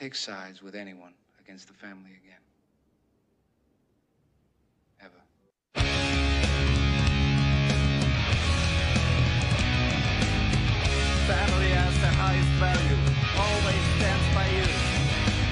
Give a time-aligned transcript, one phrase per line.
[0.00, 1.12] take sides with anyone
[1.44, 2.40] against the family again.
[5.02, 5.20] Ever.
[11.28, 12.96] Family has the highest value,
[13.36, 14.64] always stands by you.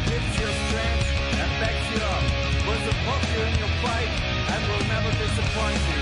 [0.09, 2.25] Gives you strength and backs you up.
[2.65, 4.12] Will support you in your fight
[4.49, 5.98] and will never disappoint you.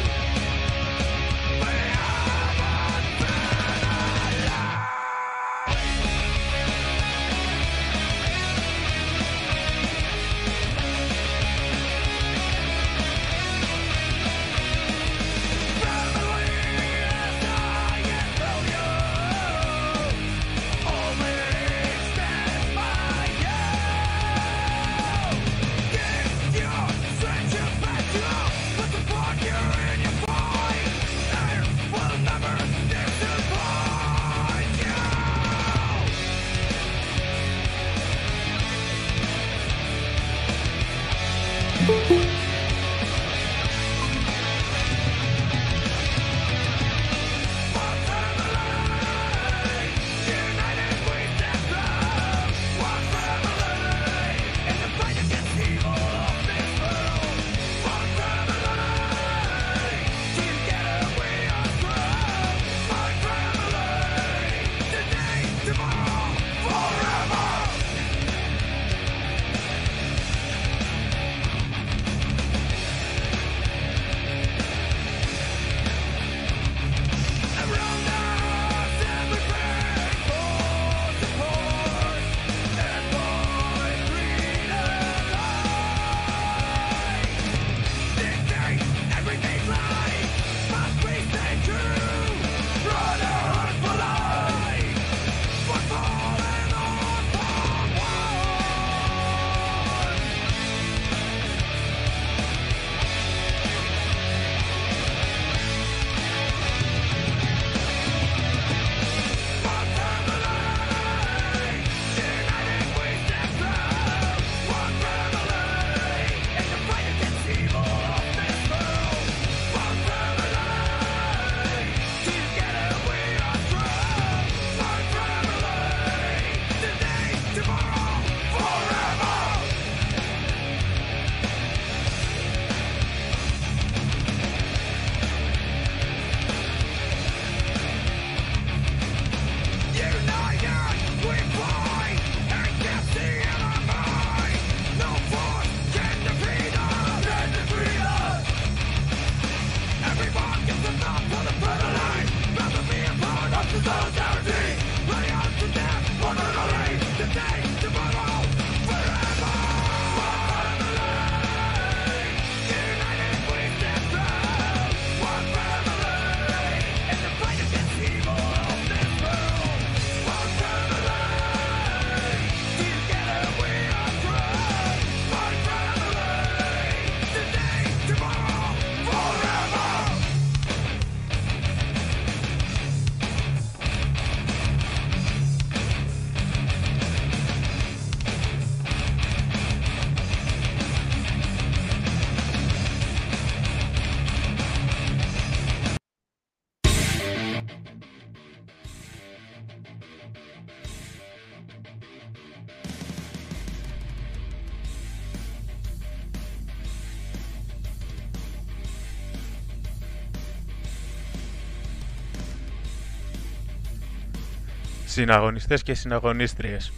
[215.17, 216.93] Συναγωνιστές και συναγωνίστριες,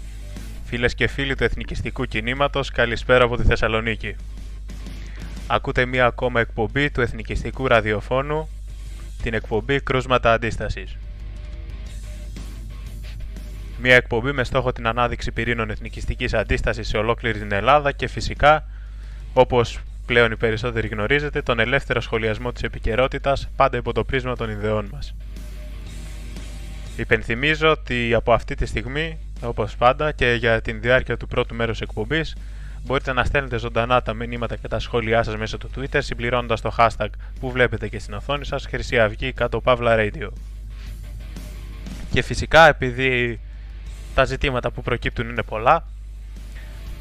[0.65, 4.17] φίλες και φίλοι του εθνικιστικού κινήματος, καλησπέρα από τη Θεσσαλονίκη.
[5.47, 8.49] Ακούτε μία ακόμα εκπομπή του εθνικιστικού ραδιοφώνου,
[9.23, 10.97] την εκπομπή Κρούσματα Αντίστασης.
[13.79, 18.65] Μία εκπομπή με στόχο την ανάδειξη πυρήνων εθνικιστικής αντίστασης σε ολόκληρη την Ελλάδα και φυσικά,
[19.33, 24.51] όπως πλέον οι περισσότεροι γνωρίζετε, τον ελεύθερο σχολιασμό της επικαιρότητας πάντα υπό το πρίσμα των
[24.51, 25.15] ιδεών μας.
[26.99, 31.81] Υπενθυμίζω ότι από αυτή τη στιγμή, όπως πάντα και για την διάρκεια του πρώτου μέρους
[31.81, 32.37] εκπομπής,
[32.85, 36.75] μπορείτε να στέλνετε ζωντανά τα μηνύματα και τα σχόλιά σας μέσω του Twitter συμπληρώνοντας το
[36.79, 37.09] hashtag
[37.41, 40.29] που βλέπετε και στην οθόνη σας Χρυσή Αυγή κάτω Παύλα Radio.
[42.11, 43.41] Και φυσικά επειδή
[44.15, 45.85] τα ζητήματα που προκύπτουν είναι πολλά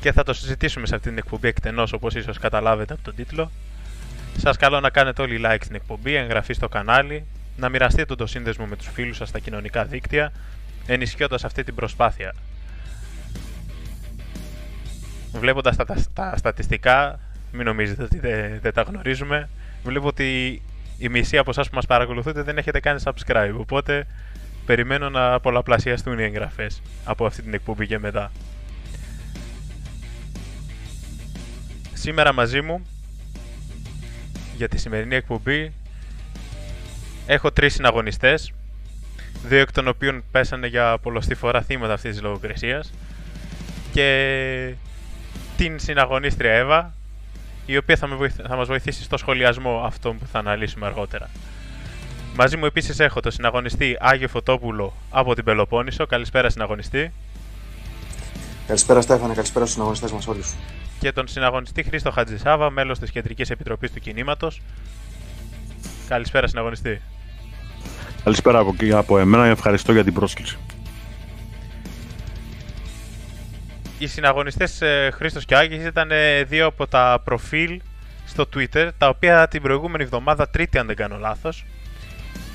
[0.01, 3.51] και θα το συζητήσουμε σε αυτή την εκπομπή εκτενώς όπως ίσως καταλάβετε από τον τίτλο,
[4.37, 7.25] σας καλώ να κάνετε όλοι like στην εκπομπή, εγγραφή στο κανάλι,
[7.57, 10.31] να μοιραστείτε το σύνδεσμο με τους φίλους σας στα κοινωνικά δίκτυα,
[10.85, 12.33] ενισχύοντας αυτή την προσπάθεια.
[15.33, 17.19] Βλέποντας τα, τα, στατιστικά,
[17.51, 18.19] μην νομίζετε ότι
[18.61, 19.49] δεν, τα γνωρίζουμε,
[19.83, 20.61] βλέπω ότι
[20.97, 24.07] η μισή από εσάς που μας παρακολουθείτε δεν έχετε κάνει subscribe, οπότε
[24.65, 28.31] περιμένω να πολλαπλασιαστούν οι εγγραφές από αυτή την εκπομπή και μετά.
[31.93, 32.81] Σήμερα μαζί μου
[34.57, 35.73] για τη σημερινή εκπομπή
[37.29, 38.53] Έχω τρεις συναγωνιστές,
[39.43, 42.93] δύο εκ των οποίων πέσανε για πολλωστή φορά θύματα αυτής της λογοκρισίας
[43.93, 44.73] και
[45.57, 46.93] την συναγωνίστρια Εύα,
[47.65, 51.29] η οποία θα, με θα μας βοηθήσει στο σχολιασμό αυτό που θα αναλύσουμε αργότερα.
[52.35, 56.05] Μαζί μου επίσης έχω τον συναγωνιστή Άγιο Φωτόπουλο από την Πελοπόννησο.
[56.05, 57.11] Καλησπέρα συναγωνιστή.
[58.67, 60.53] Καλησπέρα Στέφανε, καλησπέρα στους συναγωνιστές μας όλους.
[60.99, 64.61] Και τον συναγωνιστή Χρήστο Χατζησάβα, μέλος της Κεντρικής Επιτροπής του Κινήματος.
[66.07, 67.01] Καλησπέρα συναγωνιστή.
[68.23, 70.57] Καλησπέρα από, από εμένα, ευχαριστώ για την πρόσκληση.
[73.99, 77.81] Οι συναγωνιστές ε, Χρήστος και Άγγις ήταν ε, δύο από τα προφίλ
[78.25, 81.65] στο Twitter, τα οποία την προηγούμενη εβδομάδα, τρίτη αν δεν κάνω λάθος,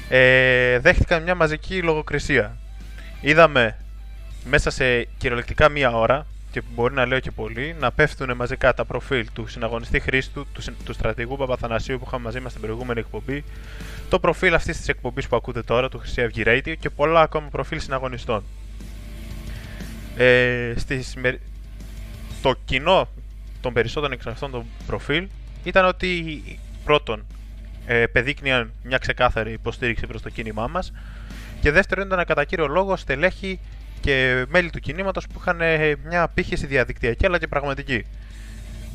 [0.09, 2.57] ε, δέχτηκαν μια μαζική λογοκρισία.
[3.21, 3.77] Είδαμε
[4.45, 8.85] μέσα σε κυριολεκτικά μία ώρα, και μπορεί να λέω και πολύ, να πέφτουν μαζικά τα
[8.85, 13.45] προφίλ του συναγωνιστή Χρήστου, του, του στρατηγού Παπαθανασίου που είχαμε μαζί μας στην προηγούμενη εκπομπή,
[14.09, 17.49] το προφίλ αυτής της εκπομπής που ακούτε τώρα, του Χρυσή Αυγή Radio και πολλά ακόμα
[17.49, 18.45] προφίλ συναγωνιστών.
[20.17, 21.17] Ε, στις,
[22.43, 23.09] το κοινό
[23.61, 25.29] των περισσότερων εξ αυτών των προφίλ
[25.65, 26.43] ήταν ότι
[26.85, 27.25] πρώτον
[27.87, 30.93] ε, παιδείκνυαν μια ξεκάθαρη υποστήριξη προς το κίνημά μας
[31.61, 33.61] και δεύτερον ήταν κατά κύριο λόγο στελέχη
[34.03, 38.05] και μέλη του κινήματος που είχαν ε, μια απήχηση διαδικτυακή αλλά και πραγματική.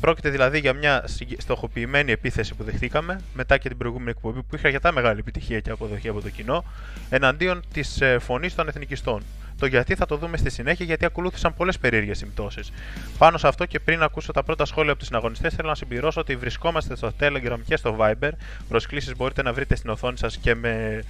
[0.00, 1.04] Πρόκειται δηλαδή για μια
[1.38, 5.70] στοχοποιημένη επίθεση που δεχτήκαμε μετά και την προηγούμενη εκπομπή που είχε αρκετά μεγάλη επιτυχία και
[5.70, 6.64] αποδοχή από το κοινό
[7.10, 9.22] εναντίον της ε, φωνής των εθνικιστών.
[9.58, 12.72] Το γιατί θα το δούμε στη συνέχεια, γιατί ακολούθησαν πολλές περίεργες συμπτώσεις.
[13.18, 16.20] Πάνω σε αυτό και πριν ακούσω τα πρώτα σχόλια από τους συναγωνιστές, θέλω να συμπληρώσω
[16.20, 18.30] ότι βρισκόμαστε στο Telegram και στο Viber.
[18.68, 21.02] Προσκλήσεις μπορείτε να βρείτε στην οθόνη σας και με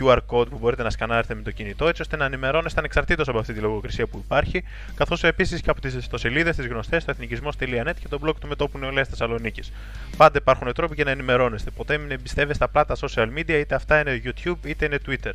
[0.00, 3.38] QR code που μπορείτε να σκανάρετε με το κινητό, έτσι ώστε να ενημερώνεστε ανεξαρτήτως από
[3.38, 4.64] αυτή τη λογοκρισία που υπάρχει,
[4.94, 8.78] καθώς επίσης και από τις ιστοσελίδες τη γνωστές στο εθνικισμό.net και το blog του Μετόπου
[8.78, 9.72] Νεολαίας Θεσσαλονίκης.
[10.16, 11.70] Πάντα υπάρχουν τρόποι για να ενημερώνεστε.
[11.70, 15.32] Ποτέ μην εμπιστεύεστε απλά τα social media, είτε αυτά είναι YouTube είτε είναι Twitter.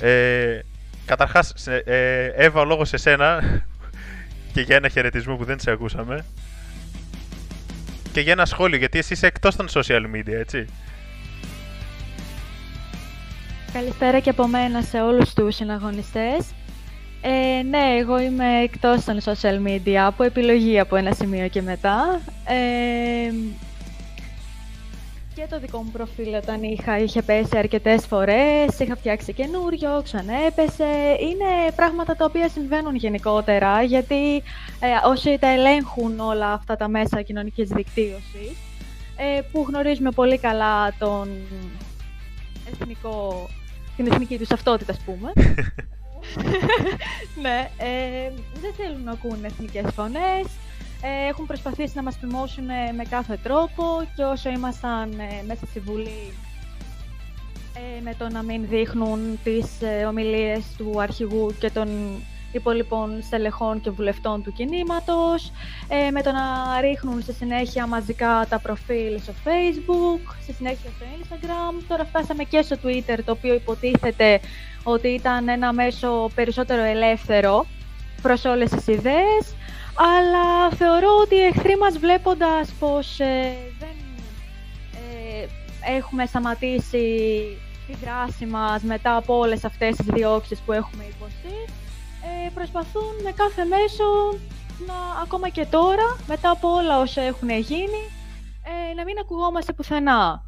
[0.00, 0.60] Ε,
[1.10, 3.42] Καταρχάς, ε, Εύα, λόγος σε σένα
[4.52, 6.24] και για ένα χαιρετισμό που δεν σε ακούσαμε.
[8.12, 10.66] Και για ένα σχόλιο, γιατί εσύ είσαι εκτός των social media, έτσι.
[13.72, 16.52] Καλησπέρα και από μένα σε όλους τους συναγωνιστές.
[17.20, 22.20] Ε, ναι, εγώ είμαι εκτός των social media, από επιλογή από ένα σημείο και μετά.
[22.44, 23.32] Ε,
[25.34, 31.16] και το δικό μου προφίλ όταν είχα, είχε πέσει αρκετές φορές, είχα φτιάξει καινούριο, ξανέπεσε.
[31.20, 34.36] Είναι πράγματα τα οποία συμβαίνουν γενικότερα, γιατί
[34.80, 38.56] ε, όσοι τα ελέγχουν όλα αυτά τα μέσα κοινωνικής δικτύωσης,
[39.16, 41.28] ε, που γνωρίζουμε πολύ καλά τον
[42.72, 43.48] εθνικό
[44.02, 45.32] την εθνική τους ταυτότητα, ας πούμε.
[47.42, 50.46] ναι, ε, δεν θέλουν να ακούνε εθνικές φωνές,
[51.02, 52.64] ε, έχουν προσπαθήσει να μας φημώσουν
[52.96, 53.84] με κάθε τρόπο
[54.16, 56.32] και όσο ήμασταν ε, μέσα στη Βουλή
[57.74, 61.88] ε, με το να μην δείχνουν τις ε, ομιλίες του αρχηγού και των
[62.52, 65.52] υπολοιπών στελεχών και βουλευτών του κινήματος,
[65.88, 71.04] ε, με το να ρίχνουν στη συνέχεια μαζικά τα προφίλ στο facebook, στη συνέχεια στο
[71.20, 71.82] instagram.
[71.88, 74.40] Τώρα φτάσαμε και στο twitter, το οποίο υποτίθεται
[74.82, 77.66] ότι ήταν ένα μέσο περισσότερο ελεύθερο
[78.22, 79.54] προς όλες τις ιδέες,
[79.94, 83.96] αλλά θεωρώ ότι οι εχθροί μας βλέποντας πως ε, δεν
[84.94, 85.46] ε,
[85.96, 87.06] έχουμε σταματήσει
[87.86, 91.72] τη δράση μας μετά από όλες αυτές τις διώξεις που έχουμε υποστεί.
[92.30, 94.04] Ε, προσπαθούν με κάθε μέσο
[94.86, 98.02] να, ακόμα και τώρα, μετά από όλα όσα έχουν γίνει,
[98.90, 100.44] ε, να μην ακουγόμαστε πουθενά.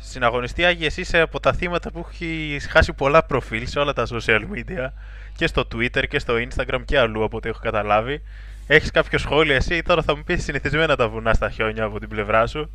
[0.00, 4.40] Συναγωνιστή Άγιε, είσαι από τα θύματα που έχει χάσει πολλά προφίλ σε όλα τα social
[4.40, 4.88] media
[5.36, 8.22] και στο Twitter και στο Instagram και αλλού από ό,τι έχω καταλάβει.
[8.66, 12.08] Έχεις κάποιο σχόλιο εσύ, τώρα θα μου πεις συνηθισμένα τα βουνά στα χιόνια από την
[12.08, 12.70] πλευρά σου.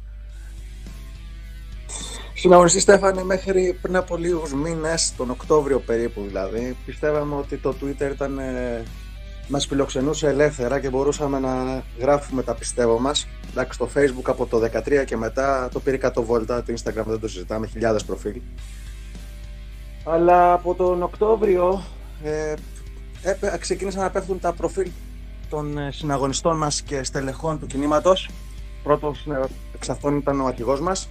[2.39, 8.12] Συναγωνιστή Στέφανε, μέχρι πριν από λίγους μήνες, τον Οκτώβριο περίπου δηλαδή, πιστεύαμε ότι το Twitter
[8.12, 8.84] ήταν, ε,
[9.48, 13.27] μας φιλοξενούσε ελεύθερα και μπορούσαμε να γράφουμε τα πιστεύω μας.
[13.50, 17.19] Εντάξει, το Facebook από το 2013 και μετά το πήρε 100 βόλτα, το Instagram δεν
[17.19, 18.41] το συζητάμε, χιλιάδες προφίλ.
[20.03, 21.84] Αλλά από τον Οκτώβριο
[22.24, 22.53] ε,
[23.24, 24.89] έπε- ξεκίνησαν να πέφτουν τα προφίλ
[25.50, 28.29] των ε, συναγωνιστών μας και στελεχών του κινήματος.
[28.84, 31.10] Πρώτος ε, εξ αυτών ήταν ο αρχηγός μας,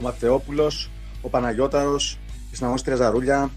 [0.00, 0.90] ο Ματεόπουλος,
[1.22, 2.18] ο Παναγιώταρος,
[2.52, 3.50] η συναγωνίστρια Ζαρούλια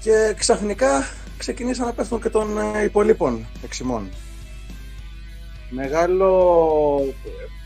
[0.00, 1.04] και ξαφνικά
[1.36, 4.08] ξεκινήσαν να πέφτουν και των ε, υπολείπων εξημών.
[5.70, 7.14] Μεγάλο,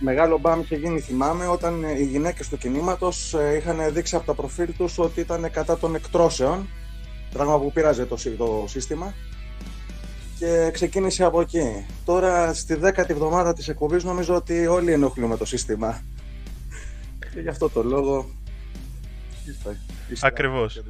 [0.00, 4.26] μεγάλο μπαμ είχε γίνει, θυμάμαι, όταν ε, οι γυναίκες του κινήματος ε, είχαν δείξει από
[4.26, 6.68] τα προφίλ τους ότι ήταν κατά των εκτρώσεων,
[7.32, 9.14] πράγμα που πείραζε το, σύ- το σύστημα
[10.38, 11.86] και ξεκίνησε από εκεί.
[12.04, 16.02] Τώρα στη δέκατη εβδομάδα της εκπομπής νομίζω ότι όλοι ενοχλούμε το σύστημα.
[17.34, 18.30] Και γι' αυτό το λόγο.
[19.48, 19.76] Είστε-
[20.10, 20.82] είστε- Ακριβώς.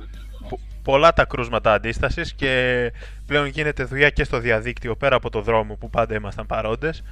[0.49, 2.93] Πο- πολλά τα κρούσματα αντίστασης και
[3.27, 7.03] πλέον γίνεται δουλειά και στο διαδίκτυο πέρα από το δρόμο που πάντα ήμασταν παρόντες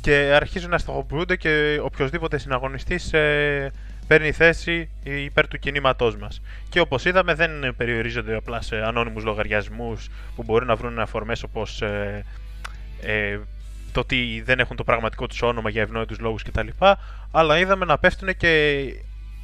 [0.00, 3.70] και αρχίζουν να στοχοποιούνται και οποιοδήποτε συναγωνιστής ε,
[4.06, 6.40] παίρνει θέση υπέρ του κινήματός μας.
[6.68, 11.82] Και όπως είδαμε δεν περιορίζονται απλά σε ανώνυμους λογαριασμούς που μπορεί να βρουν αφορμές όπως
[11.82, 12.24] ε,
[13.02, 13.38] ε,
[13.94, 16.68] το ότι δεν έχουν το πραγματικό τους όνομα για ευνόητους λόγους κτλ.
[17.30, 18.84] Αλλά είδαμε να πέφτουν και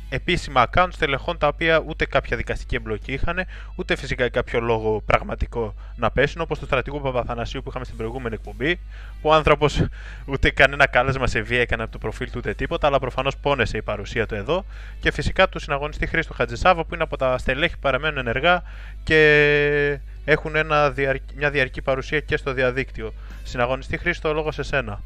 [0.09, 5.75] επίσημα accounts τελεχών τα οποία ούτε κάποια δικαστική εμπλοκή είχαν, ούτε φυσικά κάποιο λόγο πραγματικό
[5.97, 8.75] να πέσουν, όπως του στρατηγού Παπαθανασίου που είχαμε στην προηγούμενη εκπομπή,
[9.23, 9.85] που ο άνθρωπος
[10.25, 13.77] ούτε κανένα κάλεσμα σε βία έκανε από το προφίλ του ούτε τίποτα, αλλά προφανώς πόνεσε
[13.77, 14.65] η παρουσία του εδώ.
[15.01, 18.63] Και φυσικά του συναγωνιστή Χρήστο Χατζησάβα που είναι από τα στελέχη που παραμένουν ενεργά
[19.05, 23.13] και έχουν ένα διαρ- μια διαρκή παρουσία και στο διαδίκτυο.
[23.51, 25.03] Συναγωνιστή Χρήστο, λόγος σε σένα.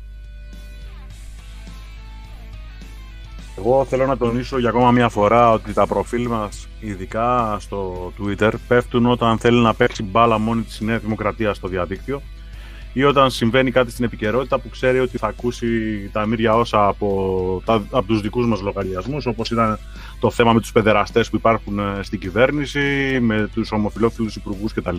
[3.59, 8.53] Εγώ θέλω να τονίσω για ακόμα μια φορά ότι τα προφίλ μας, ειδικά στο Twitter,
[8.69, 12.23] πέφτουν όταν θέλει να παίξει μπάλα μόνη της η Νέα Δημοκρατία στο διαδίκτυο
[12.93, 15.67] ή όταν συμβαίνει κάτι στην επικαιρότητα που ξέρει ότι θα ακούσει
[16.13, 19.79] τα μύρια όσα από, τα, από τους δικούς μας λογαριασμούς, όπως ήταν
[20.21, 24.99] το θέμα με τους παιδεραστές που υπάρχουν ε, στην κυβέρνηση, με τους ομοφιλόφιλους υπουργούς κτλ.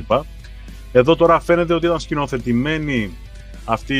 [0.91, 3.11] Εδώ τώρα φαίνεται ότι ήταν σκηνοθετημένη
[3.65, 3.95] αυτή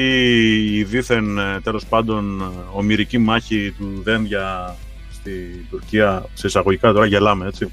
[0.77, 4.75] η δίθεν ε, τέλος πάντων ε, ομυρική μάχη του Δένδια
[5.11, 7.71] στη Τουρκία, σε εισαγωγικά τώρα γελάμε έτσι,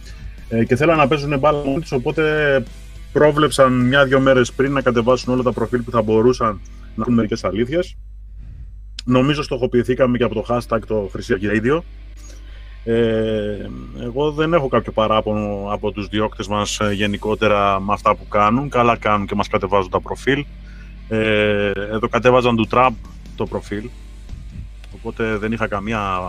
[0.48, 2.64] ε, και θέλαν να παίζουν μπάλα μόνοι τους, οπότε
[3.12, 6.61] πρόβλεψαν μια-δυο μέρες πριν να κατεβάσουν όλα τα προφίλ που θα μπορούσαν
[6.94, 7.96] να έχουν μερικές αλήθειες.
[9.05, 11.81] Νομίζω στοχοποιηθήκαμε και από το hashtag το Χρυσή Αυγή Radio.
[12.85, 13.70] Ε,
[14.02, 18.68] εγώ δεν έχω κάποιο παράπονο από τους διώκτες μας ε, γενικότερα με αυτά που κάνουν.
[18.68, 20.44] Καλά κάνουν και μας κατεβάζουν τα προφίλ.
[21.08, 22.94] Ε, εδώ κατέβαζαν του Τραμπ
[23.36, 23.88] το προφίλ.
[24.94, 26.20] Οπότε δεν είχα καμία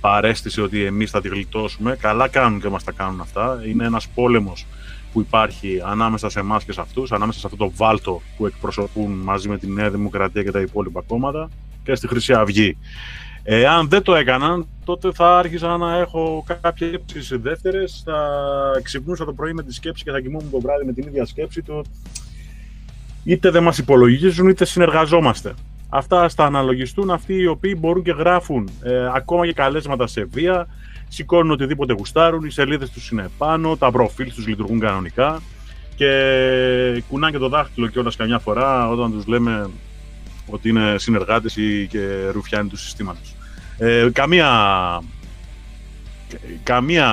[0.00, 1.96] παρέστηση ότι εμείς θα τη γλιτώσουμε.
[2.00, 3.62] Καλά κάνουν και μας τα κάνουν αυτά.
[3.66, 4.66] Είναι ένας πόλεμος
[5.12, 9.12] που υπάρχει ανάμεσα σε εμάς και σε αυτούς, ανάμεσα σε αυτό το βάλτο που εκπροσωπούν
[9.12, 11.48] μαζί με τη Νέα Δημοκρατία και τα υπόλοιπα κόμματα
[11.84, 12.76] και στη Χρυσή Αυγή.
[13.42, 18.18] Εάν δεν το έκαναν, τότε θα άρχισα να έχω κάποιες σκέψεις δεύτερες, θα
[18.82, 21.62] ξυπνούσα το πρωί με τη σκέψη και θα κοιμούμαι το βράδυ με την ίδια σκέψη
[21.62, 21.84] του
[23.26, 25.54] είτε δεν μας υπολογίζουν είτε συνεργαζόμαστε.
[25.88, 30.24] Αυτά ας τα αναλογιστούν αυτοί οι οποίοι μπορούν και γράφουν ε, ακόμα και καλέσματα σε
[30.24, 30.66] βία,
[31.08, 35.42] σηκώνουν οτιδήποτε γουστάρουν, οι σελίδες τους είναι πάνω, τα προφίλ τους λειτουργούν κανονικά
[35.96, 39.70] και κουνάνε και το δάχτυλο κιόλας καμιά φορά όταν τους λέμε
[40.46, 43.34] ότι είναι συνεργάτες ή και ρουφιάνοι του συστήματος.
[43.78, 44.50] Ε, καμία,
[46.62, 47.08] καμία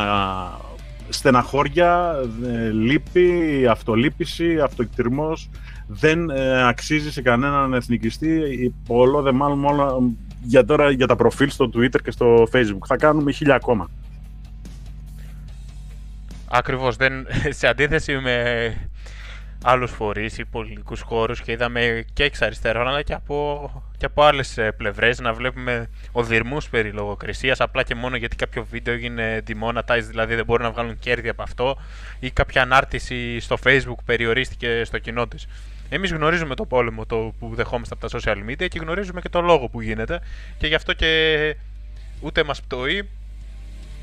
[1.14, 5.50] στεναχώρια, ε, λύπη, αυτολύπηση, αυτοεκτηρμός
[5.88, 11.50] δεν ε, αξίζει σε κανέναν εθνικιστή όλο δε μάλλον μόνο για τώρα για τα προφίλ
[11.50, 12.86] στο Twitter και στο Facebook.
[12.86, 13.90] Θα κάνουμε χίλια ακόμα.
[16.48, 17.14] Ακριβώς, δεν,
[17.60, 18.90] σε αντίθεση με
[19.64, 24.24] άλλους φορείς ή πολιτικούς χώρους και είδαμε και εξ αριστερών αλλά και από, και από
[24.24, 29.44] άλλες ε, πλευρές να βλέπουμε οδυρμούς περί λογοκρισίας απλά και μόνο γιατί κάποιο βίντεο έγινε
[29.48, 31.78] demonetized, δηλαδή δεν μπορούν να βγάλουν κέρδη από αυτό
[32.20, 35.48] ή κάποια ανάρτηση στο facebook περιορίστηκε στο κοινό της.
[35.90, 39.42] Εμείς γνωρίζουμε το πόλεμο το που δεχόμαστε από τα social media και γνωρίζουμε και το
[39.42, 40.22] λόγο που γίνεται
[40.58, 41.56] και γι' αυτό και
[42.22, 43.10] ούτε μας πτωεί,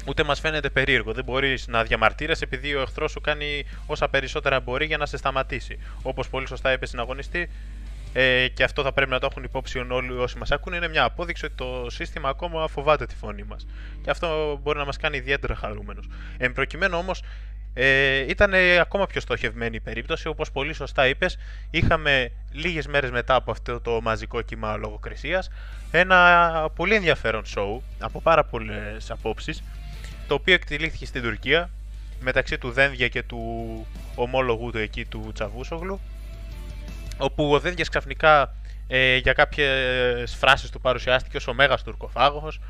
[0.07, 1.13] ούτε μας φαίνεται περίεργο.
[1.13, 5.17] Δεν μπορείς να διαμαρτύρεσαι επειδή ο εχθρός σου κάνει όσα περισσότερα μπορεί για να σε
[5.17, 5.79] σταματήσει.
[6.03, 7.49] Όπως πολύ σωστά είπε συναγωνιστή,
[8.13, 11.05] ε, και αυτό θα πρέπει να το έχουν υπόψη όλοι όσοι μας ακούνε, είναι μια
[11.05, 13.67] απόδειξη ότι το σύστημα ακόμα φοβάται τη φωνή μας.
[14.03, 16.09] Και αυτό μπορεί να μας κάνει ιδιαίτερα χαρούμενους.
[16.39, 17.23] Εν προκειμένου όμως,
[17.75, 21.39] ε, ήταν ακόμα πιο στοχευμένη η περίπτωση, όπως πολύ σωστά είπες,
[21.71, 25.51] είχαμε λίγες μέρες μετά από αυτό το μαζικό κύμα λογοκρισίας,
[25.91, 29.63] ένα πολύ ενδιαφέρον show, από πάρα πολλές απόψεις,
[30.31, 31.71] το οποίο εκτελήθηκε στην Τουρκία,
[32.21, 36.01] μεταξύ του Δένδια και του ομόλογου του εκεί του Τσαβούσογλου,
[37.19, 38.55] όπου ο Δένδιας ξαφνικά
[38.87, 42.61] ε, για κάποιες φράσεις του παρουσιάστηκε ως ο Μέγας Τουρκοφάγος,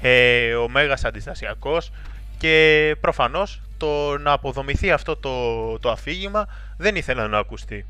[0.00, 1.90] ε, ο Μέγας Αντιστασιακός
[2.38, 7.86] και προφανώς το να αποδομηθεί αυτό το, το αφήγημα δεν ήθελα να ακουστεί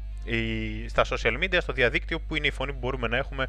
[0.88, 3.46] στα social media, στο διαδίκτυο που είναι η φωνή που μπορούμε να έχουμε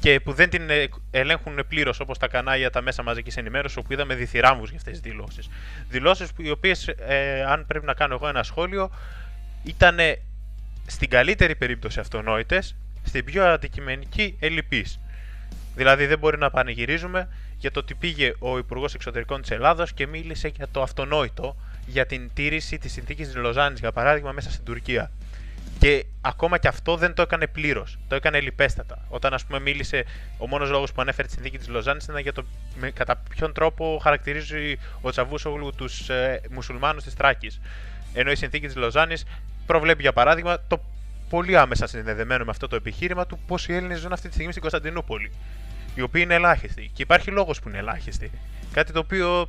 [0.00, 3.92] και που δεν την ε, ελέγχουν πλήρως όπως τα κανάλια, τα μέσα μαζικής ενημέρωσης, όπου
[3.92, 5.48] είδαμε διθυράμβου για αυτές τις δηλώσεις.
[5.88, 8.90] Δηλώσεις οι οποίες, ε, αν πρέπει να κάνω εγώ ένα σχόλιο,
[9.64, 9.98] ήταν
[10.86, 15.00] στην καλύτερη περίπτωση αυτονόητες, στην πιο αντικειμενική ελλειπής.
[15.74, 20.06] Δηλαδή δεν μπορεί να πανηγυρίζουμε για το ότι πήγε ο Υπουργός Εξωτερικών της Ελλάδος και
[20.06, 24.64] μίλησε για το αυτονόητο για την τήρηση της συνθήκης της Λοζάνης, για παράδειγμα, μέσα στην
[24.64, 25.10] Τουρκία.
[25.78, 27.98] Και ακόμα και αυτό δεν το έκανε πλήρως.
[28.08, 29.04] Το έκανε λιπέστατα.
[29.08, 30.04] Όταν, ας πούμε, μίλησε,
[30.38, 32.44] ο μόνος λόγος που ανέφερε τη συνθήκη της Λοζάνης ήταν για το
[32.76, 37.60] με, κατά ποιον τρόπο χαρακτηρίζει ο Τσαβούσογλου τους ε, μουσουλμάνους της Τράκης.
[38.12, 39.24] Ενώ η συνθήκη της Λοζάνης
[39.66, 40.80] προβλέπει, για παράδειγμα, το
[41.28, 44.62] πολύ άμεσα συνδεδεμένο με αυτό το επιχείρημα του πόσοι Έλληνες ζουν αυτή τη στιγμή στην
[44.62, 45.32] Κωνσταντινούπολη.
[45.94, 46.90] Οι οποίοι είναι ελάχιστοι.
[46.92, 48.30] Και υπάρχει λόγος που είναι ελάχιστοι.
[48.72, 49.48] Κάτι το οποίο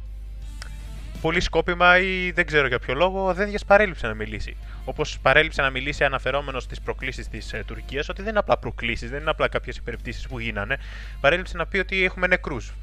[1.21, 4.57] πολύ σκόπιμα ή δεν ξέρω για ποιο λόγο δεν παρέλειψε να μιλήσει.
[4.85, 9.09] Όπως παρέλειψε να μιλήσει αναφερόμενος στις προκλήσεις της ε, Τουρκίας, ότι δεν είναι απλά προκλήσεις,
[9.09, 10.77] δεν είναι απλά κάποιες υπερπτήσεις που γίνανε.
[11.21, 12.73] Παρέλειψε να πει ότι έχουμε νεκρούς.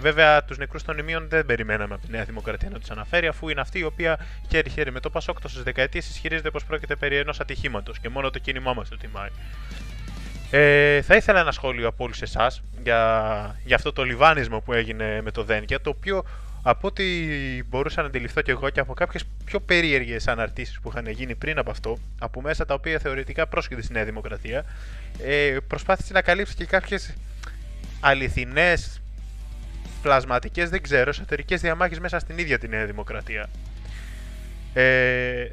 [0.00, 3.48] Βέβαια, τους νεκρούς των ημείων δεν περιμέναμε από τη Νέα Δημοκρατία να τους αναφέρει, αφού
[3.48, 7.40] είναι αυτή η οποία χέρι-χέρι με το Πασόκ τόσε δεκαετίες ισχυρίζεται πως πρόκειται περί ενός
[7.40, 9.28] ατυχήματος και μόνο το κίνημά μας το τιμάει.
[10.50, 15.20] Ε, θα ήθελα ένα σχόλιο από όλους εσάς για, για αυτό το λιβάνισμα που έγινε
[15.22, 16.24] με το Δένκια, το οποίο
[16.62, 17.04] από ό,τι
[17.64, 21.58] μπορούσα να αντιληφθώ και εγώ και από κάποιες πιο περίεργες αναρτήσεις που είχαν γίνει πριν
[21.58, 24.64] από αυτό, από μέσα τα οποία θεωρητικά πρόσχεται στη Νέα Δημοκρατία,
[25.24, 27.14] ε, προσπάθησε να καλύψει και κάποιες
[28.00, 29.00] αληθινές,
[30.02, 33.48] πλασματικές, δεν ξέρω, εσωτερικέ διαμάχες μέσα στην ίδια τη Νέα Δημοκρατία.
[34.74, 35.46] Ε,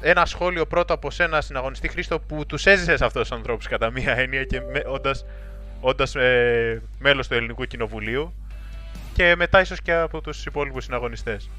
[0.00, 4.16] ένα σχόλιο πρώτο από σένα συναγωνιστή Χρήστο που τους έζησες αυτούς τους ανθρώπους κατά μία
[4.18, 4.62] έννοια και
[5.80, 8.34] όντας ε, μέλος του Ελληνικού Κοινοβουλίου
[9.18, 11.50] και μετά ίσως και από τους υπόλοιπους συναγωνιστές.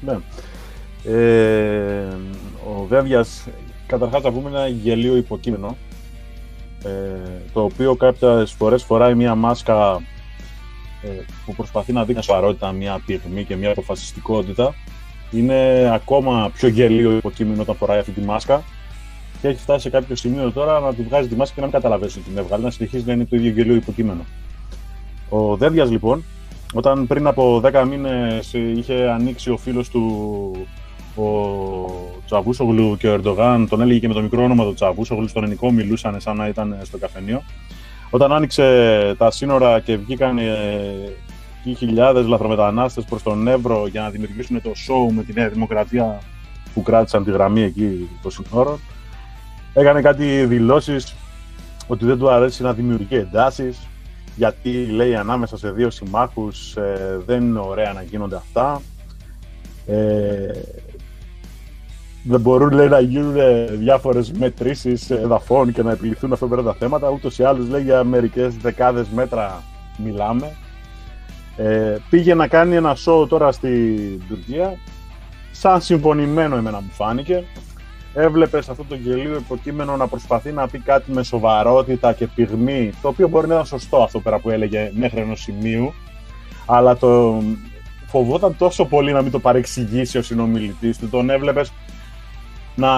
[0.00, 0.18] Ναι.
[1.04, 2.16] Ε,
[2.66, 3.46] ο Βέβιας,
[3.86, 5.76] καταρχάς θα πούμε ένα γελίο υποκείμενο,
[6.84, 6.88] ε,
[7.52, 10.02] το οποίο κάποιες φορές φοράει μια μάσκα
[11.02, 11.08] ε,
[11.46, 14.74] που προσπαθεί να δείξει σοβαρότητα, μια πυγμή και μια αποφασιστικότητα.
[15.30, 18.62] Είναι ακόμα πιο γελίο υποκείμενο όταν φοράει αυτή τη μάσκα
[19.40, 21.74] και έχει φτάσει σε κάποιο σημείο τώρα να του βγάζει τη μάσκα και να μην
[21.74, 24.24] καταλαβαίνεις ότι την έβγαλε, να συνεχίζει να είναι το ίδιο γελίο υποκείμενο.
[25.30, 26.24] Ο Δένδια λοιπόν,
[26.74, 30.66] όταν πριν από 10 μήνες είχε ανοίξει ο φίλος του
[31.14, 31.24] ο
[32.26, 35.70] Τσαβούσογλου και ο Ερντογάν, τον έλεγε και με το μικρό όνομα του Τσαβούσογλου, στον ελληνικό
[35.70, 37.42] μιλούσαν σαν να ήταν στο καφενείο.
[38.10, 40.44] Όταν άνοιξε τα σύνορα και βγήκαν ε,
[41.64, 46.18] οι χιλιάδες λαθρομετανάστες προς τον Εύρο για να δημιουργήσουν το show με τη Νέα Δημοκρατία
[46.74, 48.80] που κράτησαν τη γραμμή εκεί των σύνορων,
[49.74, 51.14] έκανε κάτι δηλώσεις
[51.86, 53.78] ότι δεν του αρέσει να δημιουργεί εντάσεις,
[54.36, 58.82] γιατί λέει ανάμεσα σε δύο συμμάχους ε, δεν είναι ωραία να γίνονται αυτά.
[59.86, 60.50] Ε,
[62.22, 63.34] δεν μπορούν λέει, να γίνουν
[63.78, 67.10] διάφορες μετρήσεις εδαφών και να επιληθούν αυτά τα θέματα.
[67.10, 69.62] Ούτως ή άλλως λέει για μερικές δεκάδες μέτρα
[69.96, 70.56] μιλάμε.
[71.56, 74.76] Ε, πήγε να κάνει ένα show τώρα στην Τουρκία
[75.52, 77.44] σαν συμφωνημένο εμένα μου φάνηκε
[78.14, 83.08] έβλεπες αυτό το γελίο υποκείμενο να προσπαθεί να πει κάτι με σοβαρότητα και πυγμή, το
[83.08, 85.94] οποίο μπορεί να ήταν σωστό αυτό πέρα που έλεγε μέχρι ενός σημείου,
[86.66, 87.42] αλλά το
[88.06, 91.08] φοβόταν τόσο πολύ να μην το παρεξηγήσει ο συνομιλητής του.
[91.08, 91.72] Τον έβλεπες
[92.74, 92.92] να,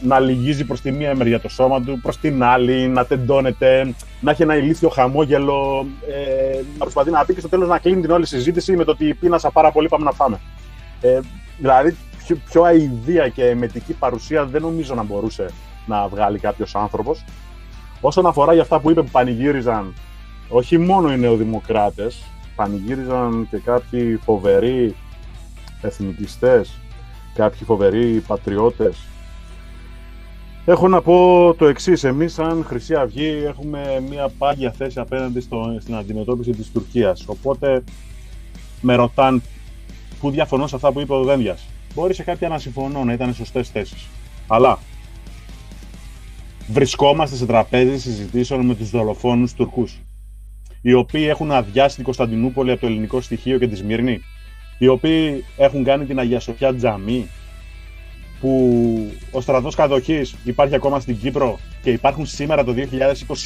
[0.00, 4.30] να λυγίζει προς τη μία μεριά το σώμα του, προς την άλλη, να τεντώνεται, να
[4.30, 8.10] έχει ένα ηλίθιο χαμόγελο, ε, να προσπαθεί να πει και στο τέλος να κλείνει την
[8.10, 10.40] όλη συζήτηση με το ότι πίνασα πάρα πολύ, πάμε να φάμε.
[11.00, 11.20] Ε,
[11.58, 15.46] δηλαδή πιο, πιο αηδία και εμετική παρουσία δεν νομίζω να μπορούσε
[15.86, 17.24] να βγάλει κάποιος άνθρωπος.
[18.00, 19.94] Όσον αφορά για αυτά που είπε που πανηγύριζαν
[20.48, 22.22] όχι μόνο οι νεοδημοκράτες,
[22.56, 24.94] πανηγύριζαν και κάποιοι φοβεροί
[25.82, 26.78] εθνικιστές,
[27.34, 29.06] κάποιοι φοβεροί πατριώτες.
[30.64, 32.04] Έχω να πω το εξής.
[32.04, 37.24] Εμείς, σαν Χρυσή Αυγή, έχουμε μια πάγια θέση απέναντι στο, στην αντιμετώπιση της Τουρκίας.
[37.26, 37.84] Οπότε
[38.80, 39.42] με ρωτάν
[40.20, 43.34] πού διαφωνώ σε αυτά που είπε ο Δένδιας; Μπορεί σε κάποια να συμφωνώ, να ήταν
[43.34, 44.06] σωστές θέσεις.
[44.46, 44.78] Αλλά
[46.68, 50.00] βρισκόμαστε σε τραπέζι συζητήσεων με τους δολοφόνους Τουρκούς.
[50.82, 54.20] Οι οποίοι έχουν αδειάσει την Κωνσταντινούπολη από το ελληνικό στοιχείο και τη Σμύρνη.
[54.78, 57.28] Οι οποίοι έχουν κάνει την Αγία Σοφιά τζαμί
[58.40, 62.74] που ο στρατός κατοχής υπάρχει ακόμα στην Κύπρο και υπάρχουν σήμερα το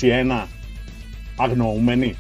[0.01, 0.47] 2021
[1.37, 2.17] αγνοούμενοι.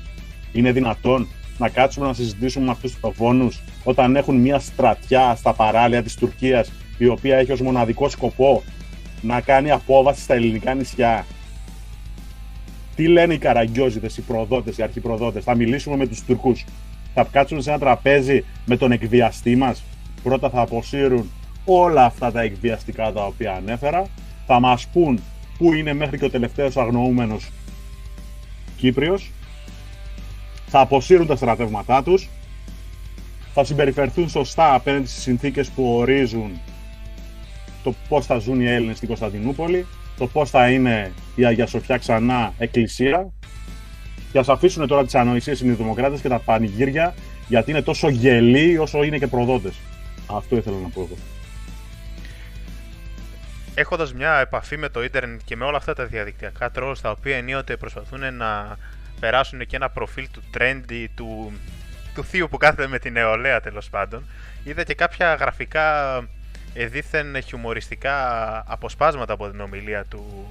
[0.52, 5.52] Είναι δυνατόν να κάτσουμε να συζητήσουμε με αυτούς τους προφόνους όταν έχουν μια στρατιά στα
[5.52, 8.62] παράλια της Τουρκίας η οποία έχει ως μοναδικό σκοπό
[9.20, 11.26] να κάνει απόβαση στα ελληνικά νησιά.
[12.96, 16.64] Τι λένε οι καραγκιόζιδες, οι προδότες, οι αρχιπροδότες; Θα μιλήσουμε με τους Τουρκούς.
[17.14, 19.82] Θα κάτσουμε σε ένα τραπέζι με τον εκβιαστή μας.
[20.22, 21.30] Πρώτα θα αποσύρουν
[21.64, 24.06] όλα αυτά τα εκβιαστικά τα οποία ανέφερα.
[24.46, 25.20] Θα μας πούν
[25.58, 27.50] πού είναι μέχρι και ο τελευταίος αγνοούμενος
[28.76, 29.30] Κύπριος.
[30.68, 32.28] Θα αποσύρουν τα στρατεύματά τους.
[33.54, 36.60] Θα συμπεριφερθούν σωστά απέναντι στις συνθήκες που ορίζουν
[37.82, 39.86] το πώς θα ζουν οι Έλληνες στην Κωνσταντινούπολη,
[40.18, 43.28] το πώς θα είναι η Αγία Σοφιά ξανά εκκλησία
[44.32, 47.14] και ας αφήσουν τώρα τις ανοησίες οι Δημοκράτες και τα πανηγύρια
[47.48, 49.74] γιατί είναι τόσο γελοί όσο είναι και προδότες.
[50.26, 51.16] Αυτό ήθελα να πω εγώ
[53.78, 57.36] έχοντας μια επαφή με το ίντερνετ και με όλα αυτά τα διαδικτυακά τρόλ τα οποία
[57.36, 58.76] ενίοτε προσπαθούν να
[59.20, 61.52] περάσουν και ένα προφίλ του trendy, του,
[62.14, 64.24] του θείου που κάθεται με την νεολαία τέλος πάντων,
[64.64, 66.18] είδα και κάποια γραφικά
[66.74, 68.14] δίθεν χιουμοριστικά
[68.66, 70.46] αποσπάσματα από την ομιλία του,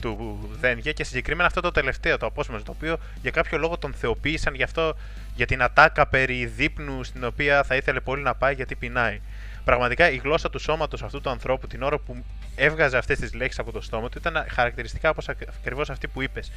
[0.00, 3.92] του Δένγε και συγκεκριμένα αυτό το τελευταίο, το απόσπασμα, το οποίο για κάποιο λόγο τον
[3.92, 4.96] θεοποίησαν γι' αυτό,
[5.34, 9.20] για την ατάκα περί δείπνου στην οποία θα ήθελε πολύ να πάει γιατί πεινάει.
[9.64, 12.24] Πραγματικά η γλώσσα του σώματος αυτού του ανθρώπου την ώρα που
[12.56, 16.52] έβγαζε αυτές τις λέξεις από το στόμα του ήταν χαρακτηριστικά όπως ακριβώς αυτή που είπες.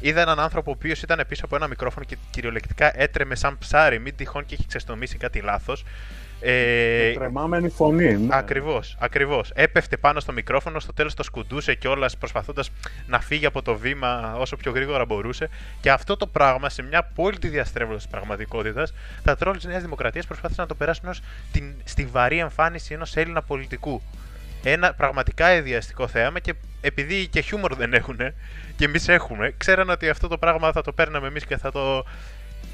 [0.00, 3.98] Είδα έναν άνθρωπο ο οποίος ήταν πίσω από ένα μικρόφωνο και κυριολεκτικά έτρεμε σαν ψάρι,
[3.98, 5.84] μην τυχόν και έχει ξεστομίσει κάτι λάθος.
[6.40, 8.16] Ε, τρεμάμενη φωνή.
[8.16, 8.36] Ναι.
[8.36, 9.50] Ακριβώς, ακριβώς.
[9.54, 12.70] Έπεφτε πάνω στο μικρόφωνο, στο τέλος το σκουντούσε κιόλας, προσπαθώντας
[13.06, 15.48] να φύγει από το βήμα όσο πιο γρήγορα μπορούσε.
[15.80, 20.26] Και αυτό το πράγμα σε μια απόλυτη διαστρέβλωση της πραγματικότητας, τα τρόλ της Νέας Δημοκρατίας
[20.26, 21.22] προσπάθησαν να το περάσουν ως
[21.52, 24.02] την στιβαρή εμφάνιση ενός Έλληνα πολιτικού
[24.70, 28.16] ένα πραγματικά ιδιαστικό θέαμα και επειδή και χιούμορ δεν έχουν
[28.76, 32.04] και εμείς έχουμε, ξέραν ότι αυτό το πράγμα θα το παίρναμε εμείς και θα το.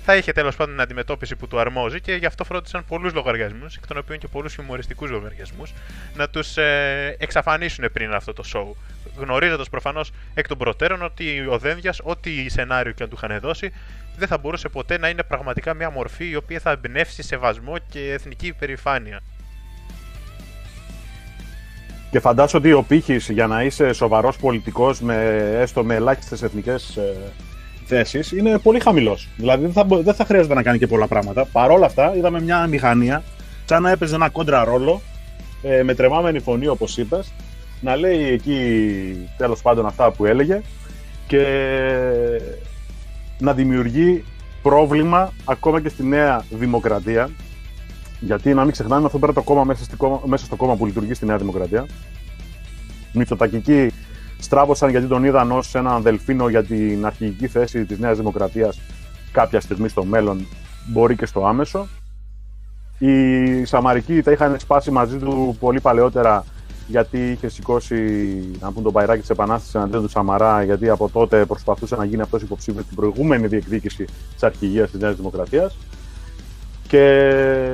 [0.04, 3.76] Θα είχε τέλος πάντων την αντιμετώπιση που του αρμόζει και γι' αυτό φρόντισαν πολλούς λογαριασμούς,
[3.76, 5.72] εκ των οποίων και πολλούς χιουμοριστικούς λογαριασμούς,
[6.16, 8.74] να τους ε, εξαφανίσουν πριν αυτό το show.
[9.16, 13.72] Γνωρίζοντας προφανώς εκ των προτέρων ότι ο Δένδια, ό,τι σενάριο και αν του είχαν δώσει,
[14.16, 18.12] δεν θα μπορούσε ποτέ να είναι πραγματικά μια μορφή η οποία θα εμπνεύσει σεβασμό και
[18.12, 19.20] εθνική υπερηφάνεια.
[22.10, 26.96] Και φαντάσου ότι ο πύχη για να είσαι σοβαρός πολιτικός, με, έστω με ελάχιστες εθνικές
[26.96, 27.16] ε,
[27.92, 29.28] θέσεις, είναι πολύ χαμηλός.
[29.36, 31.44] Δηλαδή δεν θα, δεν θα χρειάζεται να κάνει και πολλά πράγματα.
[31.44, 33.22] Παρ' όλα αυτά, είδαμε μια μηχανία,
[33.64, 35.00] σαν να έπαιζε ένα κόντρα ρόλο,
[35.62, 37.32] ε, με τρεμάμενη φωνή, όπως είπες,
[37.80, 38.58] να λέει εκεί
[39.36, 40.60] τέλος πάντων αυτά που έλεγε
[41.26, 41.44] και
[43.38, 44.24] να δημιουργεί
[44.62, 47.30] πρόβλημα ακόμα και στη νέα δημοκρατία
[48.20, 51.14] γιατί να μην ξεχνάμε αυτό πέρα το κόμμα μέσα, κόμμα μέσα στο κόμμα που λειτουργεί
[51.14, 51.86] στη Νέα Δημοκρατία.
[53.12, 53.90] Μητσοτακικοί
[54.42, 58.80] στράβωσαν γιατί τον είδαν ως έναν δελφίνο για την αρχηγική θέση της Νέας Δημοκρατίας
[59.32, 60.46] κάποια στιγμή στο μέλλον,
[60.86, 61.86] μπορεί και στο άμεσο.
[62.98, 66.44] Οι Σαμαρικοί τα είχαν σπάσει μαζί του πολύ παλαιότερα
[66.86, 67.94] γιατί είχε σηκώσει
[68.60, 72.22] να πούν, τον παϊράκι της Επανάστασης εναντίον του Σαμαρά, γιατί από τότε προσπαθούσε να γίνει
[72.22, 75.76] αυτός υποψήφιος στην προηγούμενη διεκδίκηση της αρχηγίας της Νέας Δημοκρατίας.
[76.88, 77.04] Και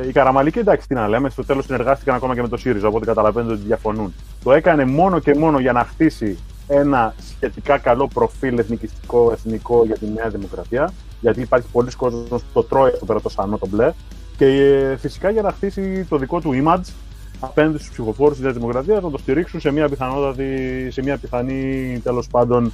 [0.09, 3.05] οι Καραμαλίκοι, εντάξει, τι να λέμε, στο τέλος συνεργάστηκαν ακόμα και με το ΣΥΡΙΖΑ, οπότε
[3.05, 4.15] καταλαβαίνετε ότι διαφωνούν.
[4.45, 9.99] Το έκανε μόνο και μόνο για να χτίσει ένα σχετικά καλό προφίλ εθνικιστικό, εθνικό για
[9.99, 10.93] τη Νέα Δημοκρατία.
[11.21, 13.93] Γιατί υπάρχει πολλοί κόσμος που το τρώει αυτό πέρα το σανό, το μπλε.
[14.37, 16.93] Και ε, φυσικά για να χτίσει το δικό του image
[17.41, 19.89] απέναντι στους ψηφοφόρους της Νέας Δημοκρατίας, να το στηρίξουν σε μια,
[20.89, 22.73] σε μια πιθανή τέλος πάντων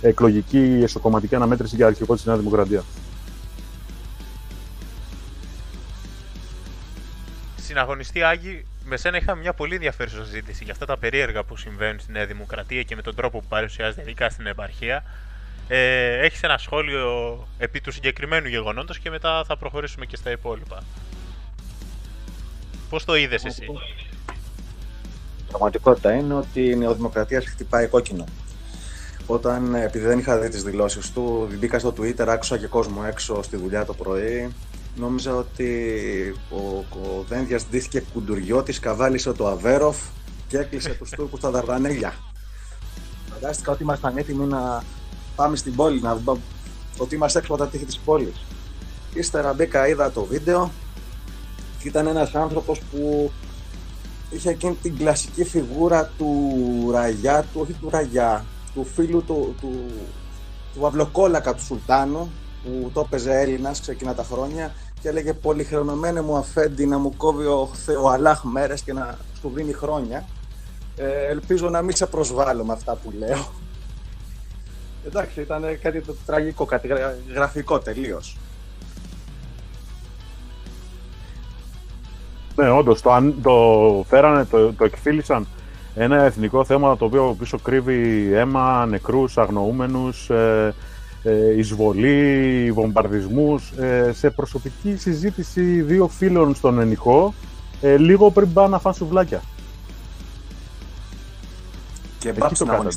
[0.00, 2.84] εκλογική εσωκομματική αναμέτρηση για αρχικό της Νέας Δημοκρατίας.
[7.76, 12.00] συναγωνιστή Άγη, με σένα είχαμε μια πολύ ενδιαφέρουσα συζήτηση για αυτά τα περίεργα που συμβαίνουν
[12.00, 15.04] στη Νέα Δημοκρατία και με τον τρόπο που παρουσιάζεται ειδικά στην επαρχία.
[15.68, 20.82] Ε, έχεις ένα σχόλιο επί του συγκεκριμένου γεγονότος και μετά θα προχωρήσουμε και στα υπόλοιπα.
[22.90, 28.24] Πώς το είδες εσύ; Η πραγματικότητα είναι ότι η Νεοδημοκρατία χτυπάει κόκκινο.
[29.26, 33.42] Όταν, επειδή δεν είχα δει τις δηλώσεις του, μπήκα στο Twitter, άκουσα και κόσμο έξω
[33.42, 34.54] στη δουλειά το πρωί
[34.96, 35.68] Νόμιζα ότι
[36.50, 39.96] ο, ο Δένδιας ντύθηκε κουντουριώτης, καβάλισε το Αβέροφ
[40.48, 42.14] και έκλεισε τους Τούρκους στα Δαρδανέλια.
[43.32, 44.84] Φαντάστηκα ότι ήμασταν έτοιμοι να
[45.36, 46.20] πάμε στην πόλη, να...
[46.98, 48.44] ότι είμαστε έξω από τα τείχη της πόλης.
[49.14, 50.70] Ύστερα μπήκα, είδα το βίντεο
[51.82, 53.30] και ήταν ένας άνθρωπος που
[54.30, 56.30] είχε εκείνη την κλασική φιγούρα του
[56.90, 59.90] Ραγιά, του, όχι του Ραγιά, του φίλου του, του,
[60.74, 62.30] του Αυλοκόλακα του Σουλτάνου,
[62.66, 67.44] που το έπαιζε Έλληνας ξεκινά τα χρόνια και έλεγε Πολυχρονωμένε μου αφέντη να μου κόβει
[67.44, 67.70] ο,
[68.02, 70.24] ο Αλάχ μέρες και να σου δίνει χρόνια.
[70.96, 73.48] Ε, ελπίζω να μην σε προσβάλλω με αυτά που λέω.
[75.06, 76.88] Εντάξει, ήταν κάτι το τραγικό, κάτι
[77.34, 78.36] γραφικό τελείως.
[82.54, 85.46] Ναι, όντως το, το φέρανε, το, το εκφύλισαν
[85.94, 90.74] ένα εθνικό θέμα το οποίο πίσω κρύβει αίμα, νεκρούς, αγνοούμενους, ε, ε,
[91.56, 93.70] εισβολή, βομβαρδισμούς.
[93.70, 97.34] Ε, σε προσωπική συζήτηση δύο φίλων στον ενικό
[97.80, 99.42] ε, λίγο πριν πάνε να φάνε σουβλάκια.
[102.18, 102.88] Και μπάψε να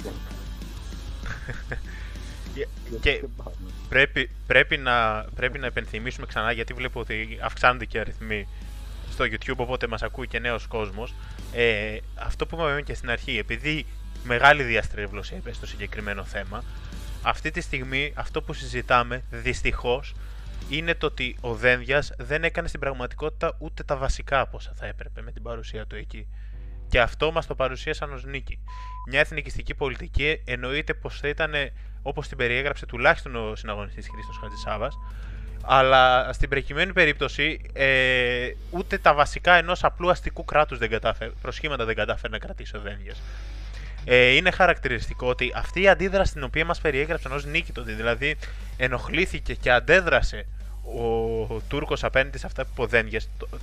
[3.01, 3.23] και
[3.89, 8.47] πρέπει, πρέπει, να, πρέπει να επενθυμίσουμε ξανά γιατί βλέπω ότι αυξάνονται και αριθμοί
[9.11, 11.13] στο YouTube οπότε μας ακούει και νέος κόσμος.
[11.53, 13.85] Ε, αυτό που είπαμε και στην αρχή επειδή
[14.23, 16.63] μεγάλη διαστρέβλωση έπεσε στο συγκεκριμένο θέμα
[17.21, 20.15] αυτή τη στιγμή αυτό που συζητάμε δυστυχώς
[20.69, 24.85] είναι το ότι ο Δένδιας δεν έκανε στην πραγματικότητα ούτε τα βασικά από όσα θα
[24.85, 26.27] έπρεπε με την παρουσία του εκεί.
[26.89, 28.59] Και αυτό μας το παρουσίασαν ως νίκη.
[29.09, 31.53] Μια εθνικιστική πολιτική εννοείται πως θα ήταν
[32.01, 34.97] όπως την περιέγραψε τουλάχιστον ο συναγωνιστής Χρήστος Χατζησάβας,
[35.63, 41.85] αλλά στην προκειμένη περίπτωση ε, ούτε τα βασικά ενός απλού αστικού κράτους δεν κατάφερε, προσχήματα
[41.85, 43.21] δεν κατάφερε να κρατήσει ο Δένδιας
[44.11, 48.35] ε, είναι χαρακτηριστικό ότι αυτή η αντίδραση την οποία μας περιέγραψαν ως νίκη τότε, δηλαδή
[48.77, 50.45] ενοχλήθηκε και αντέδρασε
[51.49, 53.19] ο Τούρκος απέναντι σε αυτά που υποδένειε,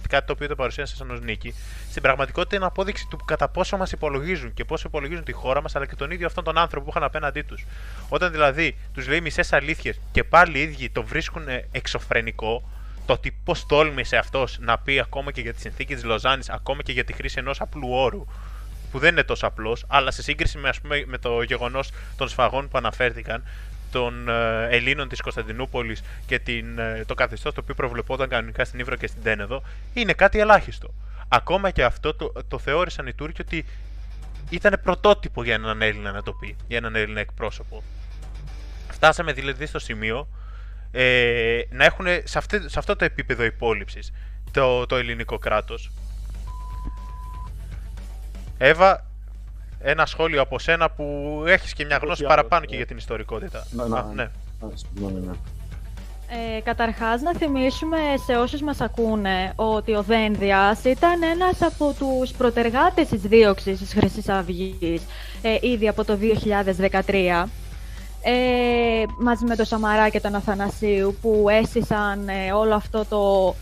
[0.08, 1.54] κάτι το οποίο το παρουσίασα σαν ως νίκη,
[1.90, 5.76] στην πραγματικότητα είναι απόδειξη του κατά πόσο μας υπολογίζουν και πόσο υπολογίζουν τη χώρα μας,
[5.76, 7.66] αλλά και τον ίδιο αυτόν τον άνθρωπο που είχαν απέναντί τους.
[8.08, 12.68] Όταν δηλαδή τους λέει μισές αλήθειες και πάλι οι ίδιοι το βρίσκουν εξωφρενικό,
[13.06, 16.82] το ότι πώς τόλμησε αυτός να πει ακόμα και για τη συνθήκη της Λοζάνης, ακόμα
[16.82, 18.26] και για τη χρήση ενός απλού όρου,
[18.90, 22.28] που δεν είναι τόσο απλός, αλλά σε σύγκριση με, ας πούμε, με το γεγονός των
[22.28, 23.42] σφαγών που αναφέρθηκαν,
[23.90, 28.78] των ε, Ελλήνων της Κωνσταντινούπολης και την, ε, το καθεστώς το οποίο προβλεπόταν κανονικά στην
[28.78, 29.62] Ήβρο και στην Τένεδο,
[29.94, 30.94] είναι κάτι ελάχιστο.
[31.28, 33.64] Ακόμα και αυτό το, το θεώρησαν οι Τούρκοι ότι
[34.50, 37.82] ήταν πρωτότυπο για έναν Έλληνα να το πει, για έναν Έλληνα εκπρόσωπο.
[38.90, 40.28] Φτάσαμε δηλαδή στο σημείο
[40.90, 44.12] ε, να έχουν σε, σε αυτό το επίπεδο υπόλοιψης
[44.50, 45.90] το, το ελληνικό κράτος
[48.58, 49.04] Εύα,
[49.78, 53.66] ένα σχόλιο από σένα που έχεις και μια γνώση παραπάνω και για την ιστορικότητα.
[53.70, 54.02] Ναι, ναι.
[54.14, 54.30] ναι.
[56.28, 62.30] Ε, καταρχάς να θυμίσουμε σε όσους μας ακούνε ότι ο Δένδιας ήταν ένας από τους
[62.30, 65.02] προτεργάτες της δίωξης της Χρυσής Αυγής
[65.42, 66.18] ε, ήδη από το
[66.92, 67.44] 2013
[68.22, 73.54] ε, μαζί με τον Σαμαρά και τον Αθανασίου που έστησαν ε, όλο αυτό το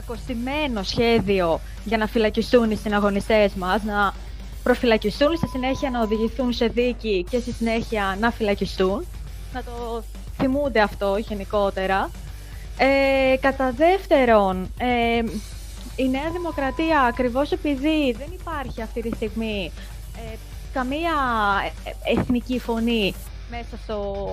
[0.00, 4.14] κακοστημένο σχέδιο για να φυλακιστούν οι συναγωνιστές μας, να
[4.62, 9.06] προφυλακιστούν, στη συνέχεια να οδηγηθούν σε δίκη και στη συνέχεια να φυλακιστούν.
[9.52, 10.02] Να το
[10.36, 12.10] θυμούνται αυτό γενικότερα.
[12.78, 15.22] Ε, κατά δεύτερον, ε,
[15.96, 19.72] η Νέα Δημοκρατία ακριβώς επειδή δεν υπάρχει αυτή τη στιγμή
[20.16, 20.36] ε,
[20.72, 21.12] καμία
[21.84, 23.14] ε, εθνική φωνή
[23.50, 24.26] μέσα στο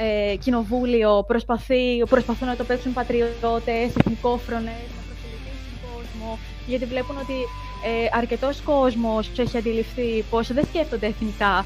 [0.00, 7.34] ε, κοινοβούλιο, προσπαθεί, προσπαθούν να το παίξουν πατριώτες, εθνικόφρονες, να προσελκύσουν κόσμο, γιατί βλέπουν ότι
[7.84, 11.64] ε, αρκετός κόσμος έχει αντιληφθεί πως δεν σκέφτονται εθνικά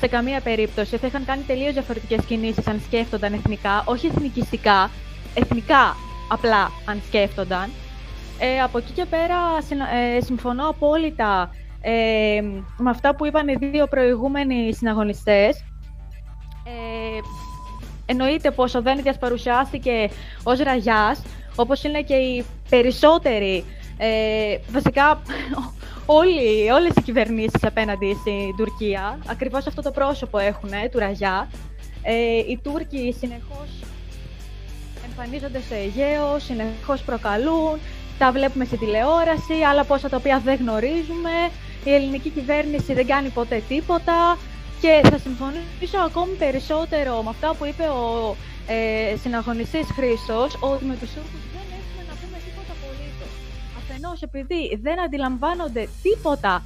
[0.00, 0.96] σε καμία περίπτωση.
[0.96, 4.90] Θα είχαν κάνει τελείως διαφορετικές κινήσεις αν σκέφτονταν εθνικά, όχι εθνικιστικά,
[5.34, 5.96] εθνικά
[6.28, 7.70] απλά αν σκέφτονταν.
[8.38, 9.38] Ε, από εκεί και πέρα
[10.16, 12.40] ε, συμφωνώ απόλυτα ε,
[12.76, 15.64] με αυτά που είπαν οι δύο προηγούμενοι συναγωνιστές.
[18.08, 20.10] Ε, εννοείται πως ο Δένδιας παρουσιάστηκε
[20.42, 21.22] ως ραγιάς,
[21.56, 23.64] όπως είναι και οι περισσότεροι
[23.98, 25.22] ε, βασικά,
[26.20, 31.48] όλοι, όλες οι κυβερνήσεις απέναντι στην Τουρκία ακριβώς αυτό το πρόσωπο έχουν, του Ραγιά.
[32.02, 33.68] Ε, οι Τούρκοι συνεχώς
[35.04, 37.78] εμφανίζονται στο Αιγαίο, συνεχώς προκαλούν,
[38.18, 41.50] τα βλέπουμε στη τηλεόραση, άλλα πόσα τα οποία δεν γνωρίζουμε.
[41.84, 44.38] Η ελληνική κυβέρνηση δεν κάνει ποτέ τίποτα.
[44.80, 48.36] Και θα συμφωνήσω ακόμη περισσότερο με αυτά που είπε ο
[48.66, 51.48] ε, συναγωνιστής Χρήστος, ότι με τους Τούρκους
[53.98, 56.64] αφενός επειδή δεν αντιλαμβάνονται τίποτα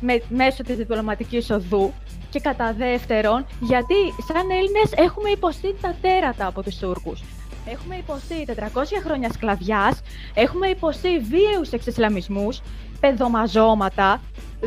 [0.00, 1.92] με, μέσω της διπλωματικής οδού
[2.30, 3.94] και κατά δεύτερον γιατί
[4.28, 7.22] σαν Έλληνες έχουμε υποστεί τα τέρατα από τους Τούρκους.
[7.66, 10.00] Έχουμε υποστεί 400 χρόνια σκλαβιάς,
[10.34, 12.60] έχουμε υποστεί βίαιους εξισλαμισμούς,
[13.00, 14.20] παιδομαζώματα,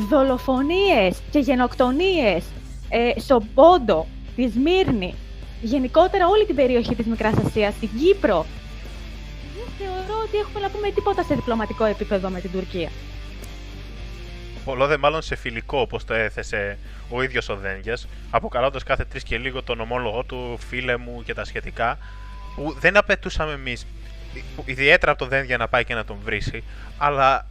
[0.10, 2.43] δολοφονίες και γενοκτονίες
[2.89, 5.15] ε, στον Πόντο, της Σμύρνη,
[5.61, 8.45] γενικότερα όλη την περιοχή της Μικράς Ασίας, στην Κύπρο,
[9.55, 12.89] δεν θεωρώ ότι έχουμε να πούμε τίποτα σε διπλωματικό επίπεδο με την Τουρκία.
[14.65, 16.77] Πολλό δε μάλλον σε φιλικό, όπως το έθεσε
[17.09, 17.97] ο ίδιος ο Δένγια,
[18.29, 21.97] αποκαλώντας κάθε τρεις και λίγο τον ομόλογο του, φίλε μου και τα σχετικά,
[22.55, 23.86] που δεν απαιτούσαμε εμείς,
[24.65, 26.63] ιδιαίτερα από τον Δένγια να πάει και να τον βρήσει,
[26.97, 27.47] αλλά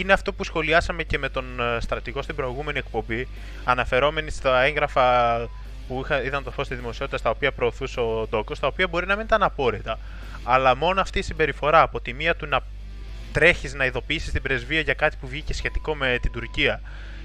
[0.00, 3.28] είναι αυτό που σχολιάσαμε και με τον ε, στρατηγό στην προηγούμενη εκπομπή,
[3.64, 5.36] αναφερόμενοι στα έγγραφα
[5.88, 9.06] που είχα, είδαν το φω στη δημοσιότητα, στα οποία προωθούσε ο Ντόκο, τα οποία μπορεί
[9.06, 9.98] να μην ήταν απόρριτα.
[10.44, 12.60] Αλλά μόνο αυτή η συμπεριφορά από τη μία του να
[13.32, 16.80] τρέχεις να ειδοποιήσεις την πρεσβεία για κάτι που βγήκε σχετικό με την Τουρκία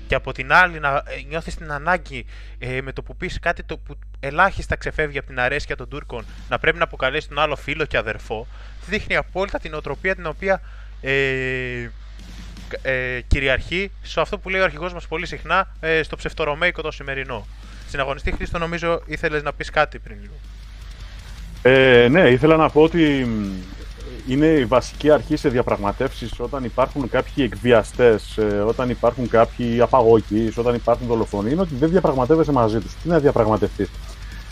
[0.07, 2.25] και από την άλλη να ε, νιώθεις την ανάγκη
[2.59, 6.25] ε, με το που πεις κάτι το που ελάχιστα ξεφεύγει από την αρέσκεια των Τούρκων
[6.49, 8.47] να πρέπει να αποκαλέσεις τον άλλο φίλο και αδερφό,
[8.87, 10.61] δείχνει απόλυτα την οτροπία την οποία
[11.01, 11.89] ε,
[12.81, 16.91] ε, κυριαρχεί σε αυτό που λέει ο αρχηγός μας πολύ συχνά ε, στο ψευτορωμαϊκό το
[16.91, 17.47] σημερινό.
[17.87, 20.33] Στην αγωνιστή Χρήστο, νομίζω ήθελες να πεις κάτι πριν λίγο.
[21.61, 23.27] Ε, ναι, ήθελα να πω ότι
[24.27, 30.57] είναι η βασική αρχή σε διαπραγματεύσεις όταν υπάρχουν κάποιοι εκβιαστές, ε, όταν υπάρχουν κάποιοι απαγωγείς,
[30.57, 32.95] όταν υπάρχουν δολοφονοί, είναι ότι δεν διαπραγματεύεσαι μαζί τους.
[33.03, 33.89] Τι να διαπραγματευτείς;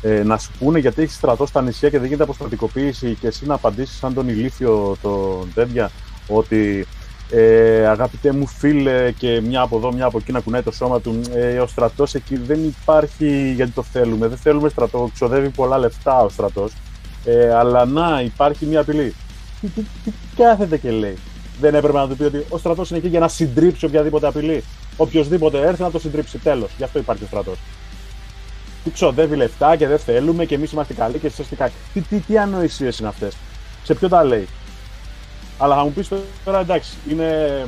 [0.02, 3.46] Ε, να σου πούνε γιατί έχεις στρατό στα νησιά και δεν γίνεται αποστρατικοποίηση και εσύ
[3.46, 5.92] να απαντήσεις σαν τον ηλίθιο τον τέτοια
[6.28, 6.88] ότι
[7.32, 11.02] ε, αγαπητέ μου φίλε και μια από εδώ, μια από εκεί να κουνάει το σώμα
[11.02, 11.22] του.
[11.34, 14.28] Ε, ο στρατός εκεί δεν υπάρχει γιατί το θέλουμε.
[14.28, 15.10] Δεν θέλουμε στρατό.
[15.14, 16.74] Ξοδεύει πολλά λεφτά ο στρατός.
[17.26, 19.16] Ε, αλλά να, υπάρχει μια απειλή.
[19.62, 21.18] Τι, τι, τι κάθεται και λέει.
[21.60, 24.64] Δεν έπρεπε να του πει ότι ο στρατός είναι εκεί για να συντρίψει οποιαδήποτε απειλή.
[24.98, 26.38] Οποιοδήποτε έρθει να το συντρίψει.
[26.38, 26.70] Τέλος.
[26.78, 27.58] Γι' αυτό υπάρχει ο στρατός.
[28.84, 31.72] Τι ξοδεύει λεφτά και δεν θέλουμε και εμείς είμαστε καλοί και εσείς είστε καλοί.
[31.94, 33.36] Τι, τι, τι ανοησίες είναι αυτές.
[33.84, 34.48] Σε ποιο τα λέει.
[35.62, 36.10] Αλλά θα μου πεις
[36.46, 37.66] τώρα εντάξει, είναι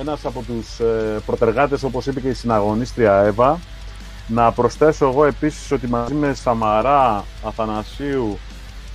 [0.00, 3.58] ένας από τους ε, προτεργάτες, όπως είπε και η συναγωνίστρια Εύα.
[4.26, 8.38] Να προσθέσω εγώ επίσης ότι μαζί με Σαμαρά, Αθανασίου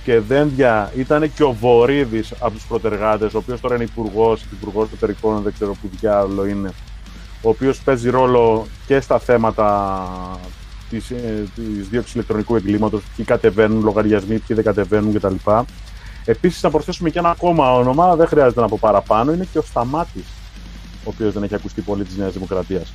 [0.04, 4.88] και Δένδια ήταν και ο Βορύδης από τους προτεργάτες, ο οποίος τώρα είναι υπουργός, υπουργός
[4.94, 6.70] εταιρικών, δεν ξέρω που διάλογο είναι.
[7.42, 10.08] Ο οποίος παίζει ρόλο και στα θέματα
[10.90, 11.44] της ε,
[11.90, 15.34] δίωξης ηλεκτρονικού εγκλήματος, ποιοι κατεβαίνουν λογαριασμοί, ποιοι δεν κατεβαίνουν κτλ.
[16.24, 19.62] Επίσης, να προσθέσουμε και ένα ακόμα όνομα, δεν χρειάζεται να πω παραπάνω, είναι και ο
[19.62, 20.26] Σταμάτης,
[21.04, 22.92] ο οποίος δεν έχει ακουστεί πολύ της Νέας Δημοκρατίας.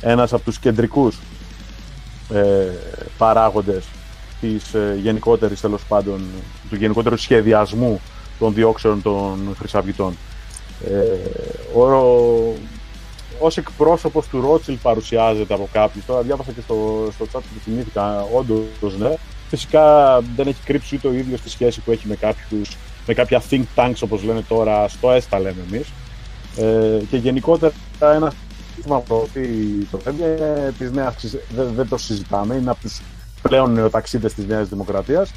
[0.00, 1.18] Ένας από τους κεντρικούς
[2.32, 2.66] ε,
[3.18, 3.84] παράγοντες
[4.40, 6.20] της ε, γενικότερης τέλος πάντων,
[6.70, 8.00] του γενικότερου σχεδιασμού
[8.38, 10.16] των διώξεων των Χρυσαυγητών.
[10.84, 12.54] Ε, ο,
[13.40, 16.04] ως εκπρόσωπος του Ρότσιλ παρουσιάζεται από κάποιους.
[16.04, 19.14] Τώρα διάβασα και στο, στο chat που θυμήθηκα, όντως ναι,
[19.48, 22.76] Φυσικά δεν έχει κρύψει ούτε ο ίδιος τη σχέση που έχει με, κάποιους,
[23.06, 25.88] με κάποια think tanks όπως λένε τώρα, στο ΕΣΤΑ λέμε εμείς.
[26.56, 28.32] Ε, και γενικότερα ένα
[28.74, 29.28] σύστημα που
[29.90, 30.16] το θέμα
[30.78, 31.14] της νέας,
[31.56, 33.00] δεν, δεν το συζητάμε, είναι από τους
[33.42, 35.32] πλέον νεοταξίδες της Νέας Δημοκρατίας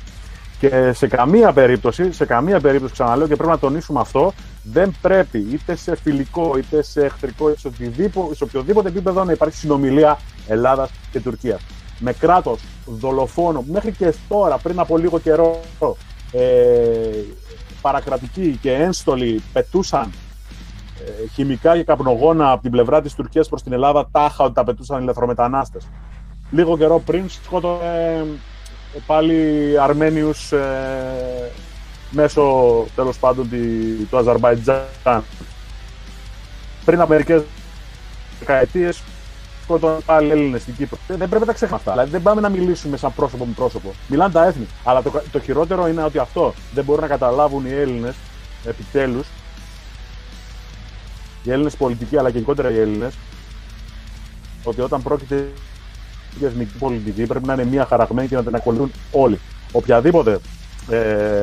[0.60, 4.34] και σε καμία περίπτωση, σε καμία περίπτωση ξαναλέω και πρέπει να τονίσουμε αυτό,
[4.64, 9.32] δεν πρέπει είτε σε φιλικό είτε σε εχθρικό είτε σε οποιοδήποτε, σε οποιοδήποτε επίπεδο να
[9.32, 11.62] υπάρχει συνομιλία Ελλάδας και Τουρκίας
[12.00, 15.60] με κράτος δολοφόνο μέχρι και τώρα, πριν από λίγο καιρό,
[16.32, 17.24] ε,
[17.82, 20.12] παρακρατικοί και ένστολοι πετούσαν
[21.06, 24.64] ε, χημικά και καπνογόνα από την πλευρά της Τουρκίας προς την Ελλάδα τάχα ότι τα
[24.64, 25.88] πετούσαν οι λαθρομετανάστες.
[26.52, 28.26] Λίγο καιρό πριν σκότωνε
[28.96, 31.52] ε, πάλι Αρμένιους ε,
[32.12, 32.44] μέσω
[32.96, 33.50] τέλος πάντων
[34.10, 35.24] του Αζερβαϊτζάν.
[36.86, 37.44] Πριν από μερικές
[38.40, 39.04] δεκαετίες
[39.70, 40.98] σκότωναν πάλι Έλληνες στην Κύπρο.
[41.08, 41.92] Δεν πρέπει να τα ξεχνάμε αυτά.
[41.92, 43.94] Δηλαδή δεν πάμε να μιλήσουμε σαν πρόσωπο με πρόσωπο.
[44.08, 44.68] Μιλάνε τα έθνη.
[44.84, 48.16] Αλλά το, το χειρότερο είναι ότι αυτό δεν μπορούν να καταλάβουν οι Έλληνες
[48.66, 49.28] επιτέλους.
[51.44, 53.14] Οι Έλληνες πολιτικοί αλλά και γενικότερα οι Έλληνες
[54.64, 55.52] ότι όταν πρόκειται
[56.38, 59.40] για εθνική πολιτική πρέπει να είναι μία χαραγμένη και να την ακολουθούν όλοι.
[59.72, 60.40] Οποιαδήποτε
[60.90, 61.42] ε,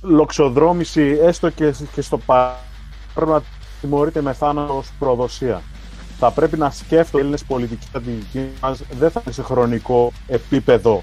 [0.00, 2.56] λοξοδρόμηση έστω και, και στο παρόν
[3.14, 3.42] πρέπει να
[3.80, 5.62] τιμωρείται με θάνατο ως προδοσία
[6.18, 11.02] θα πρέπει να σκέφτονται οι Έλληνες πολιτικοί στρατηγικοί μας δεν θα είναι σε χρονικό επίπεδο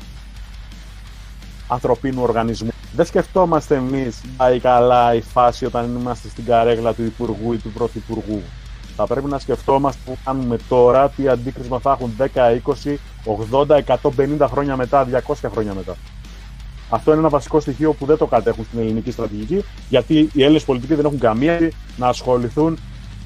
[1.68, 2.70] ανθρωπίνου οργανισμού.
[2.96, 7.70] Δεν σκεφτόμαστε εμείς πάει καλά η φάση όταν είμαστε στην καρέγλα του Υπουργού ή του
[7.70, 8.42] Πρωθυπουργού.
[8.96, 12.26] Θα πρέπει να σκεφτόμαστε που κάνουμε τώρα, τι αντίκρισμα θα έχουν 10,
[12.84, 12.96] 20,
[13.52, 13.80] 80,
[14.40, 15.96] 150 χρόνια μετά, 200 χρόνια μετά.
[16.90, 20.64] Αυτό είναι ένα βασικό στοιχείο που δεν το κατέχουν στην ελληνική στρατηγική, γιατί οι Έλληνες
[20.64, 22.78] πολιτικοί δεν έχουν καμία να ασχοληθούν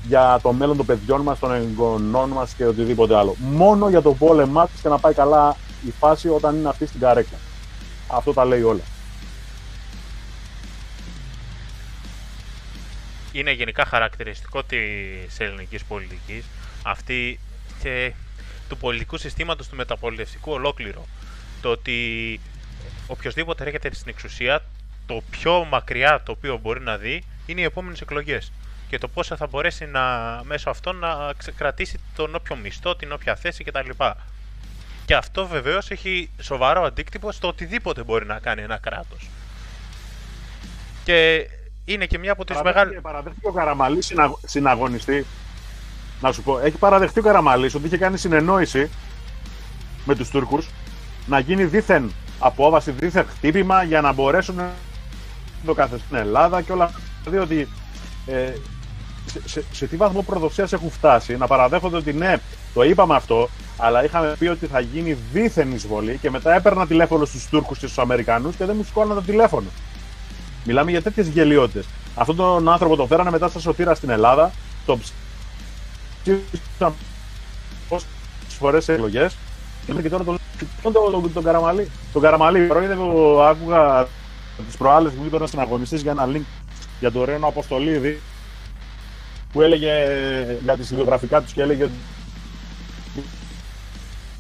[0.08, 3.36] για το μέλλον των παιδιών μας, των εγγονών μας και οτιδήποτε άλλο.
[3.40, 7.00] Μόνο για το πόλεμά της και να πάει καλά η φάση όταν είναι αυτή στην
[7.00, 7.38] καρέκλα.
[8.08, 8.82] Αυτό τα λέει όλα.
[13.32, 16.46] Είναι γενικά χαρακτηριστικό της ελληνικής πολιτικής
[16.84, 17.40] αυτή
[17.82, 18.14] και
[18.70, 21.06] του πολιτικού συστήματος του μεταπολιτευτικού ολόκληρο.
[21.62, 22.40] Το ότι
[23.08, 24.64] οποιοδήποτε έρχεται στην εξουσία,
[25.06, 28.52] το πιο μακριά το οποίο μπορεί να δει είναι οι επόμενες εκλογές
[28.88, 30.02] και το πόσο θα μπορέσει να,
[30.44, 33.90] μέσω αυτών να κρατήσει τον όποιο μισθό, την όποια θέση κτλ.
[35.06, 39.30] Και αυτό βεβαίως έχει σοβαρό αντίκτυπο στο οτιδήποτε μπορεί να κάνει ένα κράτος.
[41.04, 41.48] Και
[41.86, 43.02] είναι και μια από τις μεγάλε.
[43.02, 44.14] Παραδέχτηκε ο Καραμαλής
[44.46, 45.26] συναγωνιστή.
[46.22, 48.90] Να σου πω, έχει παραδεχτεί ο Καραμαλής ότι είχε κάνει συνεννόηση
[50.06, 50.70] με τους Τούρκους
[51.26, 54.74] να γίνει δίθεν απόβαση, δίθεν χτύπημα για να μπορέσουν να
[55.66, 56.92] το καθεστώ στην Ελλάδα και όλα.
[57.24, 57.68] Δηλαδή ότι
[58.26, 58.54] ε,
[59.26, 62.38] σε, σε, σε, τι βαθμό προδοσία έχουν φτάσει να παραδέχονται ότι ναι,
[62.74, 67.26] το είπαμε αυτό, αλλά είχαμε πει ότι θα γίνει δίθεν εισβολή και μετά έπαιρνα τηλέφωνο
[67.26, 69.68] στους Τούρκους και στους Αμερικανούς και δεν μου σηκώναν το τηλέφωνο.
[70.64, 71.86] Μιλάμε για τέτοιες γελιότητες.
[72.16, 74.52] Αυτόν τον άνθρωπο τον φέρανε μετά στα σωτήρα στην Ελλάδα,
[74.86, 74.98] το
[76.24, 76.94] ψήφισαν
[77.90, 78.08] πόσες
[78.48, 79.36] φορές σε εκλογές
[80.02, 80.38] και τώρα τον,
[80.82, 81.90] τον, τον, τον, Καραμαλή.
[82.14, 82.70] Τον Καραμαλή,
[83.00, 84.08] ο άκουγα
[84.68, 86.46] τις προάλλες που ήταν συναγωνιστής για ένα link
[87.00, 88.22] για τον Ρένο Αποστολίδη
[89.56, 89.94] που έλεγε
[90.64, 91.84] για τις βιογραφικά τους και έλεγε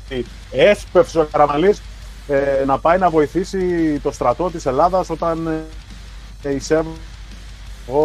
[0.05, 1.82] ότι έσπευσε ο Καραμαλής
[2.28, 5.66] ε, να πάει να βοηθήσει το στρατό της Ελλάδας όταν
[6.43, 6.89] ε, εισέβη
[7.88, 7.99] ο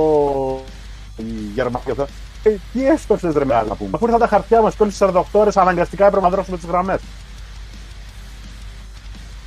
[1.55, 2.07] Γερμανία.
[2.43, 3.91] Ε, τι έσπευσες ρε μεγάλα πούμε.
[3.95, 6.67] Αφού ήρθαν τα χαρτιά μας και όλες τις 48 ώρες αναγκαστικά έπρεπε να δρώσουμε τις
[6.67, 7.01] γραμμές.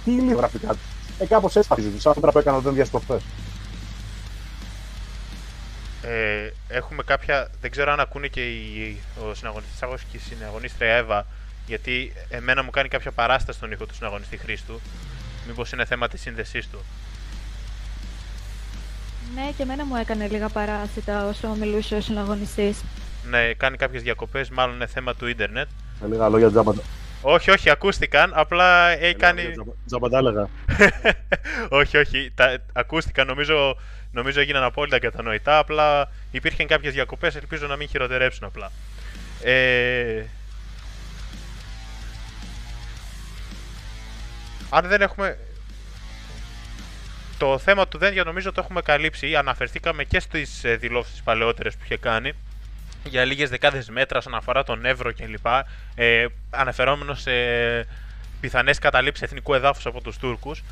[0.03, 0.81] Τι είναι γραφικά τους;
[1.19, 3.21] Ε, κάπως έτσι σαν που έκανα δεν διασπροχτές
[6.03, 7.47] ε, έχουμε κάποια.
[7.61, 8.97] Δεν ξέρω αν ακούνε και οι,
[9.29, 11.25] ο συναγωνιστής Άγος και η συναγωνίστρια Εύα,
[11.67, 14.79] γιατί εμένα μου κάνει κάποια παράσταση στον ήχο του συναγωνιστή Χρήστου.
[15.47, 16.79] Μήπως είναι θέμα της σύνδεσής του.
[19.35, 22.83] Ναι, και εμένα μου έκανε λίγα παράστατα όσο μιλούσε ο συναγωνιστής.
[23.29, 25.67] Ναι, κάνει κάποιες διακοπές, μάλλον είναι θέμα του ίντερνετ.
[26.01, 26.73] Με λίγα λόγια τζάμπα.
[27.21, 28.31] Όχι, όχι, ακούστηκαν.
[28.35, 29.41] Απλά έχει κάνει.
[29.85, 30.49] Τζαμπαντάλεγα.
[31.69, 32.31] όχι, όχι.
[32.35, 33.27] Τα, ακούστηκαν.
[33.27, 33.77] Νομίζω
[34.13, 35.57] νομίζω έγιναν απόλυτα κατανοητά.
[35.57, 38.71] Απλά υπήρχαν κάποιες διακοπές, ελπίζω να μην χειροτερέψουν απλά.
[39.43, 40.23] Ε...
[44.69, 45.37] Αν δεν έχουμε.
[47.37, 49.35] Το θέμα του Δέντια νομίζω το έχουμε καλύψει.
[49.35, 52.31] Αναφερθήκαμε και στις ε, δηλώσεις παλαιότερες που είχε κάνει
[53.03, 55.45] για λίγες δεκάδες μέτρα όσον αφορά τον Εύρο κλπ.
[55.95, 57.31] Ε, αναφερόμενος σε
[58.41, 60.63] πιθανές καταλήψεις εθνικού εδάφους από τους Τούρκους.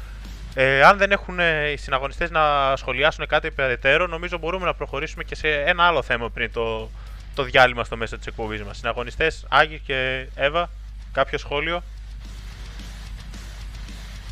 [0.53, 5.23] Ε, αν δεν έχουν ε, οι συναγωνιστές να σχολιάσουν κάτι περαιτέρω, νομίζω μπορούμε να προχωρήσουμε
[5.23, 6.89] και σε ένα άλλο θέμα πριν το,
[7.35, 8.77] το διάλειμμα στο μέσα της εκπομπής μας.
[8.77, 10.69] Συναγωνιστές, Άγγι και Εύα,
[11.11, 11.83] κάποιο σχόλιο;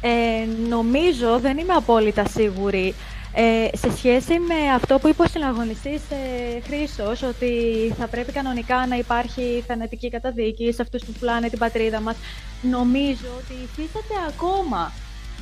[0.02, 2.96] Ε, νομίζω, δεν είμαι απόλυτα σίγουρη,
[3.34, 7.52] ε, σε σχέση με αυτό που είπε ο συναγωνιστής ε, Χρήσος, ότι
[7.98, 12.16] θα πρέπει κανονικά να υπάρχει θανατική καταδίκη σε αυτούς που πουλάνε την πατρίδα μας,
[12.62, 14.92] νομίζω ότι υφίσταται ακόμα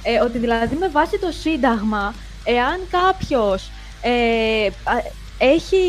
[0.04, 3.70] ε, ότι δηλαδή με βάση το Σύνταγμα, εάν κάποιος
[4.02, 4.70] ε,
[5.38, 5.84] έχει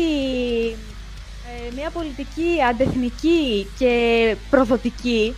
[1.47, 3.93] ε, μια πολιτική αντεθνική και
[4.49, 5.35] προδοτική,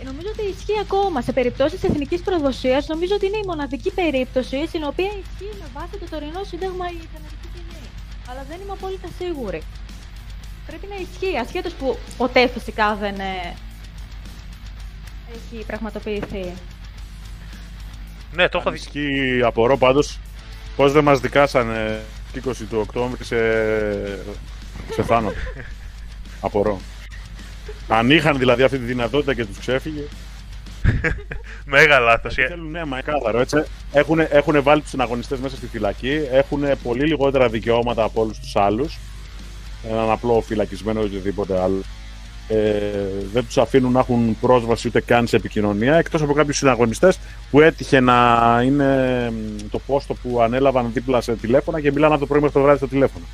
[0.00, 1.20] ε, νομίζω ότι ισχύει ακόμα.
[1.20, 5.98] Σε περιπτώσεις εθνικής προδοσίας, νομίζω ότι είναι η μοναδική περίπτωση στην οποία ισχύει με βάση
[6.00, 7.88] το τωρινό Σύνταγμα η θανατική ποινή.
[8.30, 9.62] Αλλά δεν είμαι απόλυτα σίγουρη.
[10.66, 13.14] Πρέπει να ισχύει, ασχέτως που ποτέ φυσικά δεν
[15.34, 16.52] έχει πραγματοποιηθεί.
[18.32, 18.76] Ναι, το έχω δει.
[18.76, 20.18] Ισχύει, απορώ πάντως
[20.76, 22.00] πώς δεν μας δικάσανε
[22.34, 23.36] 20 του Οκτώβρη σε,
[24.92, 25.36] σε θάνατο.
[26.40, 26.80] απορώ.
[27.88, 30.02] Αν είχαν δηλαδή αυτή τη δυνατότητα και τους ξέφυγε.
[31.64, 32.34] Μέγα λάθος.
[32.34, 33.64] Θέλουν ναι, μα κάθαρο έτσι.
[33.92, 36.20] Έχουν, έχουν βάλει τους συναγωνιστές μέσα στη φυλακή.
[36.30, 38.98] Έχουν πολύ λιγότερα δικαιώματα από όλους τους άλλους.
[39.90, 41.82] Έναν απλό φυλακισμένο ή οτιδήποτε άλλο
[42.48, 42.80] ε,
[43.32, 47.18] δεν τους αφήνουν να έχουν πρόσβαση ούτε καν σε επικοινωνία εκτός από κάποιους συναγωνιστές
[47.50, 49.32] που έτυχε να είναι
[49.70, 52.78] το πόστο που ανέλαβαν δίπλα σε τηλέφωνα και μιλάνε από το πρωί μέχρι το βράδυ
[52.78, 53.24] στο τηλέφωνο.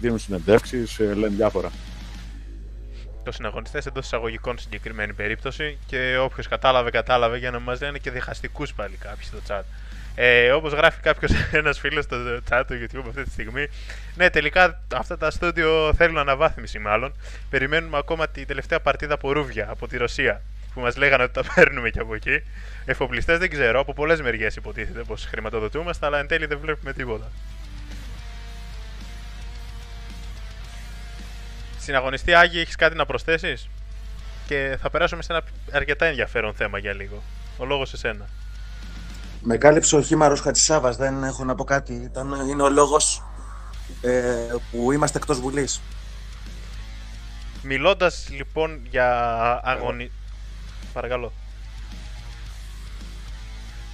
[0.00, 1.70] Δίνουν συνεντεύξεις, ε, λένε διάφορα.
[3.24, 8.10] Το συναγωνιστές εντός εισαγωγικών συγκεκριμένη περίπτωση και όποιος κατάλαβε, κατάλαβε για να μας λένε και
[8.10, 9.62] διχαστικούς πάλι κάποιοι στο chat.
[10.18, 12.16] Ε, Όπως γράφει κάποιος ένας φίλος στο
[12.50, 13.66] chat του YouTube αυτή τη στιγμή,
[14.14, 17.14] ναι, τελικά αυτά τα στούντιο θέλουν αναβάθμιση μάλλον.
[17.50, 20.42] Περιμένουμε ακόμα τη τελευταία παρτίδα από Ρούβια, από τη Ρωσία,
[20.74, 22.42] που μας λέγανε ότι τα παίρνουμε και από εκεί.
[22.84, 27.30] Εφοπλιστές δεν ξέρω, από πολλές μεριές υποτίθεται πως χρηματοδοτούμαστε, αλλά εν τέλει δεν βλέπουμε τίποτα.
[31.78, 33.68] Συναγωνιστή Άγιοι, έχεις κάτι να προσθέσεις;
[34.46, 35.42] Και θα περάσουμε σε ένα
[35.72, 37.22] αρκετά ενδιαφέρον θέμα για λίγο.
[37.56, 38.28] Ο λόγος σε σένα.
[39.48, 41.92] Με κάλυψε ο Χήμαρος Χατσισάβας, δεν έχω να πω κάτι.
[41.92, 43.22] Ήταν, είναι ο λόγος
[44.00, 44.22] ε,
[44.70, 45.80] που είμαστε εκτός Βουλής.
[47.62, 49.08] Μιλώντας λοιπόν για
[49.64, 50.10] αγωνι...
[50.92, 51.32] Παρακαλώ.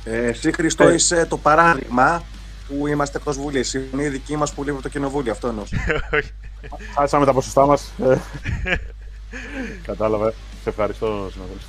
[0.04, 0.94] Ε, εσύ, Χριστό, Ε.
[0.94, 2.22] είσαι το παράδειγμα
[2.68, 3.74] που είμαστε εκτός Βουλής.
[3.74, 5.32] Είναι οι δικοί μας που λείπουν από το κοινοβούλιο.
[5.32, 5.64] Αυτό εννοώ.
[6.96, 7.92] Χάσαμε τα ποσοστά μας.
[9.86, 10.30] Κατάλαβα.
[10.62, 11.64] Σε ευχαριστώ, συνάδελφε.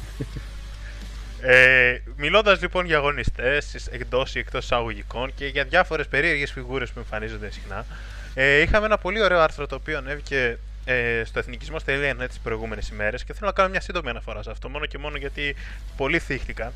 [1.45, 6.99] Ε, Μιλώντας λοιπόν για αγωνιστές εντός ή εκτός εισαγωγικών και για διάφορες περίεργες φιγούρες που
[6.99, 7.85] εμφανίζονται συχνά,
[8.33, 13.23] ε, είχαμε ένα πολύ ωραίο άρθρο το οποίο ανέβηκε ε, στο εθνικισμό.net τις προηγούμενες ημέρες
[13.23, 15.55] και θέλω να κάνω μια σύντομη αναφορά σε αυτό, μόνο και μόνο γιατί
[15.97, 16.73] πολλοί θύχτηκαν.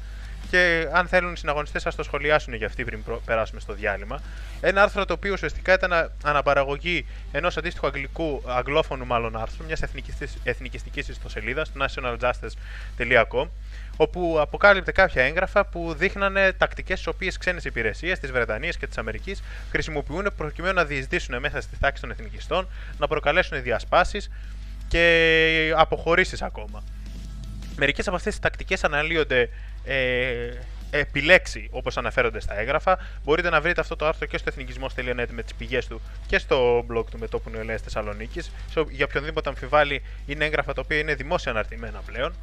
[0.50, 4.22] Και αν θέλουν οι συναγωνιστές, ας το σχολιάσουν για αυτή πριν προ- περάσουμε στο διάλειμμα.
[4.62, 9.82] Ένα άρθρο το οποίο ουσιαστικά ήταν α- αναπαραγωγή ενός αντίστοιχου αγγλικού, αγγλόφωνου μάλλον άρθρου, μιας
[10.44, 13.48] εθνικιστικής ιστοσελίδας, του nationaljustice.com,
[13.98, 18.98] όπου αποκάλυπτε κάποια έγγραφα που δείχνανε τακτικές τι οποίες ξένες υπηρεσίες της Βρετανίας και της
[18.98, 22.68] Αμερικής χρησιμοποιούν προκειμένου να διεισδύσουν μέσα στη τάξη των εθνικιστών,
[22.98, 24.30] να προκαλέσουν διασπάσεις
[24.88, 26.84] και αποχωρήσεις ακόμα.
[27.80, 29.50] Μερικές από αυτές τις τακτικές αναλύονται
[29.88, 30.50] ε,
[30.90, 32.98] επιλέξει όπως αναφέρονται στα έγγραφα.
[33.24, 36.86] Μπορείτε να βρείτε αυτό το άρθρο και στο εθνικισμό.net με τις πηγές του και στο
[36.92, 38.52] blog του Μετώπου Νεολαία Θεσσαλονίκης.
[38.90, 42.34] Για οποιονδήποτε αμφιβάλλει, είναι έγγραφα τα οποία είναι δημόσια αναρτημένα πλέον.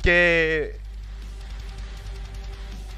[0.00, 0.70] Και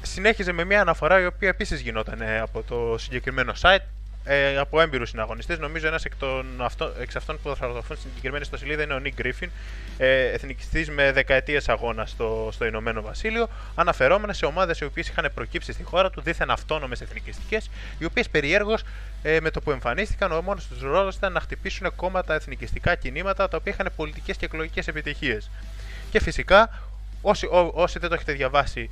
[0.01, 3.85] συνέχιζε με μια αναφορά η οποία επίσης γινόταν ε, από το συγκεκριμένο site
[4.23, 5.59] ε, από έμπειρους συναγωνιστές.
[5.59, 8.93] Νομίζω ένας εκ, των αυτο- εξ αυτών που θα γραφούν στην συγκεκριμένη στο σελίδα είναι
[8.93, 9.49] ο Νίκ Γκρίφιν,
[10.03, 15.31] ε, εθνικιστής με δεκαετίες αγώνα στο, στο Ηνωμένο Βασίλειο, αναφερόμενα σε ομάδες οι οποίες είχαν
[15.33, 18.83] προκύψει στη χώρα του, δίθεν αυτόνομες εθνικιστικές, οι οποίες περιέργως
[19.23, 23.47] ε, με το που εμφανίστηκαν, ο μόνος τους ρόλος ήταν να χτυπήσουν κόμματα εθνικιστικά κινήματα
[23.47, 25.49] τα οποία είχαν πολιτικές και εκλογικές επιτυχίες.
[26.11, 26.69] Και φυσικά,
[27.21, 28.89] όσοι, ό, όσοι δεν το έχετε διαβάσει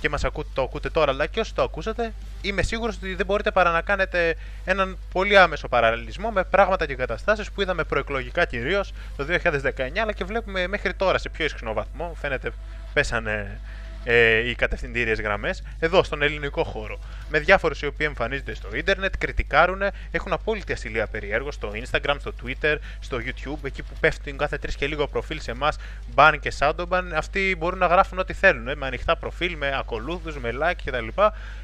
[0.00, 3.26] και μας ακού, το ακούτε τώρα, αλλά και όσοι το ακούσατε, είμαι σίγουρος ότι δεν
[3.26, 8.44] μπορείτε παρά να κάνετε έναν πολύ άμεσο παραλληλισμό με πράγματα και καταστάσεις που είδαμε προεκλογικά
[8.44, 12.50] κυρίως το 2019, αλλά και βλέπουμε μέχρι τώρα σε πιο ισχυρό βαθμό, φαίνεται
[12.92, 13.60] πέσανε
[14.04, 16.98] ε, οι κατευθυντήριες γραμμές εδώ στον ελληνικό χώρο.
[17.28, 22.32] Με διάφορους οι οποίοι εμφανίζονται στο ίντερνετ, κριτικάρουν, έχουν απόλυτη ασυλία περιέργως στο Instagram, στο
[22.42, 25.76] Twitter, στο YouTube, εκεί που πέφτουν κάθε τρεις και λίγο προφίλ σε εμάς,
[26.14, 27.02] ban και shadowban.
[27.14, 31.22] Αυτοί μπορούν να γράφουν ό,τι θέλουν, ε, με ανοιχτά προφίλ, με ακολούθους, με like κτλ.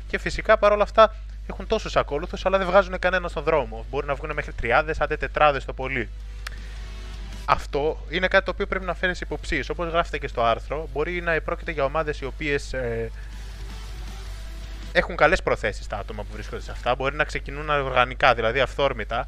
[0.08, 1.14] Και φυσικά παρόλα αυτά
[1.48, 3.86] έχουν τόσους ακόλουθου, αλλά δεν βγάζουν κανένα στον δρόμο.
[3.90, 6.08] Μπορεί να βγουν μέχρι τριάδες, άντε τετράδες το πολύ
[7.48, 9.68] αυτό είναι κάτι το οποίο πρέπει να φέρεις υποψίες.
[9.68, 13.10] Όπως γράφεται και στο άρθρο, μπορεί να πρόκειται για ομάδες οι οποίες ε,
[14.92, 16.94] έχουν καλές προθέσεις τα άτομα που βρίσκονται σε αυτά.
[16.94, 19.26] Μπορεί να ξεκινούν οργανικά, δηλαδή αυθόρμητα,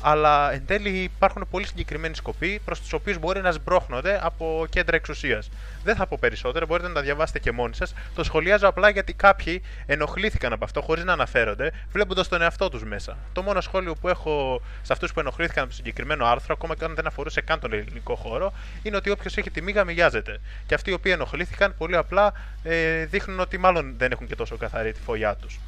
[0.00, 4.96] αλλά εν τέλει υπάρχουν πολύ συγκεκριμένοι σκοποί προς τους οποίους μπορεί να σμπρώχνονται από κέντρα
[4.96, 5.50] εξουσίας.
[5.84, 7.94] Δεν θα πω περισσότερο, μπορείτε να τα διαβάσετε και μόνοι σας.
[8.14, 12.84] Το σχολιάζω απλά γιατί κάποιοι ενοχλήθηκαν από αυτό χωρίς να αναφέρονται, βλέποντας τον εαυτό τους
[12.84, 13.16] μέσα.
[13.32, 16.84] Το μόνο σχόλιο που έχω σε αυτούς που ενοχλήθηκαν από το συγκεκριμένο άρθρο, ακόμα και
[16.84, 20.40] αν δεν αφορούσε καν τον ελληνικό χώρο, είναι ότι όποιος έχει τη μίγα μοιάζεται.
[20.66, 22.32] Και αυτοί οι οποίοι ενοχλήθηκαν πολύ απλά
[22.62, 25.58] ε, δείχνουν ότι μάλλον δεν έχουν και τόσο καθαρή τη φωλιά τους.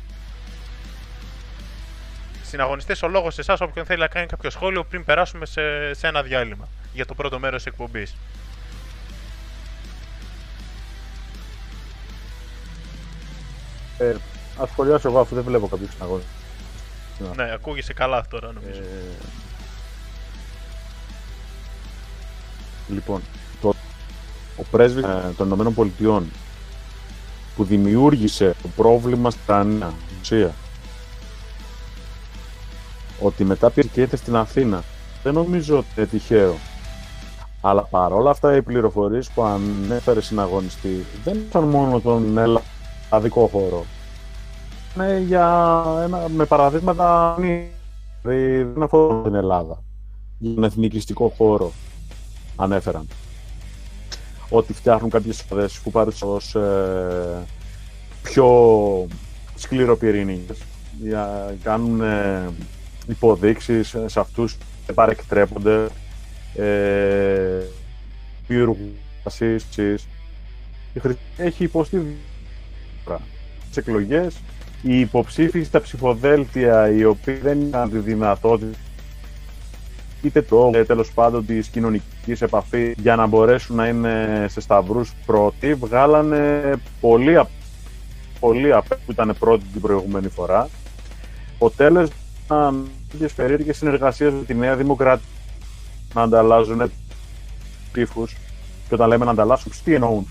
[2.49, 6.07] Συναγωνιστές, ο λόγος σε εσάς, όποιον θέλει να κάνει κάποιο σχόλιο πριν περάσουμε σε, σε
[6.07, 8.17] ένα διάλειμμα για το πρώτο μέρος της εκπομπής.
[13.99, 14.15] Ε,
[14.63, 16.31] Α σχολιάσω εγώ αφού δεν βλέπω κάποιο συναγωνιστή.
[17.37, 18.81] Ναι, ακούγεσαι καλά τώρα νομίζω.
[18.81, 19.15] Ε,
[22.89, 23.23] λοιπόν,
[23.61, 23.75] το,
[24.57, 26.31] ο πρέσβης ε, των Ηνωμένων Πολιτειών
[27.57, 30.55] που δημιούργησε το πρόβλημα στα νέα ουσία
[33.21, 34.83] ότι μετά πήγε και ήρθε στην Αθήνα.
[35.23, 36.55] Δεν νομίζω ότι είναι τυχαίο.
[37.61, 43.85] Αλλά παρόλα αυτά οι πληροφορίες που ανέφερε συναγωνιστή δεν ήταν μόνο τον ελλαδικό χώρο.
[44.97, 47.35] Είναι για ένα, με παραδείγματα
[48.23, 49.83] δηλαδή δεν αφορούν την Ελλάδα.
[50.39, 51.73] Για τον εθνικιστικό χώρο
[52.57, 53.09] ανέφεραν.
[54.49, 57.47] Ότι φτιάχνουν κάποιες ομάδες που παρουσιάζουν ως ε,
[58.23, 58.49] πιο
[59.55, 60.59] σκληροπυρηνικές
[61.03, 62.51] για, κάνουν ε,
[63.09, 65.87] υποδείξεις σε αυτούς που δεν παρεκτρέπονται
[66.55, 67.65] ε,
[68.47, 68.93] δημιουργούν
[69.25, 70.09] ασύσεις.
[70.95, 72.17] Η Χρυσή έχει υποστεί
[73.69, 74.37] τις εκλογές
[74.83, 78.79] οι υποψήφοι στα ψηφοδέλτια οι οποίοι δεν είχαν τη δυνατότητα
[80.23, 85.75] είτε το τέλος πάντων της κοινωνικής επαφής για να μπορέσουν να είναι σε σταυρούς πρώτοι,
[85.75, 87.49] βγάλανε πολύ, απ-
[88.41, 90.69] πολύ απ' που ήταν πρώτοι την προηγούμενη φορά.
[91.55, 95.27] Αποτέλεσαν τέτοιε περίεργες συνεργασίες με τη Νέα Δημοκρατία
[96.15, 96.91] να ανταλλάζουν
[97.93, 98.37] ψήφους.
[98.89, 100.27] Και όταν λέμε να ανταλλάσσουν, τι εννοούν;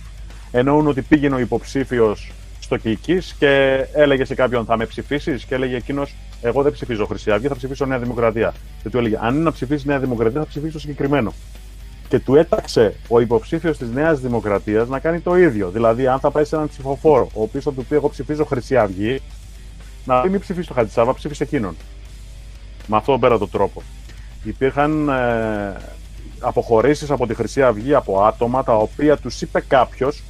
[0.51, 5.55] Εννοούν ότι πήγαινε ο υποψήφιος στο Κική και έλεγε σε κάποιον θα με ψηφίσεις και
[5.55, 8.53] έλεγε εκείνος Εγώ δεν ψηφίζω Χρυσή Αυγή, θα ψηφίσω Νέα Δημοκρατία.
[8.84, 11.34] Και του έλεγε Αν είναι να ψηφίσεις Νέα Δημοκρατία, θα ψηφίσει το συγκεκριμένο.
[12.07, 15.69] και του έταξε ο υποψήφιος της Νέας Δημοκρατίας να κάνει το ίδιο.
[15.69, 19.21] Δηλαδή, αν θα πάει σε έναν ψηφοφόρο, ο οποίος του πει Εγώ ψηφίζω Χρυσή Αυγή,
[20.05, 21.75] να πει μην ψηφίσεις το Χατζησάβα, ψήφισε εκείνον.
[22.88, 23.81] Με αυτόν πέρα τον τρόπο.
[24.43, 25.75] Υπήρχαν ε,
[26.39, 30.23] αποχωρήσεις από τη Χρυσή Αυγή από άτομα τα οποία τους είπε κάποιος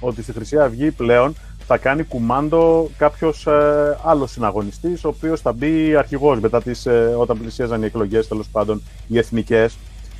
[0.00, 1.34] ότι στη Χρυσή Αυγή πλέον
[1.66, 7.14] θα κάνει κουμάντο κάποιος ε, άλλος συναγωνιστής, ο οποίος θα μπει αρχηγός μετά τις, ε,
[7.18, 9.76] όταν πλησίαζαν οι εκλογές, τέλος πάντων οι εθνικές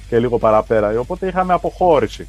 [0.08, 1.00] και λίγο παραπέρα.
[1.00, 2.28] Οπότε είχαμε αποχώρηση.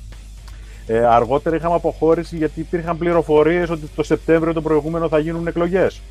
[0.87, 6.01] Ε, αργότερα είχαμε αποχώρηση γιατί υπήρχαν πληροφορίες ότι το Σεπτέμβριο το προηγούμενο θα γίνουν εκλογές.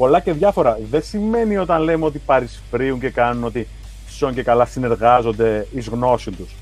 [0.00, 0.78] Πολλά και διάφορα.
[0.90, 3.66] Δεν σημαίνει όταν λέμε ότι παρισφρίουν και κάνουν ότι
[4.08, 6.54] σιόν και καλά συνεργάζονται εις γνώση τους.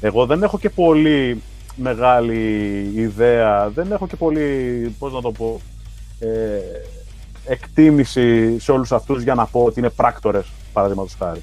[0.00, 1.42] Εγώ δεν έχω και πολύ
[1.76, 2.38] μεγάλη
[2.94, 5.60] ιδέα, δεν έχω και πολύ, πώς να το πω,
[6.18, 6.58] ε,
[7.44, 11.42] εκτίμηση σε όλους αυτούς για να πω ότι είναι πράκτορες, παραδείγματος χάρη.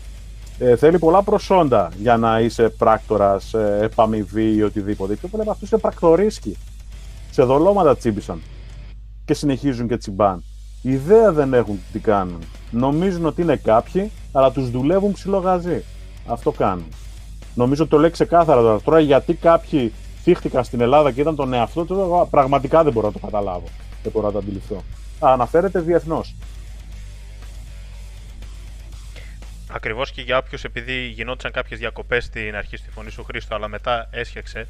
[0.59, 5.15] Ε, θέλει πολλά προσόντα για να είσαι πράκτορας, ε, επαμοιβή ή οτιδήποτε.
[5.15, 6.57] Και βλέπω αυτούς είναι πρακτορίσκοι.
[7.31, 8.41] Σε δολώματα τσίμπησαν
[9.25, 10.43] και συνεχίζουν και τσιμπάν.
[10.81, 12.39] Ιδέα δεν έχουν τι κάνουν.
[12.71, 15.83] Νομίζουν ότι είναι κάποιοι, αλλά τους δουλεύουν ψηλογαζί.
[16.27, 16.87] Αυτό κάνουν.
[17.55, 18.81] Νομίζω ότι το λέει ξεκάθαρα τώρα.
[18.81, 21.97] Τώρα γιατί κάποιοι θύχτηκαν στην Ελλάδα και ήταν τον εαυτό τους,
[22.29, 23.67] πραγματικά δεν μπορώ να το καταλάβω.
[24.03, 24.83] Δεν μπορώ να το αντιληφθώ.
[25.19, 26.35] Αναφέρεται διεθνώς.
[29.71, 33.67] Ακριβώς και για όποιους, επειδή γινόντουσαν κάποιες διακοπές στην αρχή στη φωνή σου Χρήστο, αλλά
[33.67, 34.67] μετά έσχεξε.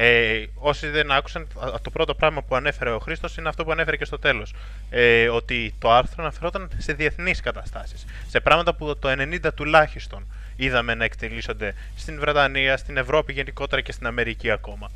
[0.00, 1.46] Ε, όσοι δεν άκουσαν,
[1.82, 4.54] το πρώτο πράγμα που ανέφερε ο Χρήστος είναι αυτό που ανέφερε και στο τέλος.
[4.90, 8.04] Ε, ότι το άρθρο αναφερόταν σε διεθνείς καταστάσεις.
[8.28, 10.26] Σε πράγματα που το 90 τουλάχιστον
[10.56, 14.90] είδαμε να εκτελήσονται στην Βρετανία, στην Ευρώπη γενικότερα και στην Αμερική ακόμα.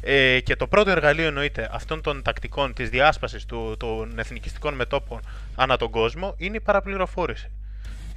[0.00, 5.20] Ε, και το πρώτο εργαλείο εννοείται αυτών των τακτικών της διάσπασης των εθνικιστικών μετόπων
[5.56, 7.50] ανά τον κόσμο είναι η παραπληροφόρηση.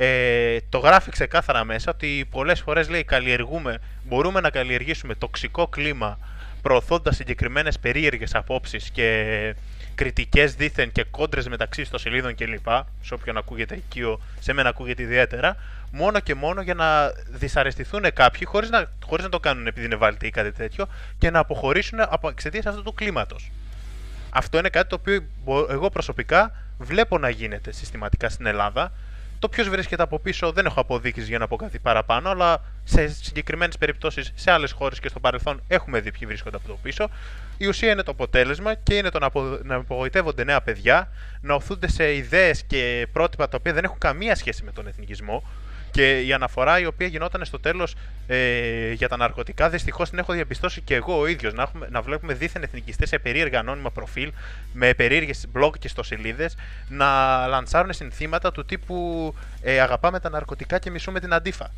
[0.04, 6.20] Ε, το γράφει ξεκάθαρα μέσα ότι πολλές φορές λέει καλλιεργούμε, μπορούμε να καλλιεργήσουμε τοξικό κλίμα
[6.62, 9.56] προωθώντας συγκεκριμένες περίεργες απόψεις και
[9.96, 12.68] κριτικές δίθεν και κόντρες μεταξύ των σελίδων κλπ.
[13.02, 15.56] Σε όποιον ακούγεται οικείο, σε μένα ακούγεται ιδιαίτερα,
[15.92, 19.96] μόνο και μόνο για να δυσαρεστηθούν κάποιοι χωρίς να, χωρίς να το κάνουν επειδή είναι
[19.96, 20.88] βάλτε ή κάτι τέτοιο
[21.18, 23.52] και να αποχωρήσουν από εξαιτίας αυτού του κλίματος.
[24.30, 25.24] Αυτό είναι κάτι το οποίο
[25.70, 28.92] εγώ προσωπικά βλέπω να γίνεται συστηματικά στην Ελλάδα
[29.42, 33.08] το ποιος βρίσκεται από πίσω δεν έχω αποδείξεις για να πω κάτι παραπάνω, αλλά σε
[33.08, 37.10] συγκεκριμένες περιπτώσεις σε άλλες χώρες και στο παρελθόν έχουμε δει ποιοι βρίσκονται από το πίσω.
[37.58, 39.60] Η ουσία είναι το αποτέλεσμα και είναι το να, απο...
[39.64, 41.10] να απογοητεύονται νέα παιδιά,
[41.42, 45.44] να οθούνται σε ιδέες και πρότυπα τα οποία δεν έχουν καμία σχέση με τον εθνικισμό.
[45.92, 47.96] Και η αναφορά η οποία γινόταν στο τέλος
[48.28, 51.54] ε, για τα ναρκωτικά, δυστυχώς την έχω διαπιστώσει και εγώ ο ίδιος.
[51.54, 54.32] Να, να βλέπουμε δίθεν εθνικιστές σε περίεργα ανώνυμα προφίλ,
[54.74, 56.56] με περίεργες blog και στοσελίδες,
[56.88, 57.08] να
[57.48, 61.72] λαντσάρουν συνθήματα του τύπου ε, Αγαπάμε τα ναρκωτικά και μισούμε την αντίφα.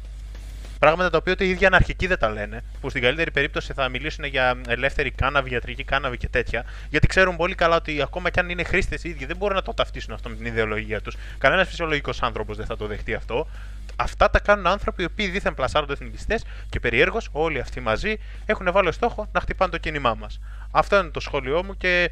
[0.84, 3.90] Πράγματα τα οποία ούτε οι ίδιοι αναρχικοί δεν τα λένε, που στην καλύτερη περίπτωση θα
[3.90, 8.40] μιλήσουν για ελεύθερη κάναβη, ιατρική κάναβη και τέτοια, γιατί ξέρουν πολύ καλά ότι ακόμα κι
[8.40, 11.16] αν είναι χρήστες οι ίδιοι δεν μπορούν να το ταυτίσουν αυτό με την ιδεολογία τους.
[11.38, 13.48] Κανένας φυσιολογικός άνθρωπος δεν θα το δεχτεί αυτό.
[13.96, 18.16] Αυτά τα κάνουν άνθρωποι οι οποίοι δίθεν πλασάρονται εθνικιστές και περιέργως όλοι αυτοί μαζί
[18.46, 20.40] έχουν βάλει στόχο να χτυπάνε το κίνημά μας.
[20.72, 22.12] Αυτό είναι το σχόλιο μου και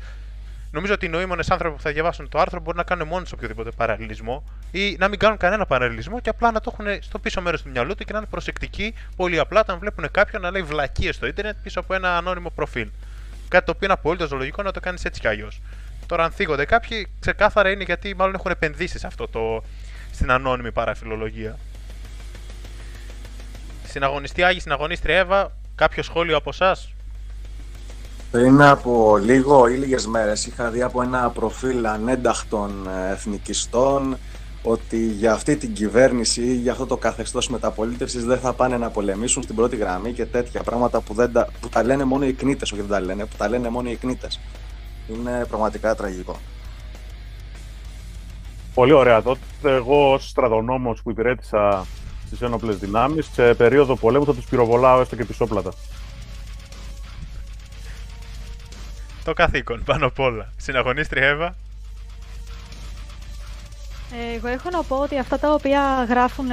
[0.72, 3.32] νομίζω ότι οι νοήμονες άνθρωποι που θα διαβάσουν το άρθρο μπορούν να κάνουν μόνοι τους
[3.32, 7.42] οποιοδήποτε παραλληλισμό ή να μην κάνουν κανένα παραλληλισμό και απλά να το έχουν στο πίσω
[7.42, 10.62] μέρος του μυαλού του και να είναι προσεκτικοί πολύ απλά όταν βλέπουν κάποιον να λέει
[10.62, 12.90] βλακίες στο Ιντερνετ πίσω από ένα ανώνυμο προφίλ.
[13.48, 15.62] Κάτι το οποίο είναι απολύτως λογικό να το κάνεις έτσι κι αλλιώς.
[16.06, 19.64] Τώρα, αν θίγονται κάποιοι, ξεκάθαρα είναι γιατί μάλλον έχουν επενδύσει σε αυτό το,
[20.14, 21.58] στην ανώνυμη παραφιλολογία.
[23.88, 26.94] Συναγωνιστή Άγη, συναγωνίστρια Εύα, κάποιο σχόλιο από εσάς;
[28.32, 34.18] Πριν από λίγο ή λίγες μέρες είχα δει από ένα προφίλ ανένταχτων ε, εθνικιστών
[34.64, 38.90] ότι για αυτή την κυβέρνηση ή για αυτό το καθεστώς μεταπολίτευσης δεν θα πάνε να
[38.90, 42.34] πολεμήσουν στην πρώτη γραμμή και τέτοια πράγματα που, δεν τα, που τα λένε μόνο οι
[42.34, 44.40] κνήτες, όχι δεν τα λένε, που τα λένε μόνο οι κνήτες.
[45.10, 46.36] Είναι πραγματικά τραγικό.
[48.74, 49.22] Πολύ ωραία.
[49.22, 51.86] Τότε εγώ ως στρατονόμος που υπηρέτησα
[52.26, 55.72] στις ένοπλες δυνάμεις σε περίοδο πολέμου θα τους πυροβολάω έστω και πισόπλατα.
[59.24, 60.54] Το καθήκον πάνω απ' όλα.
[60.58, 61.56] Συναγωνίστρια Εύα.
[64.36, 66.48] Εγώ έχω να πω ότι αυτά τα οποία γράφουν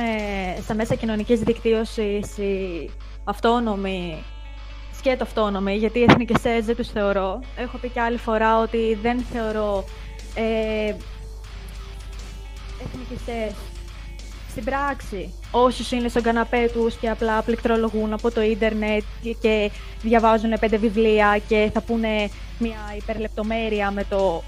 [0.63, 2.91] στα μέσα κοινωνικής δικτύωσης οι
[3.25, 4.25] αυτόνομοι
[4.99, 7.41] σκέτο αυτόνομοι, γιατί οι εθνικιστές δεν τους θεωρώ.
[7.57, 9.85] Έχω πει και άλλη φορά ότι δεν θεωρώ
[10.35, 10.95] ε,
[12.85, 13.53] εθνικιστές
[14.61, 19.03] στην πράξη όσους είναι στον καναπέ τους και απλά πληκτρολογούν από το ίντερνετ
[19.41, 19.71] και
[20.03, 24.43] διαβάζουν πέντε βιβλία και θα πούνε μια υπερλεπτομέρεια με το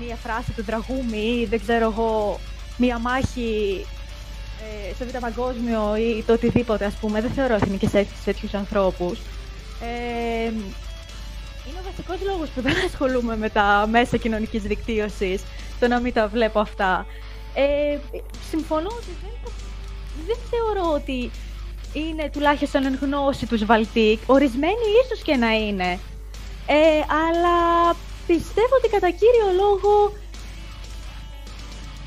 [0.00, 2.40] μία φράση του τραγούμι ή δεν ξέρω εγώ
[2.76, 3.84] μία μάχη
[4.62, 7.20] ε, στο Β' Παγκόσμιο ή το οτιδήποτε, ας πούμε.
[7.20, 9.18] Δεν θεωρώ εθνικές αίσθησεις σε τέτοιους ανθρώπους.
[9.82, 10.44] Ε,
[11.66, 15.42] είναι ο βασικός λόγος που δεν ασχολούμαι με τα μέσα κοινωνικής δικτύωσης,
[15.80, 17.06] το να μην τα βλέπω αυτά.
[17.60, 17.98] Ε,
[18.50, 19.52] συμφωνώ ότι δεν,
[20.26, 21.30] δεν θεωρώ ότι
[21.92, 24.18] είναι τουλάχιστον εν γνώση τους Βαλτίκ.
[24.26, 25.98] Ορισμένοι ίσως και να είναι.
[26.66, 27.56] Ε, αλλά
[28.26, 30.12] πιστεύω ότι κατά κύριο λόγο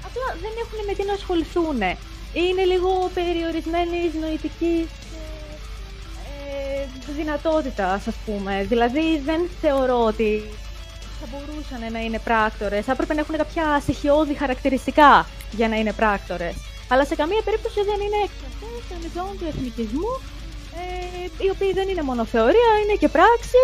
[0.07, 1.81] απλά δεν έχουν με τι να ασχοληθούν.
[2.33, 4.85] Είναι λίγο περιορισμένης νοητικής
[6.49, 6.87] ε,
[7.17, 8.65] δυνατότητας, ας πούμε.
[8.69, 10.43] Δηλαδή δεν θεωρώ ότι
[11.19, 12.85] θα μπορούσαν να είναι πράκτορες.
[12.85, 16.55] Θα έπρεπε να έχουν κάποια στοιχειώδη χαρακτηριστικά για να είναι πράκτορες.
[16.91, 20.11] Αλλά σε καμία περίπτωση δεν είναι εκφραστές των ιδεών του εθνικισμού,
[20.81, 23.61] ε, οι οποίοι δεν είναι μόνο θεωρία, είναι και πράξη.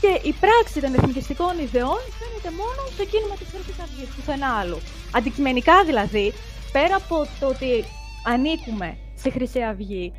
[0.00, 4.78] Και η πράξη των εθνικιστικών ιδεών φαίνεται μόνο στο κίνημα της Χρυσής Αυγής, πουθενά άλλου.
[5.18, 6.32] Αντικειμενικά δηλαδή,
[6.72, 7.84] πέρα από το ότι
[8.32, 10.12] ανήκουμε σε Χρυσή Αυγή,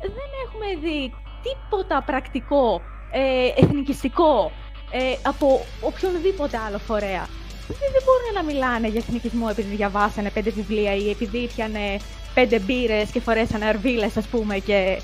[0.00, 1.14] δεν έχουμε δει
[1.46, 2.80] τίποτα πρακτικό,
[3.12, 4.52] ε, εθνικιστικό,
[4.90, 7.28] ε, από οποιονδήποτε άλλο φορέα.
[7.68, 12.00] Δεν, δεν μπορούν να μιλάνε για εθνικισμό επειδή διαβάσανε πέντε βιβλία ή επειδή πιανε
[12.34, 14.58] πέντε μπύρες και φορέσανε αρβίλες, ας πούμε.
[14.58, 15.02] Και.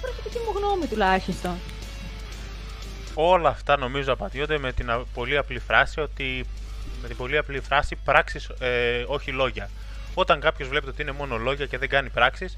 [0.00, 1.54] Προσωπική μου γνώμη τουλάχιστον.
[3.14, 6.44] Όλα αυτά νομίζω απαντιόνται με την πολύ απλή φράση ότι.
[7.02, 9.70] Με την πολύ απλή φράση πράξεις, ε, όχι λόγια.
[10.14, 12.56] Όταν κάποιος βλέπει ότι είναι μόνο λόγια και δεν κάνει πράξεις,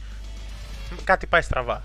[1.05, 1.83] κάτι πάει στραβά.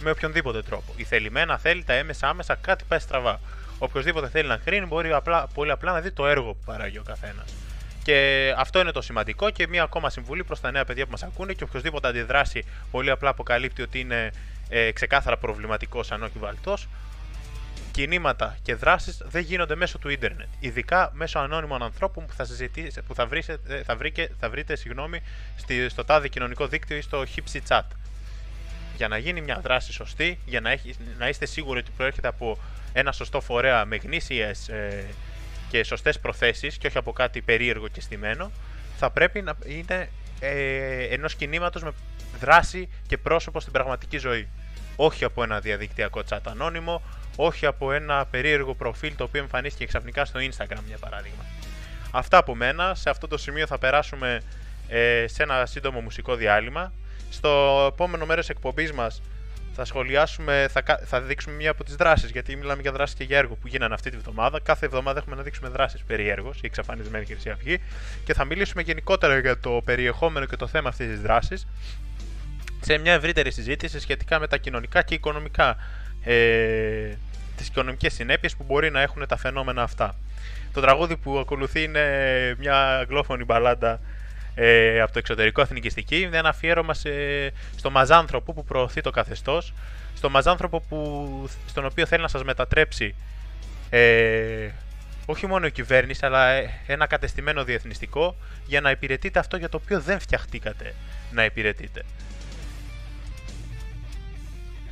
[0.00, 0.92] Με οποιονδήποτε τρόπο.
[0.96, 3.40] Η θελημένα θέλει, τα έμεσα άμεσα, κάτι πάει στραβά.
[3.82, 7.02] Οποιοδήποτε θέλει να κρίνει μπορεί απλά, πολύ απλά να δει το έργο που παράγει ο
[7.02, 7.54] καθένας.
[8.02, 11.22] Και αυτό είναι το σημαντικό και μία ακόμα συμβουλή προς τα νέα παιδιά που μας
[11.22, 14.32] ακούνε και οποιοδήποτε αντιδράσει πολύ απλά αποκαλύπτει ότι είναι
[14.68, 16.88] ε, ξεκάθαρα προβληματικός, αν όχι βαλτός.
[17.90, 20.48] Κινήματα και δράσεις δεν γίνονται μέσω του ίντερνετ.
[20.60, 22.46] Ειδικά μέσω ανώνυμων ανθρώπων που θα,
[23.06, 25.22] που θα, βρείτε, θα, βρήκε, θα βρείτε συγγνώμη,
[25.88, 27.82] στο τάδε κοινωνικό δίκτυο ή στο hipsy chat.
[28.96, 32.58] Για να γίνει μια δράση σωστή, για να, έχεις, να είστε σίγουροι ότι προέρχεται από
[32.92, 35.04] ένα σωστό φορέα με γνήσιες ε,
[35.68, 38.50] και σωστές προθέσεις και όχι από κάτι περίεργο και στημένο,
[38.96, 40.08] θα πρέπει να είναι
[40.40, 41.92] ε, ενός κινήματος με
[42.40, 44.48] δράση και πρόσωπο στην πραγματική ζωή.
[44.96, 47.02] Όχι από ένα διαδικτυακό chat ανώνυμο,
[47.36, 51.44] όχι από ένα περίεργο προφίλ το οποίο εμφανίστηκε ξαφνικά στο Instagram, για παράδειγμα.
[52.10, 52.94] Αυτά από μένα.
[52.94, 54.40] Σε αυτό το σημείο θα περάσουμε
[54.88, 56.92] ε, σε ένα σύντομο μουσικό διάλειμμα.
[57.30, 59.22] Στο επόμενο μέρος εκπομπής μας
[59.74, 62.30] θα σχολιάσουμε, θα, θα δείξουμε μία από τις δράσεις.
[62.30, 64.60] Γιατί μιλάμε για δράσεις και για έργο που γίνανε αυτή τη βδομάδα.
[64.60, 67.78] Κάθε εβδομάδα έχουμε να δείξουμε δράσεις περί έργος ή εξαφανισμένη Χρυσή Αυγή.
[68.24, 71.66] Και θα μιλήσουμε γενικότερα για το περιεχόμενο και το θέμα αυτής της δράσης
[72.80, 75.76] σε μια ευρύτερη συζήτηση σχετικά με τα κοινωνικά και οικονομικά.
[76.24, 77.14] Ε,
[77.56, 80.16] τις οικονομικές συνέπειες που μπορεί να έχουν τα φαινόμενα αυτά.
[80.72, 82.04] Το τραγούδι που ακολουθεί είναι
[82.58, 84.00] μια αγγλόφωνη μπαλάντα
[84.54, 86.20] ε, από το εξωτερικό εθνικιστική.
[86.20, 87.10] Είναι ένα αφιέρωμα σε,
[87.76, 89.72] στο μαζάνθρωπο που προωθεί το καθεστώς,
[90.14, 93.14] στο μαζάνθρωπο που, στον οποίο θέλει να σας μετατρέψει
[93.90, 94.70] ε,
[95.26, 98.36] όχι μόνο η κυβέρνηση, αλλά ε, ένα κατεστημένο διεθνιστικό
[98.66, 100.94] για να υπηρετείτε αυτό για το οποίο δεν φτιαχτήκατε
[101.30, 102.02] να υπηρετείτε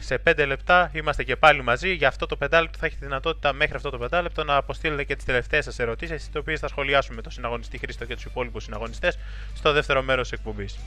[0.01, 1.93] σε 5 λεπτά είμαστε και πάλι μαζί.
[1.93, 5.25] Για αυτό το πεντάλεπτο θα έχετε δυνατότητα μέχρι αυτό το πεντάλεπτο να αποστείλετε και τις
[5.25, 9.19] τελευταίες σας ερωτήσεις, τις οποίες θα σχολιάσουμε με τον συναγωνιστή Χρήστο και τους υπόλοιπους συναγωνιστές
[9.55, 10.79] στο δεύτερο μέρος τη εκπομπής.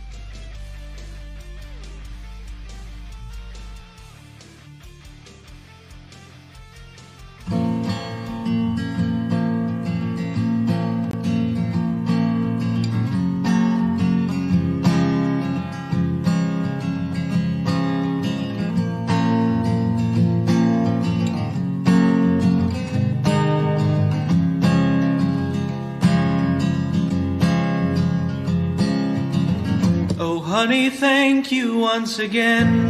[30.53, 32.87] Honey, thank you once again.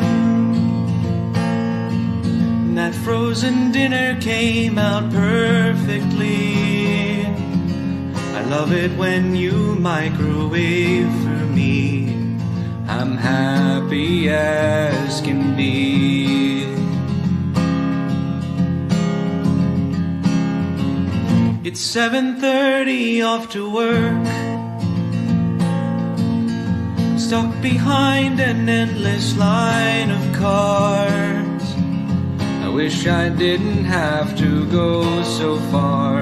[2.76, 6.45] That frozen dinner came out perfectly.
[8.36, 12.36] I love it when you microwave for me.
[12.89, 16.66] I'm happy as can be.
[21.64, 24.53] It's 7:30 off to work
[27.34, 31.65] stuck behind an endless line of cars.
[32.61, 36.21] I wish I didn't have to go so far.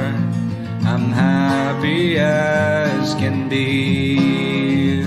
[0.92, 5.04] I'm happy as can be.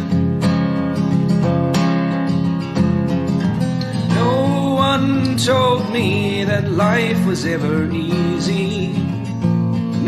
[4.20, 8.88] No one told me that life was ever easy.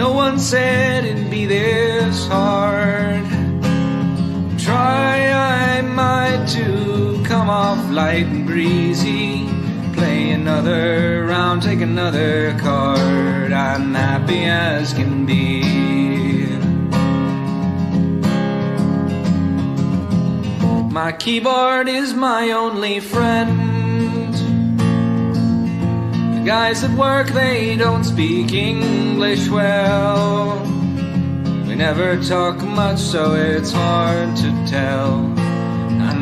[0.02, 3.24] No one said it'd be this hard
[4.66, 5.25] try,
[6.48, 9.48] to come off light and breezy.
[9.94, 13.52] Play another round, take another card.
[13.52, 15.64] I'm happy as can be.
[20.92, 24.32] My keyboard is my only friend.
[26.36, 30.60] The guys at work, they don't speak English well.
[31.66, 35.45] We never talk much, so it's hard to tell.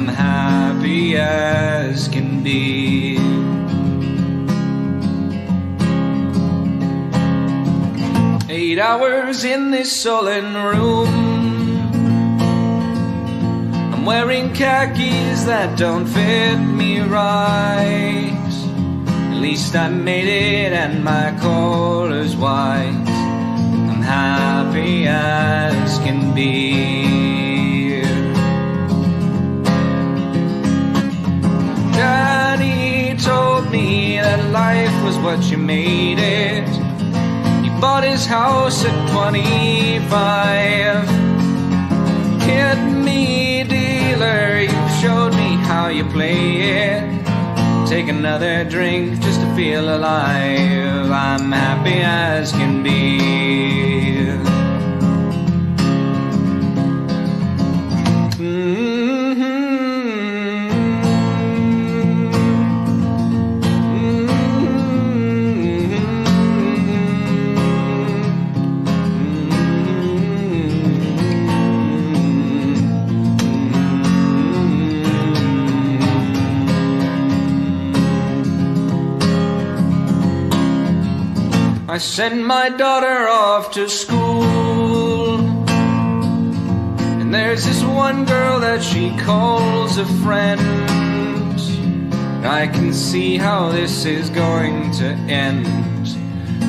[0.07, 3.17] I'm happy as can be.
[8.51, 11.09] Eight hours in this sullen room.
[13.95, 18.37] I'm wearing khakis that don't fit me right.
[19.33, 23.05] At least I made it and my collar's white.
[23.89, 27.04] I'm happy as can be.
[33.75, 36.69] Me that life was what you made it.
[37.65, 40.07] He bought his house at 25.
[42.47, 46.43] Kid me dealer, you showed me how you play
[46.87, 47.03] it.
[47.89, 51.11] Take another drink just to feel alive.
[51.11, 54.04] I'm happy as can be.
[81.95, 85.39] I send my daughter off to school.
[87.21, 90.61] And there's this one girl that she calls a friend.
[92.45, 95.69] I can see how this is going to end.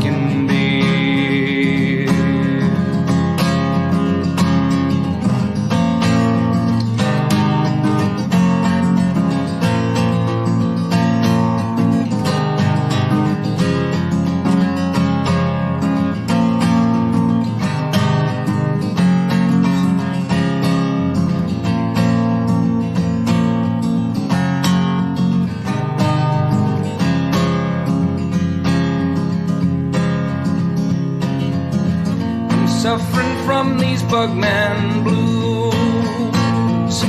[33.98, 37.00] these bugman blues.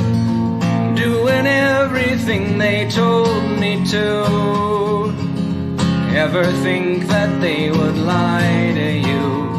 [0.98, 5.14] Doing everything they told me to.
[6.14, 9.50] Ever think that they would lie to you?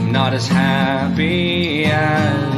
[0.00, 2.49] I'm not as happy as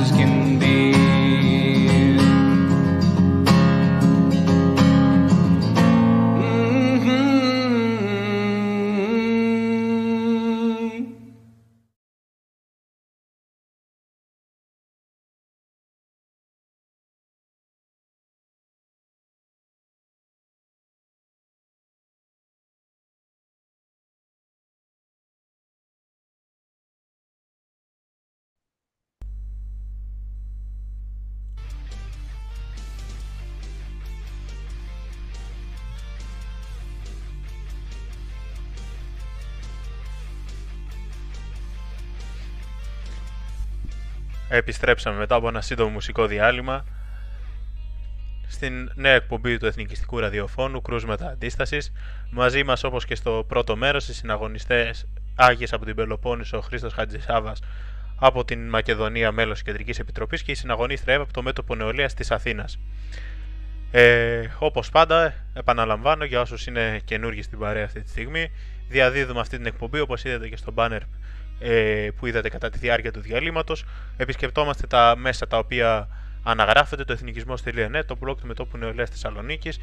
[44.54, 46.84] Επιστρέψαμε μετά από ένα σύντομο μουσικό διάλειμμα
[48.48, 51.92] στην νέα εκπομπή του Εθνικιστικού Ραδιοφώνου Κρούσματα Αντίστασης.
[52.30, 56.92] Μαζί μας όπως και στο πρώτο μέρος οι συναγωνιστές Άγιες από την Πελοπόννησο, ο Χρήστος
[56.92, 57.62] Χατζησάβας
[58.16, 62.14] από την Μακεδονία μέλος της Κεντρικής Επιτροπής και η συναγωνίστρια Εύα από το μέτωπο νεολαίας
[62.14, 62.78] της Αθήνας.
[63.90, 68.50] Ε, όπως πάντα, επαναλαμβάνω για όσους είναι καινούργοι στην παρέα αυτή τη στιγμή,
[68.88, 71.00] διαδίδουμε αυτή την εκπομπή όπως είδατε και στο banner
[71.62, 73.84] ε, που είδατε κατά τη διάρκεια του διαλύματος.
[74.16, 76.08] Επισκεπτόμαστε τα μέσα τα οποία
[76.42, 79.80] αναγράφεται, το εθνικισμός.net, το blog του μετώπου νεολαίας Θεσσαλονίκης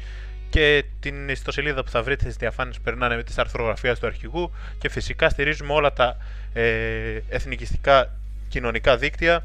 [0.50, 4.52] και την ιστοσελίδα που θα βρείτε στις διαφάνειες που περνάνε με τις αρθρογραφίες του αρχηγού
[4.78, 6.16] και φυσικά στηρίζουμε όλα τα
[6.52, 8.10] ε, εθνικιστικά
[8.48, 9.44] κοινωνικά δίκτυα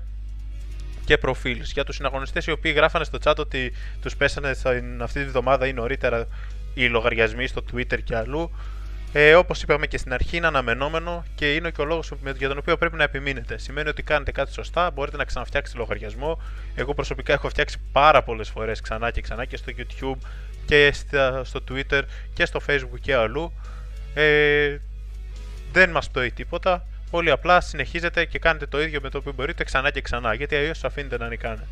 [1.06, 1.60] και προφίλ.
[1.64, 5.68] Για τους συναγωνιστές οι οποίοι γράφανε στο chat ότι τους πέσανε στην- αυτή τη βδομάδα
[5.68, 6.28] ή νωρίτερα
[6.74, 8.52] οι λογαριασμοί στο Twitter και αλλού.
[9.18, 12.58] Ε, Όπως είπαμε και στην αρχή, είναι αναμενόμενο και είναι και ο λόγος για τον
[12.58, 13.58] οποίο πρέπει να επιμείνετε.
[13.58, 16.42] Σημαίνει ότι κάνετε κάτι σωστά, μπορείτε να ξαναφτιάξετε λογαριασμό.
[16.76, 20.28] Εγώ προσωπικά έχω φτιάξει πάρα πολλές φορές ξανά και ξανά και στο YouTube
[20.66, 20.94] και
[21.44, 22.02] στο Twitter
[22.34, 23.54] και στο Facebook και αλλού.
[24.14, 24.78] Ε,
[25.72, 26.88] δεν μας πτωεί τίποτα.
[27.12, 30.56] Πολύ απλά συνεχίζετε και κάνετε το ίδιο με το που μπορείτε ξανά και ξανά, γιατί
[30.56, 31.68] αλλιώς αφήνετε να νικάνε.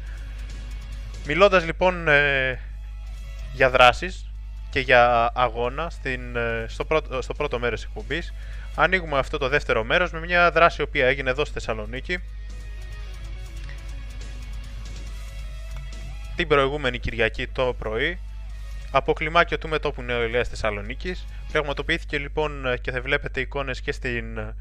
[1.26, 2.60] Μιλώντας λοιπόν ε,
[3.54, 4.33] για δράσεις
[4.74, 8.34] και για αγώνα στην, ε, στο, πρώτο, στο πρώτο μέρος της εκπομπής,
[8.76, 12.18] ανοίγουμε αυτό το δεύτερο μέρος με μια δράση η οποία έγινε εδώ στη Θεσσαλονίκη.
[16.36, 18.20] Την προηγούμενη Κυριακή το πρωί,
[18.92, 21.26] από κλιμάκιο του μετόπου νεολαία Θεσσαλονίκης.
[21.52, 24.54] Πραγματοποιήθηκε λοιπόν και θα βλέπετε εικόνες και στην,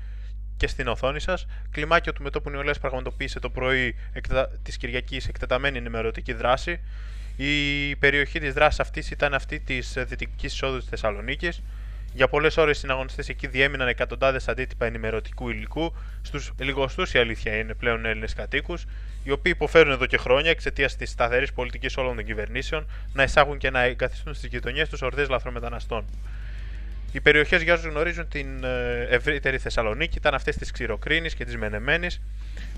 [0.57, 1.47] και στην οθόνη σας.
[1.71, 3.97] Κλιμάκιο του μετόπου νεολαία πραγματοποίησε το πρωί
[4.63, 6.81] της Κυριακής εκτεταμένη ενημερωτική δράση.
[7.37, 11.63] Η περιοχή της δράσης αυτής ήταν αυτή της δυτικής εισόδου της Θεσσαλονίκης.
[12.15, 17.57] Για πολλές ώρες οι συναγωνιστές εκεί διέμειναν εκατοντάδες αντίτυπα ενημερωτικού υλικού στους λιγοστούς η αλήθεια
[17.57, 18.85] είναι πλέον Έλληνες κατοίκους,
[19.25, 23.59] οι οποίοι υποφέρουν εδώ και χρόνια εξαιτίας της σταθερής πολιτικής όλων των κυβερνήσεων να εισάγουν
[23.59, 26.05] και να εγκαθιστούν στις γειτονιές τους ορδές λαθρομεταναστών.
[27.13, 31.57] Οι περιοχές για όσους γνωρίζουν την ε, ευρύτερη Θεσσαλονίκη ήταν αυτές της Ξηροκρίνης και της
[31.57, 32.21] Μενεμένης,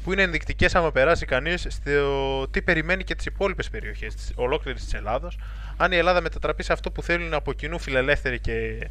[0.05, 4.85] που είναι ενδεικτικές άμα περάσει κανείς στο τι περιμένει και τις υπόλοιπες περιοχές της ολόκληρης
[4.85, 5.39] της Ελλάδος,
[5.77, 8.89] αν η Ελλάδα μετατραπεί σε αυτό που θέλουν από κοινού φιλελεύθεροι και,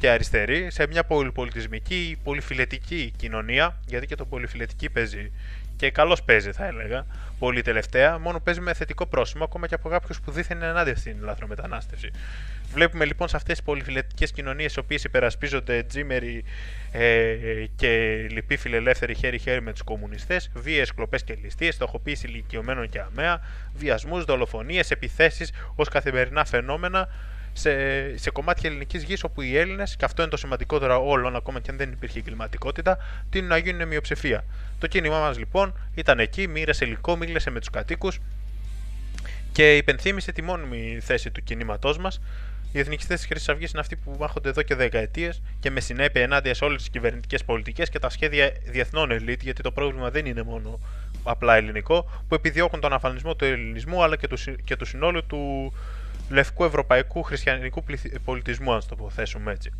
[0.00, 5.32] και αριστεροί, σε μια πολυπολιτισμική, πολυφιλετική κοινωνία, γιατί και το πολυφιλετική παίζει
[5.76, 7.06] και καλώς παίζει, θα έλεγα,
[7.38, 10.96] πολύ τελευταία, μόνο παίζει με θετικό πρόσημο, ακόμα και από κάποιους που δίθεν είναι ενάντια
[10.96, 12.10] στην λαθρομετανάστευση.
[12.72, 16.44] Βλέπουμε λοιπόν σε αυτές τις πολυφιλετικές κοινωνίες, οι οποίες υπερασπίζονται τζίμεροι
[16.92, 17.34] ε,
[17.76, 23.40] και λοιποί φιλελεύθεροι χέρι-χέρι με τους κομμουνιστές, βίαιες κλοπές και ληστείες, στοχοποίηση ηλικιωμένων και αμαία,
[23.74, 27.08] βιασμούς, δολοφονίες, επιθέσεις ως καθημερινά φαινόμενα
[27.52, 27.70] σε,
[28.16, 31.70] σε κομμάτια ελληνικής γης όπου οι Έλληνες, και αυτό είναι το σημαντικότερο όλων, ακόμα και
[31.70, 32.98] αν δεν υπήρχε εγκληματικότητα,
[33.30, 34.44] τείνουν να γίνουν μειοψηφία.
[34.78, 38.18] Το κίνημά μας λοιπόν ήταν εκεί, μοίρασε υλικό, μίλησε με τους κατοίκους
[39.52, 42.20] και υπενθύμησε τη μόνιμη θέση του κινήματός μας.
[42.72, 46.22] Οι εθνικιστές της Χρυσής Αυγής είναι αυτοί που μάχονται εδώ και δεκαετίες και με συνέπεια
[46.22, 50.26] ενάντια σε όλες τις κυβερνητικές πολιτικές και τα σχέδια διεθνών ελίτ, γιατί το πρόβλημα δεν
[50.26, 50.80] είναι μόνο
[51.22, 55.72] απλά ελληνικό, που επιδιώκουν τον αφανισμό του ελληνισμού αλλά και του, και του συνόλου του,
[56.30, 57.84] λευκού ευρωπαϊκού χριστιανικού
[58.24, 59.70] πολιτισμού, αν το υποθέσουμε έτσι.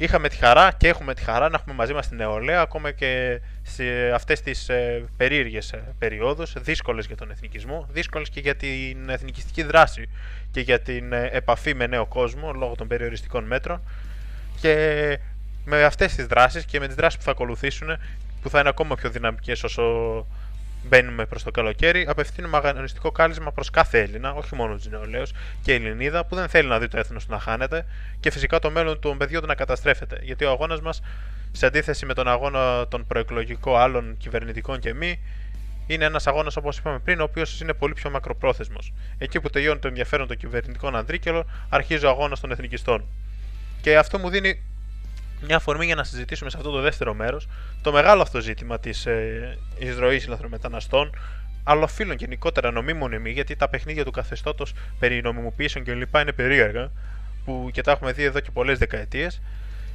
[0.00, 3.40] Είχαμε τη χαρά και έχουμε τη χαρά να έχουμε μαζί μας την νεολαία ακόμα και
[3.62, 9.08] σε αυτές τις ε, περίεργες ε, περιόδους, δύσκολες για τον εθνικισμό, δύσκολες και για την
[9.08, 10.08] εθνικιστική δράση
[10.50, 13.80] και για την ε, επαφή με νέο κόσμο λόγω των περιοριστικών μέτρων.
[14.60, 15.18] Και
[15.64, 17.98] με αυτές τις δράσεις και με τις δράσεις που θα ακολουθήσουν
[18.42, 19.82] που θα είναι ακόμα πιο δυναμικές όσο
[20.82, 25.30] μπαίνουμε προς το καλοκαίρι, απευθύνουμε αγωνιστικό κάλεσμα προς κάθε Έλληνα, όχι μόνο τους νεολαίους
[25.62, 27.86] και Ελληνίδα, που δεν θέλει να δει το έθνος του να χάνεται
[28.20, 30.18] και φυσικά το μέλλον των παιδιών του να καταστρέφεται.
[30.22, 31.02] Γιατί ο αγώνας μας,
[31.52, 35.20] σε αντίθεση με τον αγώνα των προεκλογικών άλλων κυβερνητικών και μη,
[35.86, 38.92] είναι ένας αγώνας, όπως είπαμε πριν, ο οποίος είναι πολύ πιο μακροπρόθεσμος.
[39.18, 43.04] Εκεί που τελειώνει το ενδιαφέρον των κυβερνητικών ανδρίκελων, αρχίζει ο αγώνας των εθνικιστών.
[43.80, 44.62] Και αυτό μου δίνει
[45.40, 47.48] μια αφορμή για να συζητήσουμε σε αυτό το δεύτερο μέρος
[47.82, 51.10] το μεγάλο αυτό ζήτημα της ε, εισρωής λαθρομεταναστών
[51.64, 56.90] αλλοφύλων γενικότερα νομίμων εμεί, γιατί τα παιχνίδια του καθεστώτος περί νομιμοποιήσεων και λοιπά είναι περίεργα
[57.44, 59.40] που και τα έχουμε δει εδώ και πολλές δεκαετίες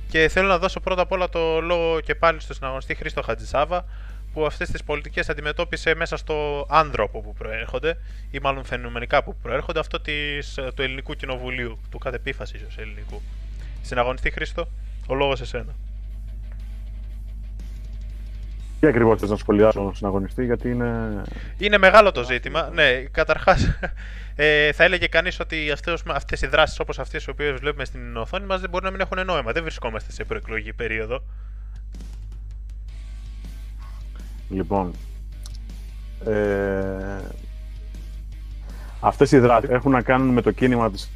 [0.09, 3.85] και θέλω να δώσω πρώτα απ' όλα το λόγο και πάλι στο συναγωνιστή Χρήστο Χατζησάβα
[4.33, 7.97] που αυτές τις πολιτικές αντιμετώπισε μέσα στο άνδροπο που προέρχονται
[8.31, 13.21] ή μάλλον φαινομενικά που προέρχονται αυτό της, του ελληνικού κοινοβουλίου, του κατεπίφασης ως ελληνικού.
[13.81, 14.67] Συναγωνιστή Χρήστο.
[15.07, 15.73] Ο λόγος σε σένα.
[18.83, 21.21] Τι ακριβώς θες να σχολιάσω τον συναγωνιστή, γιατί είναι.
[21.57, 22.69] Είναι μεγάλο το ζήτημα.
[22.73, 23.79] Ναι, καταρχάς,
[24.35, 25.71] ε, θα έλεγε κανείς ότι
[26.07, 28.99] αυτές οι δράσεις όπως αυτές τι οποίες βλέπουμε στην οθόνη μας δεν μπορεί να μην
[28.99, 29.51] έχουν νόημα.
[29.51, 31.23] Δεν βρισκόμαστε σε προεκλογική περίοδο.
[34.49, 34.93] Λοιπόν.
[36.25, 37.21] Ε,
[38.99, 41.09] αυτές οι δράσεις έχουν να κάνουν με το κίνημα της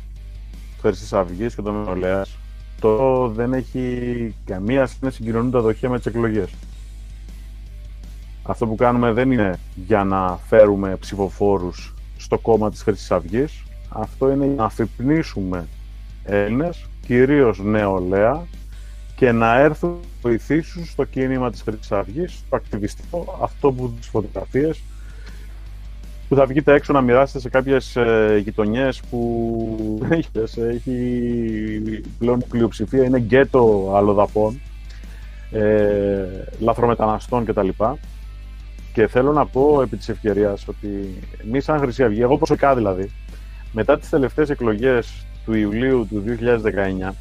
[0.81, 2.37] Χρυσής Αυγής και των Νεολαίας
[2.77, 6.49] αυτό δεν έχει καμία σχέση συγκοινωνούν τα δοχεία με τις εκλογές.
[8.43, 13.63] Αυτό που κάνουμε δεν είναι για να φέρουμε ψηφοφόρους στο κόμμα της Χρυσής Αυγής.
[13.89, 15.67] Αυτό είναι για να αφυπνίσουμε
[16.23, 18.45] Έλληνες, κυρίως νεολαία,
[19.15, 24.07] και να έρθουν να βοηθήσουν στο κίνημα της Χρυσής Αυγής, το ακτιβιστικό, αυτό που τις
[24.07, 24.81] φωτογραφίες
[26.29, 30.59] που θα βγείτε έξω να μοιράσετε σε κάποιες ε, γειτονιές που έχεις
[32.19, 34.61] πλέον πλειοψηφία, είναι γκέτο αλλοδαπών,
[35.51, 36.25] ε,
[36.59, 37.69] λαθρομεταναστών κτλ.
[38.93, 41.17] Και θέλω να πω επί της ευκαιρίας ότι
[41.47, 43.11] εμεί σαν Χρυσή Αυγή, εγώ προσωπικά δηλαδή,
[43.71, 46.23] Μετά τις τελευταίες εκλογές του Ιουλίου του
[47.07, 47.15] 2019,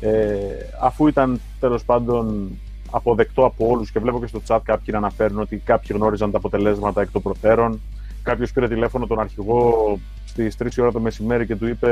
[0.00, 0.36] ε,
[0.80, 2.50] αφού ήταν τέλος πάντων
[2.90, 6.36] αποδεκτό από όλους και βλέπω και στο chat κάποιοι να αναφέρουν ότι κάποιοι γνώριζαν τα
[6.36, 7.80] αποτελέσματα εκ των προτέρων,
[8.24, 11.88] κάποιος πήρε τηλέφωνο τον αρχηγό στις 3 ώρα το μεσημέρι και του είπε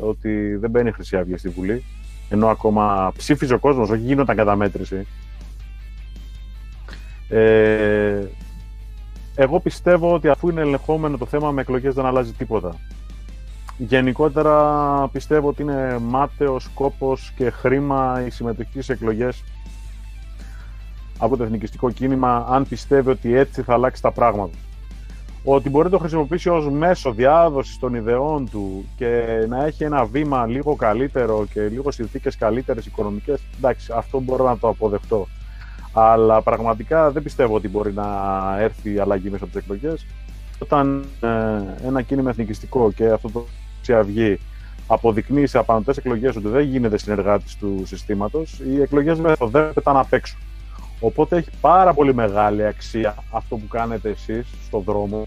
[0.00, 1.84] ότι δεν μπαίνει η Χρυσή Αυγή στη Βουλή,
[2.28, 5.06] ενώ ακόμα ψήφιζε ο κόσμος, όχι γίνονταν καταμέτρηση.
[7.28, 8.22] Ε,
[9.34, 12.74] εγώ πιστεύω ότι αφού είναι ελεγχόμενο το θέμα με εκλογές δεν αλλάζει τίποτα.
[13.76, 19.44] Γενικότερα πιστεύω ότι είναι μάταιος κόπος και χρήμα η συμμετοχή σε εκλογές
[21.18, 24.56] από το εθνικιστικό κίνημα αν πιστεύει ότι έτσι θα αλλάξει τα πράγματα.
[25.44, 30.04] Ότι μπορεί να το χρησιμοποιήσει ως μέσο διάδοσης των ιδεών του και να έχει ένα
[30.04, 35.26] βήμα λίγο καλύτερο και λίγο συνθήκες καλύτερες οικονομικές, εντάξει, αυτό μπορώ να το αποδεχτώ.
[35.92, 38.06] Αλλά πραγματικά δεν πιστεύω ότι μπορεί να
[38.58, 40.06] έρθει η αλλαγή μέσα από τις εκλογές.
[40.58, 43.46] Όταν ε, ένα κίνημα εθνικιστικό και αυτό το
[43.94, 44.38] Αυγή
[44.86, 50.38] αποδεικνύει σε απανοτές εκλογές ότι δεν γίνεται συνεργάτης του συστήματος, οι εκλογές μεθοδεύεται να παίξουν.
[51.04, 55.24] Οπότε έχει πάρα πολύ μεγάλη αξία αυτό που κάνετε εσείς στον δρόμο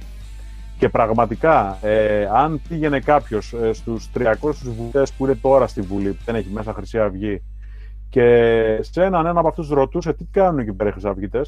[0.78, 4.34] και πραγματικά, ε, αν πήγαινε κάποιος ε, στους 300
[4.64, 7.42] βουλευτές που είναι τώρα στη Βουλή, που δεν έχει μέσα Χρυσή Αυγή,
[8.10, 11.42] και σε έναν ένα από αυτούς ρωτούσε τι κάνουν εκεί πέρα οι Χρυσαυγητέ.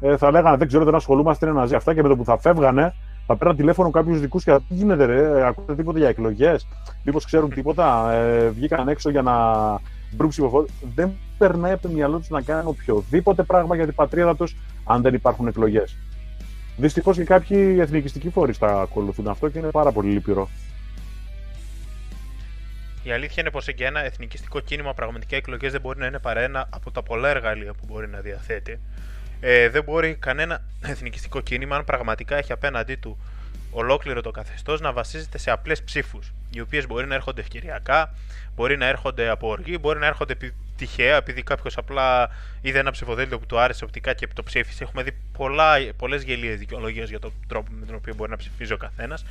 [0.00, 1.74] Ε, θα λέγανε Δεν ξέρω, δεν ασχολούμαστε, είναι ναζί.
[1.74, 2.94] Αυτά και με το που θα φεύγανε,
[3.26, 6.66] θα παίρνουν τηλέφωνο κάποιους δικούς και τι γίνεται, ρε, ακούτε τίποτα για εκλογές;
[7.04, 9.34] Μήπως ξέρουν τίποτα; Ε, βγήκαν έξω για να
[10.16, 10.66] βρουν ψηφοφόρου.
[10.94, 11.12] Δεν
[11.42, 15.14] περνάει από το μυαλό τους να κάνουν οποιοδήποτε πράγμα για την πατρίδα τους, αν δεν
[15.14, 15.96] υπάρχουν εκλογές.
[16.76, 20.48] Δυστυχώς και κάποιοι εθνικιστικοί φορείς τα ακολουθούν αυτό και είναι πάρα πολύ λυπηρό.
[23.02, 26.40] Η αλήθεια είναι πως και ένα εθνικιστικό κίνημα πραγματικά εκλογές δεν μπορεί να είναι παρά
[26.40, 28.80] ένα από τα πολλά εργαλεία που μπορεί να διαθέτει.
[29.40, 33.18] Ε, δεν μπορεί κανένα εθνικιστικό κίνημα, αν πραγματικά έχει απέναντί του
[33.70, 38.14] ολόκληρο το καθεστώς, να βασίζεται σε απλές ψήφους, οι οποίες μπορεί να έρχονται ευκαιριακά,
[38.54, 40.36] μπορεί να έρχονται από οργή, μπορεί να έρχονται
[40.76, 42.30] τυχαία, επειδή κάποιος απλά
[42.60, 44.84] είδε ένα ψηφοδέλτιο που του άρεσε οπτικά και το ψήφισε.
[44.84, 45.12] Έχουμε δει
[45.96, 49.24] πολλές γελίες δικαιολογίες για τον τρόπο με τον οποίο μπορεί να ψηφίζει ο καθένας.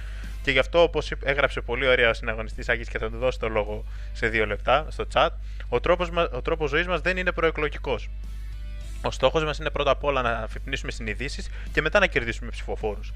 [0.43, 3.49] Και γι' αυτό, όπως έγραψε πολύ ωραία ο συναγωνιστής Άγγι και θα του δώσει το
[3.49, 5.29] λόγο σε δύο λεπτά στο chat,
[5.69, 8.09] ο τρόπος ο τρόπος ζωής μας δεν είναι προεκλογικός.
[9.03, 13.13] Ο στόχος μας είναι πρώτα απ' όλα να αφυπνίσουμε συνειδήσεις και μετά να κερδίσουμε ψηφοφόρους.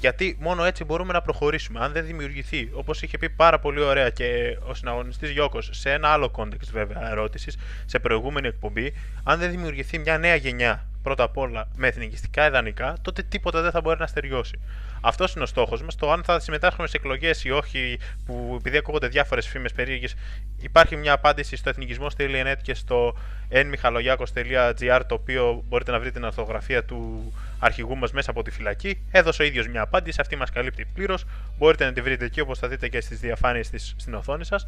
[0.00, 1.80] Γιατί μόνο έτσι μπορούμε να προχωρήσουμε.
[1.80, 6.08] Αν δεν δημιουργηθεί, όπως είχε πει πάρα πολύ ωραία και ο συναγωνιστής Γιώκος σε ένα
[6.08, 8.92] άλλο context βέβαια ερώτησης, σε προηγούμενη εκπομπή,
[9.24, 13.70] αν δεν δημιουργηθεί μια νέα γενιά πρώτα απ' όλα με εθνικιστικά ιδανικά, τότε τίποτα δεν
[13.70, 14.60] θα μπορεί να στεριώσει.
[15.00, 15.94] Αυτός είναι ο στόχος μας.
[15.94, 20.14] Το αν θα συμμετάσχουμε σε εκλογές ή όχι, που επειδή ακούγονται διάφορες φήμες περίεργες,
[20.60, 23.16] υπάρχει μια απάντηση στο εθνικισμό.net και στο
[23.50, 28.98] nmichaloliakos.gr, το οποίο μπορείτε να βρείτε την αρθογραφία του αρχηγού μας μέσα από τη φυλακή.
[29.10, 31.24] Έδωσε ο ίδιος μια απάντηση, αυτή μας καλύπτει πλήρως.
[31.58, 34.66] Μπορείτε να τη βρείτε εκεί όπως θα δείτε και στις διαφάνειες στην οθόνη σας.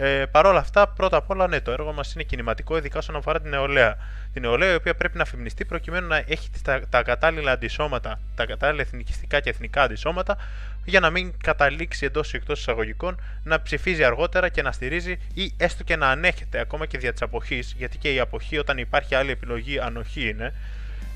[0.00, 3.16] Ε, Παρ' όλα αυτά, πρώτα απ' όλα, ναι, το έργο μας είναι κινηματικό, ειδικά όσον
[3.16, 3.96] αφορά την νεολαία.
[4.32, 8.46] Την νεολαία η οποία πρέπει να φεμινιστεί προκειμένου να έχει τα, τα κατάλληλα αντισώματα, τα
[8.46, 10.36] κατάλληλα εθνικιστικά και εθνικά αντισώματα,
[10.84, 15.52] για να μην καταλήξει εντός ή εκτός εισαγωγικών να ψηφίζει αργότερα και να στηρίζει ή
[15.56, 19.14] έστω και να ανέχεται ακόμα και δια της αποχής, γιατί και η αποχή, όταν υπάρχει
[19.14, 20.54] άλλη επιλογή, ανοχή είναι,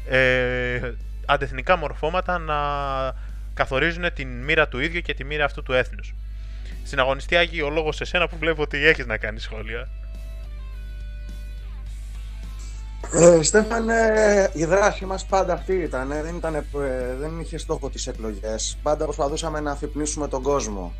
[0.08, 0.92] ε,
[1.26, 2.56] αντεθνικά μορφώματα να
[3.54, 6.14] καθορίζουν την μοίρα του ίδιου και τη μοίρα αυτού του έθνους.
[6.82, 9.88] Συναγωνιστή Άγιο, ο λόγος σε σένα που βλέπω ότι έχεις να κάνεις σχόλια.
[13.12, 13.94] Ε, Στέφανε,
[14.52, 16.08] η δράση μας πάντα αυτή ήταν.
[16.08, 16.62] Δεν, ήταν, ε,
[17.18, 18.78] δεν είχε στόχο τις εκλογές.
[18.82, 20.92] Πάντα προσπαθούσαμε να αφυπνίσουμε τον κόσμο.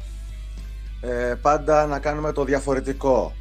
[1.01, 3.33] Ε, πάντα να κάνουμε το διαφορετικό.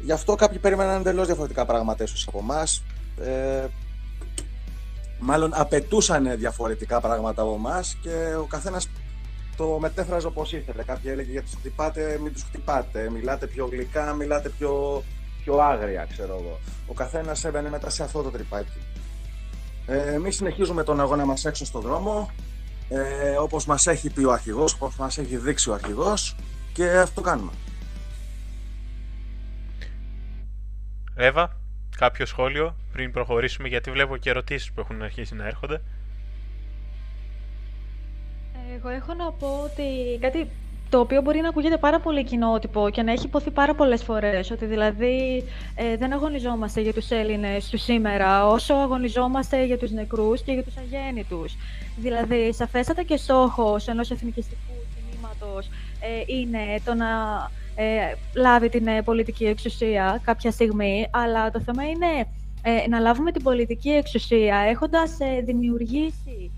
[0.00, 2.82] Γι' αυτό κάποιοι περίμεναν εντελώς διαφορετικά πράγματα ίσως από εμάς.
[3.20, 3.66] Ε,
[5.18, 8.88] μάλλον απαιτούσαν διαφορετικά πράγματα από εμάς και ο καθένας
[9.56, 10.82] το μετέφραζε όπως ήθελε.
[10.82, 13.10] Κάποιοι έλεγε γιατί τους χτυπάτε, μην τους χτυπάτε.
[13.10, 15.02] Μιλάτε πιο γλυκά, μιλάτε πιο,
[15.44, 16.60] πιο άγρια, ξέρω εγώ.
[16.86, 18.78] Ο καθένας έβαινε μετά σε αυτό το τρυπάκι.
[19.86, 22.30] Ε, Εμείς συνεχίζουμε τον αγώνα μας έξω στον δρόμο.
[22.88, 26.36] Ε, όπως μας έχει πει ο αρχηγός, όπως μας έχει δείξει ο αρχηγός
[26.72, 27.52] και αυτό κάνουμε.
[31.14, 31.56] Εύα,
[31.96, 35.80] κάποιο σχόλιο πριν προχωρήσουμε, γιατί βλέπω και ερωτήσεις που έχουν αρχίσει να έρχονται.
[38.76, 40.48] Εγώ έχω να πω ότι κάτι
[40.90, 44.50] το οποίο μπορεί να ακούγεται πάρα πολύ κοινότυπο και να έχει υποθεί πάρα πολλές φορές.
[44.50, 45.44] Ότι δηλαδή
[45.74, 50.62] ε, δεν αγωνιζόμαστε για τους Έλληνες του σήμερα, όσο αγωνιζόμαστε για τους νεκρούς και για
[50.62, 51.56] τους αγέννητους.
[51.96, 55.66] Δηλαδή, σαφέστατα και στόχος ενός εθνικιστικού κινήματος
[56.00, 57.06] ε, είναι το να
[57.74, 62.26] ε, λάβει την ε, πολιτική εξουσία κάποια στιγμή, αλλά το θέμα είναι
[62.62, 66.50] ε, να λάβουμε την πολιτική εξουσία έχοντας δημιουργήσει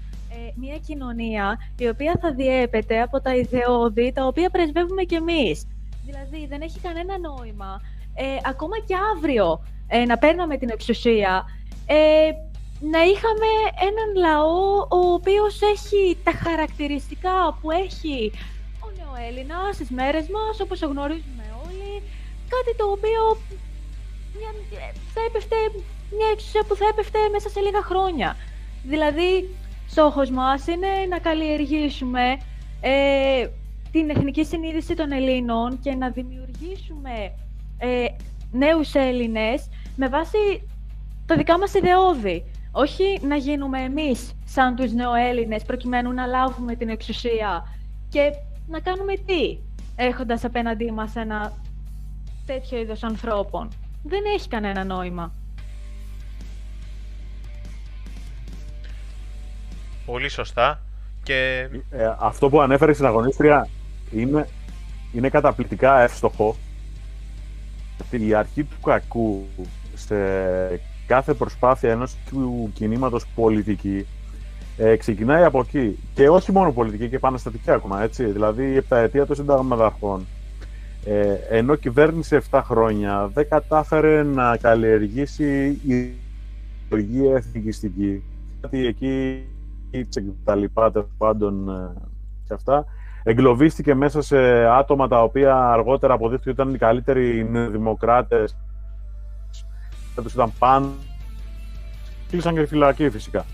[0.55, 5.66] μια κοινωνία η οποία θα διέπεται από τα ιδεώδη τα οποία πρεσβεύουμε κι εμείς.
[6.05, 7.81] Δηλαδή δεν έχει κανένα νόημα,
[8.14, 11.44] ε, ακόμα και αύριο, ε, να παίρναμε την εξουσία,
[11.86, 12.31] ε,
[12.81, 13.51] να είχαμε
[13.89, 18.32] έναν λαό ο οποίος έχει τα χαρακτηριστικά που έχει
[18.81, 22.02] ο νεοέλληνας στις μέρες μας, όπως το γνωρίζουμε όλοι,
[22.55, 23.22] κάτι το οποίο
[24.39, 24.51] μια,
[25.14, 25.56] θα έπεφτε,
[26.16, 28.36] μια εξουσία που θα έπεφτε μέσα σε λίγα χρόνια.
[28.82, 29.56] Δηλαδή,
[29.86, 32.36] στόχος μας είναι να καλλιεργήσουμε
[32.81, 33.47] ε,
[33.90, 37.35] την εθνική συνείδηση των Ελλήνων και να δημιουργήσουμε
[37.78, 38.05] ε,
[38.52, 40.69] νέους Έλληνες με βάση
[41.27, 42.44] τα δικά μας ιδεώδη.
[42.73, 47.77] Όχι να γίνουμε εμείς σαν τους νεοέλληνες προκειμένου να λάβουμε την εξουσία
[48.09, 48.32] και
[48.69, 49.59] να κάνουμε τι
[49.97, 51.52] έχοντας απέναντί μας ένα
[52.47, 53.69] τέτοιο είδος ανθρώπων.
[54.02, 55.32] Δεν έχει κανένα νόημα.
[60.06, 60.81] Πολύ σωστά.
[61.22, 63.68] Και Ε, αυτό που ανέφερε στην αγωνίστρια
[64.12, 64.48] είναι,
[65.12, 66.56] είναι καταπληκτικά εύστοχο.
[68.10, 69.47] Η αρχή του κακού
[69.94, 70.16] σε
[71.06, 74.06] κάθε προσπάθεια ενός του κινήματος πολιτική
[74.76, 75.98] ε, ξεκινάει από εκεί.
[76.14, 78.24] Και όχι μόνο πολιτική και επαναστατική ακόμα, έτσι.
[78.24, 80.26] Δηλαδή η επταετία των συνταγματαρχών
[81.05, 86.12] ε, ενώ κυβέρνησε 7 χρόνια δεν κατάφερε να καλλιεργήσει η
[86.89, 88.22] ιδεολογία εθνικιστική.
[88.60, 89.44] Γιατί εκεί
[90.44, 91.92] τα λοιπά, τέλος πάντων ε,
[92.46, 92.84] και αυτά,
[93.22, 98.56] εγκλωβίστηκε μέσα σε άτομα τα οποία αργότερα αποδείχθηκε ότι ήταν οι καλύτεροι δημοκράτες.
[100.22, 100.88] Τους ήταν πάνω.
[102.30, 103.44] Κλείσαν και φυλακή φυσικά.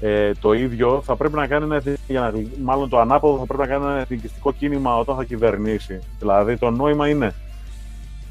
[0.00, 3.60] Ε, το ίδιο θα πρέπει να κάνει ένα, για να, μάλλον το ανάποδο θα πρέπει
[3.60, 6.00] να κάνει ένα εθνικιστικό κίνημα όταν θα κυβερνήσει.
[6.18, 7.34] Δηλαδή το νόημα είναι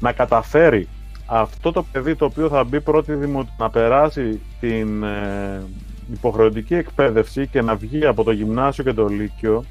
[0.00, 0.88] να καταφέρει
[1.26, 3.48] αυτό το παιδί το οποίο θα μπει πρώτη δημο...
[3.58, 5.62] να περάσει την ε,
[6.12, 9.64] υποχρεωτική εκπαίδευση και να βγει από το γυμνάσιο και το λύκειο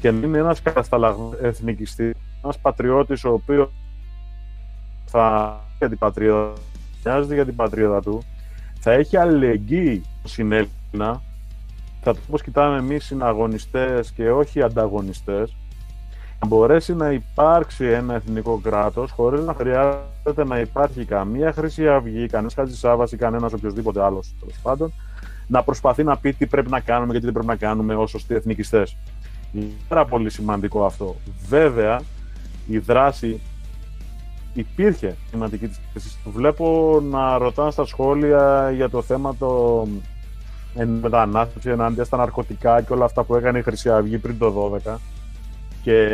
[0.00, 3.68] και να είναι ένας κατασταλαγμένος εθνικιστής, ένας πατριώτης ο οποίος
[5.06, 6.52] θα για την πατρίδα,
[7.26, 8.22] για την πατρίδα του,
[8.80, 11.22] θα έχει αλληλεγγύη στην Έλληνα,
[12.02, 15.56] θα το πώς κοιτάμε εμείς συναγωνιστές και όχι ανταγωνιστές,
[16.40, 22.26] να μπορέσει να υπάρξει ένα εθνικό κράτος χωρίς να χρειάζεται να υπάρχει καμία Χρυσή Αυγή,
[22.26, 24.92] κανένας Χατζησάβας ή κανένας οποιοδήποτε άλλος τέλος πάντων,
[25.48, 28.10] να προσπαθεί να πει τι πρέπει να κάνουμε και τι δεν πρέπει να κάνουμε ως
[28.10, 28.96] σωστοί εθνικιστές.
[29.52, 31.16] Είναι πάρα πολύ σημαντικό αυτό.
[31.48, 32.00] Βέβαια,
[32.66, 33.40] η δράση
[34.52, 39.86] υπήρχε σημαντική της Βλέπω να ρωτάνε στα σχόλια για το θέμα το
[41.00, 44.96] μετανάστευση ενάντια στα ναρκωτικά και όλα αυτά που έκανε η Χρυσή Αυγή πριν το 12
[45.82, 46.08] και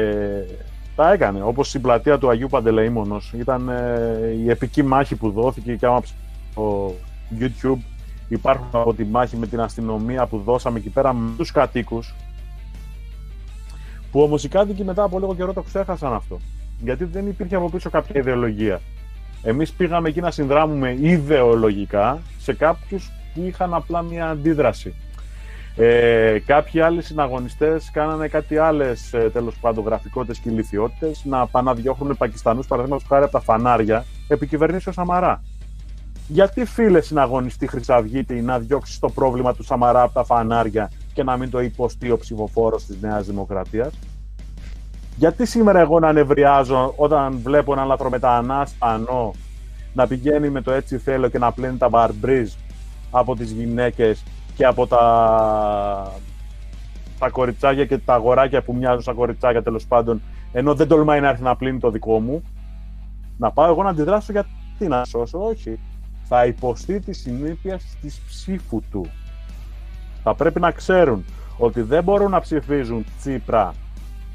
[0.97, 5.74] τα έκανε, όπως στην πλατεία του Αγίου Παντελεήμονος ήταν ε, η επική μάχη που δόθηκε
[5.74, 6.02] και άμα
[6.51, 6.94] στο
[7.39, 7.78] YouTube
[8.35, 12.15] υπάρχουν από τη μάχη με την αστυνομία που δώσαμε εκεί πέρα με τους κατοίκους
[14.11, 16.39] που όμως οι κάτοικοι μετά από λίγο καιρό το ξέχασαν αυτό
[16.85, 18.81] γιατί δεν υπήρχε από πίσω κάποια ιδεολογία.
[19.43, 24.94] Εμείς πήγαμε εκεί να συνδράμουμε ιδεολογικά σε κάποιους που είχαν απλά μια αντίδραση.
[25.77, 31.70] Ε, κάποιοι άλλοι συναγωνιστές κάνανε κάτι άλλες ε, τέλος πάντων γραφικότητες και ηλικιότητες να πάνε
[31.70, 34.56] να διώχνουν Πακιστανούς παραδείγματος χάρη από τα φανάρια επί
[34.86, 35.43] ο Σαμαρά
[36.29, 41.37] γιατί φίλε συναγωνιστή Χρυσαυγήτη να διώξεις το πρόβλημα του Σαμαρά από τα φανάρια και να
[41.37, 43.93] μην το υποστεί ο ψηφοφόρος της Νέας Δημοκρατίας;
[45.17, 49.33] Γιατί σήμερα εγώ να νευριάζω όταν βλέπω έναν λαθρομετανάστανο
[49.95, 52.53] να πηγαίνει με το έτσι θέλω και να πλένει τα μπαρμπρίζ
[53.11, 54.25] από τις γυναίκες
[54.57, 56.13] και από τα,
[57.19, 60.23] τα κοριτσάκια και τα αγοράκια που μοιάζουν σαν κοριτσάκια τέλος πάντων
[60.53, 62.43] ενώ δεν τολμάει να έρθει να πλύνει το δικό μου;
[63.37, 65.79] Να πάω εγώ να αντιδράσω γιατί να σώσω, όχι
[66.29, 69.11] θα υποστεί τη συνήθεια της ψήφου του.
[70.23, 71.25] Θα πρέπει να ξέρουν
[71.59, 73.75] ότι δεν μπορούν να ψηφίζουν Τσίπρα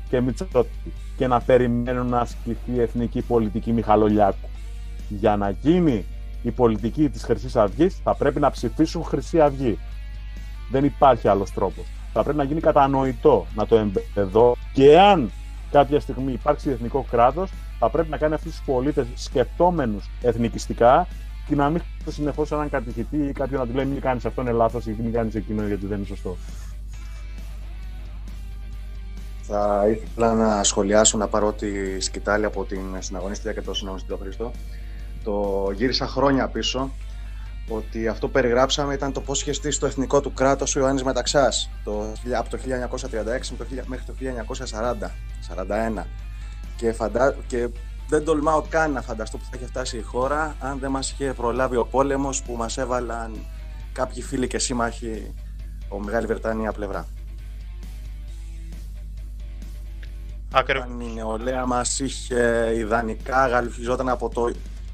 [0.09, 4.49] και Μητσότη και να περιμένουν να ασκηθεί η εθνική πολιτική Μιχαλολιάκου.
[5.09, 6.05] Για να γίνει
[6.41, 9.79] η πολιτική της Χρυσής Αυγής θα πρέπει να ψηφίσουν Χρυσή Αυγή.
[10.71, 11.85] Δεν υπάρχει άλλος τρόπος.
[12.13, 15.31] Θα πρέπει να γίνει κατανοητό να το εμπεδώ και αν
[15.71, 21.07] κάποια στιγμή υπάρξει εθνικό κράτος θα πρέπει να κάνει αυτούς τους πολίτες σκεπτόμενους εθνικιστικά
[21.49, 24.51] και να μην συνεχώ έναν κατηχητή ή κάποιον να του λέει μην κάνεις αυτό είναι
[24.51, 26.37] λάθος ή μην κάνεις εκείνο γιατί δεν είναι σωστό.
[29.41, 34.19] Θα ήθελα να σχολιάσω, να πάρω τη σκητάλη από την συναγωνίστρια και τον συναγωνιστή τον
[34.21, 34.51] Χρήστο.
[35.23, 36.91] Το γύρισα χρόνια πίσω
[37.69, 41.03] ότι αυτό που περιγράψαμε ήταν το πώς είχε στήσει το εθνικό του κράτος ο Ιωάννης
[41.03, 44.13] Μεταξάς το, από το 1936 μέχρι το
[44.99, 45.09] 1940,
[45.99, 46.03] 41.
[46.75, 47.35] Και, φαντα...
[47.47, 47.69] και
[48.09, 51.33] δεν τολμάω καν να φανταστώ που θα είχε φτάσει η χώρα αν δεν μας είχε
[51.33, 53.45] προλάβει ο πόλεμος που μας έβαλαν
[53.93, 55.33] κάποιοι φίλοι και σύμμαχοι
[55.89, 57.07] ο Μεγάλη Βρετανία πλευρά.
[60.53, 60.85] Ακριβώς.
[60.85, 64.51] Αν η νεολαία μας είχε ιδανικά γαλουφιζόταν από, το,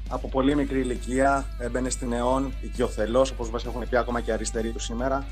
[0.08, 4.70] από πολύ μικρή ηλικία, έμπαινε στην αιών, οικειοθελώς, όπως μας έχουν πει ακόμα και αριστεροί
[4.70, 5.26] του σήμερα,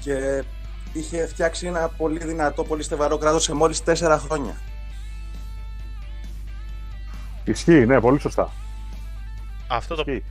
[0.00, 0.44] και
[0.92, 4.56] είχε φτιάξει ένα πολύ δυνατό, πολύ στεβαρό κράτος σε μόλις τέσσερα χρόνια.
[7.50, 8.50] Ισχύει, ναι, πολύ σωστά.
[9.68, 10.24] Αυτό το Ισχύει.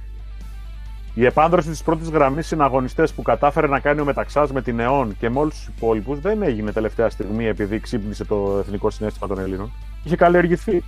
[1.13, 5.17] Η επάνδρωση της πρώτης γραμμής συναγωνιστέ που κατάφερε να κάνει ο Μεταξάς με την ΕΟΝ
[5.17, 9.39] και με όλους τους υπόλοιπους δεν έγινε τελευταία στιγμή επειδή ξύπνησε το εθνικό συνέστημα των
[9.39, 9.71] Ελλήνων.
[10.03, 10.83] Είχε καλλιεργηθεί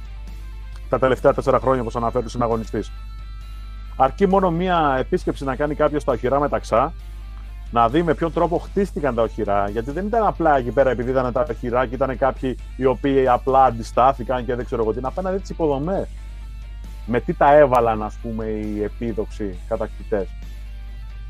[0.90, 2.92] τα τελευταία τέσσερα χρόνια, όπως αναφέρει ο συναγωνιστής.
[3.96, 6.94] Αρκεί μόνο μία επίσκεψη να κάνει κάποιος στα οχυρά Μεταξά,
[7.72, 9.70] να δει με ποιον τρόπο χτίστηκαν τα οχυρά.
[9.70, 13.28] Γιατί δεν ήταν απλά εκεί πέρα επειδή ήταν τα οχυρά και ήταν κάποιοι οι οποίοι
[13.28, 15.02] απλά αντιστάθηκαν και δεν ξέρω εγώ τι.
[15.02, 16.08] Να πάει να δει τις υποδομές
[17.06, 20.28] με τι τα έβαλαν ας πούμε οι επίδοξοι κατακτητές.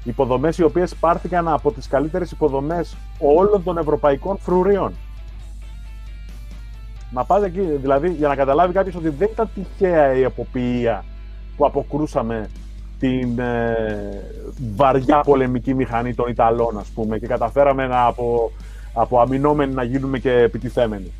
[0.04, 4.94] Υποδομές οι οποίες πάρθηκαν από τις καλύτερες υποδομές όλων των ευρωπαϊκών φρουρίων.
[7.12, 11.04] Να πάτε εκεί, δηλαδή για να καταλάβει κάποιος ότι δεν ήταν τυχαία η εποποιία
[11.58, 12.50] που αποκρούσαμε
[13.00, 14.24] την ε,
[14.76, 18.52] βαριά πολεμική μηχανή των Ιταλών ας πούμε και καταφέραμε να από,
[18.94, 21.12] από αμυνόμενοι να γίνουμε και επιτιθέμενοι.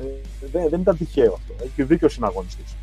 [0.00, 0.04] Ε,
[0.52, 1.64] δεν, δεν ήταν τυχαίο αυτό.
[1.64, 2.76] Έχει δίκιο ο συναγωνιστής.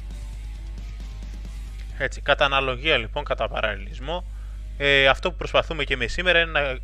[1.98, 4.32] Έτσι, κατά αναλογία λοιπόν, κατά παραλληλισμό,
[4.78, 6.78] ε, αυτό που προσπαθούμε και εμείς σήμερα είναι να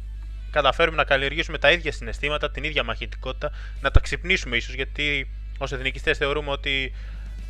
[0.52, 5.72] καταφέρουμε να καλλιεργήσουμε τα ίδια συναισθήματα, την ίδια μαχητικότητα, να τα ξυπνήσουμε ίσως, γιατί ως
[5.72, 6.94] εθνικιστές θεωρούμε ότι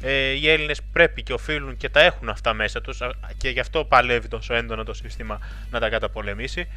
[0.02, 3.60] ε, οι Έλληνες πρέπει και οφείλουν και τα έχουν αυτά μέσα τους α, και γι'
[3.60, 5.40] αυτό παλεύει τόσο έντονα το σύστημα
[5.72, 6.68] να τα καταπολεμήσει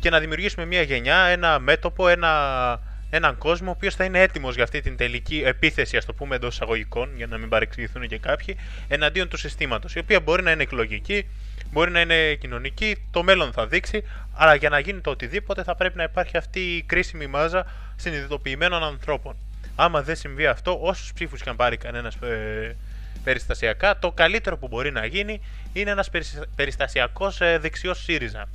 [0.00, 2.80] και να δημιουργήσουμε μια γενιά, ένα μέτωπο, ένα,
[3.10, 6.36] έναν κόσμο ο οποίος θα είναι έτοιμος για αυτή την τελική επίθεση, ας το πούμε
[6.36, 8.56] εντός εισαγωγικών, για να μην παρεξηγηθούν και κάποιοι,
[8.88, 11.28] εναντίον του συστήματος, η οποία μπορεί να είναι εκλογική,
[11.72, 15.74] μπορεί να είναι κοινωνική, το μέλλον θα δείξει, αλλά για να γίνει το οτιδήποτε θα
[15.74, 17.66] πρέπει να υπάρχει αυτή η κρίσιμη μάζα
[17.96, 19.36] συνειδητοποιημένων ανθρώπων.
[19.76, 22.76] Άμα δεν συμβεί αυτό, όσους ψήφους και αν πάρει κανένας ε,
[23.24, 25.40] περιστασιακά, το καλύτερο που μπορεί να γίνει
[25.72, 26.10] είναι ένας
[26.54, 28.48] περιστασιακός ε, δεξιός ΣΥΡΙΖΑ.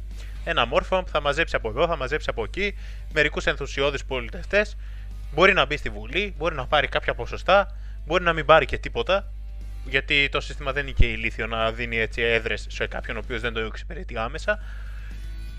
[0.43, 2.77] Ένα μόρφωμα που θα μαζέψει από εδώ, θα μαζέψει από εκεί,
[3.13, 4.77] μερικούς ενθουσιώδεις πολιτευτές.
[5.33, 8.77] Μπορεί να μπει στη Βουλή, μπορεί να πάρει κάποια ποσοστά, μπορεί να μην πάρει και
[8.77, 9.31] τίποτα,
[9.85, 13.41] γιατί το σύστημα δεν είναι και ηλίθιο να δίνει έτσι έδρες σε κάποιον ο οποίος
[13.41, 14.59] δεν το εξυπηρετεί άμεσα.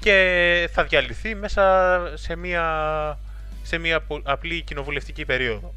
[0.01, 3.19] Και θα διαλυθεί μέσα σε μια
[3.63, 5.75] σε μια απλή κοινοβουλευτική περίοδο.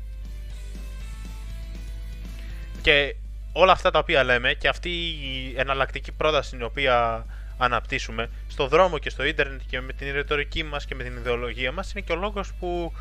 [2.81, 3.15] Και
[3.51, 7.25] όλα αυτά τα οποία λέμε και αυτή η εναλλακτική πρόταση την οποία
[7.57, 11.71] αναπτύσσουμε στο δρόμο και στο ίντερνετ και με την ρητορική μας και με την ιδεολογία
[11.71, 12.93] μας είναι και ο λόγος που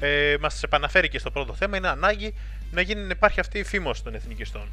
[0.00, 2.34] ε, μας επαναφέρει και στο πρώτο θέμα είναι ανάγκη
[2.70, 4.68] να, γίνει, να υπάρχει αυτή η φήμος των εθνικιστών.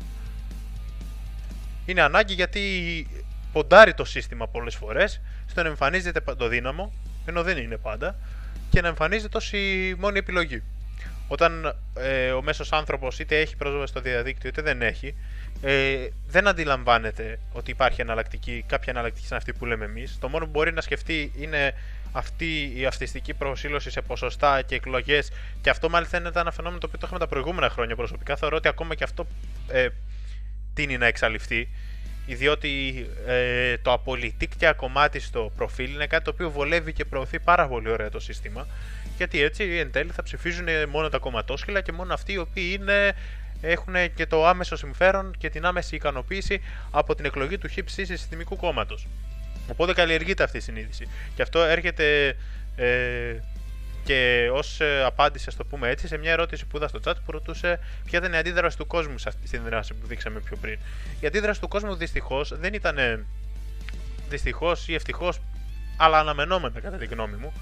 [1.86, 3.08] Είναι ανάγκη γιατί
[3.52, 6.94] ποντάρει το σύστημα πολλές φορές στο να εμφανίζεται το δύναμο
[7.26, 8.16] ενώ δεν είναι πάντα
[8.70, 10.64] και να εμφανίζεται ως η μόνη επιλογή.
[11.28, 15.16] Όταν ε, ο μέσος άνθρωπος είτε έχει πρόσβαση στο διαδίκτυο είτε δεν έχει,
[15.66, 20.18] ε, δεν αντιλαμβάνεται ότι υπάρχει εναλλακτική, κάποια εναλλακτική σαν αυτή που λέμε εμείς.
[20.20, 21.74] Το μόνο που μπορεί να σκεφτεί είναι
[22.12, 25.32] αυτή η αυτιστική προσήλωση σε ποσοστά και εκλογές.
[25.62, 28.36] Και αυτό μάλιστα είναι ένα φαινόμενο το οποίο το είχαμε τα προηγούμενα χρόνια προσωπικά.
[28.36, 29.28] Θεωρώ ότι ακόμα και αυτό
[29.68, 29.88] ε,
[30.74, 31.68] τίνει να εξαλειφθεί
[32.28, 37.68] διότι ε, το απολυτίκτια κομμάτι στο προφίλ είναι κάτι το οποίο βολεύει και προωθεί πάρα
[37.68, 38.68] πολύ ωραία το σύστημα
[39.18, 43.16] γιατί έτσι εν τέλει θα ψηφίζουν μόνο τα κομματόσχυλα και μόνο αυτοί οι οποίοι είναι,
[43.64, 46.62] έχουν και το άμεσο συμφέρον και την άμεση ικανοποίηση
[46.92, 49.08] από την εκλογή του χύψη συστημικού κόμματος.
[49.72, 51.08] Οπότε καλλιεργείται αυτή η συνείδηση.
[51.36, 52.36] Και αυτό έρχεται
[52.76, 53.36] ε,
[54.04, 57.14] και ως ε, απάντηση, ας το πούμε έτσι, σε μια ερώτηση που είδα στο chat
[57.26, 60.58] που ρωτούσε ποια ήταν η αντίδραση του κόσμου σε αυτή την δράση που δείξαμε πιο
[60.62, 60.80] πριν.
[61.20, 63.26] Η αντίδραση του κόσμου δυστυχώς δεν ήταν
[64.30, 65.40] δυστυχώς ή ευτυχώς,
[65.98, 67.54] αλλά αναμενόμενα κατά τη γνώμη μου.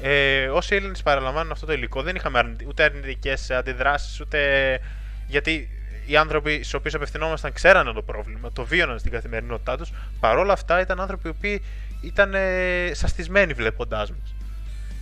[0.00, 4.80] Ε, όσοι Έλληνες παραλαμβάνουν αυτό το υλικό, δεν είχαμε ούτε αρνητικές αντιδράσεις, ούτε.
[5.28, 5.68] Γιατί
[6.06, 9.92] οι άνθρωποι στου οποίου απευθυνόμασταν ξέρανε το πρόβλημα, το βίωναν στην καθημερινότητά τους.
[10.20, 11.62] Παρ' όλα αυτά ήταν άνθρωποι οι οποίοι
[12.00, 14.34] ήταν ε, σαστισμένοι βλέποντάς μας.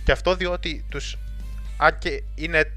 [0.03, 1.17] Και αυτό διότι τους,
[1.77, 2.71] αν και είναι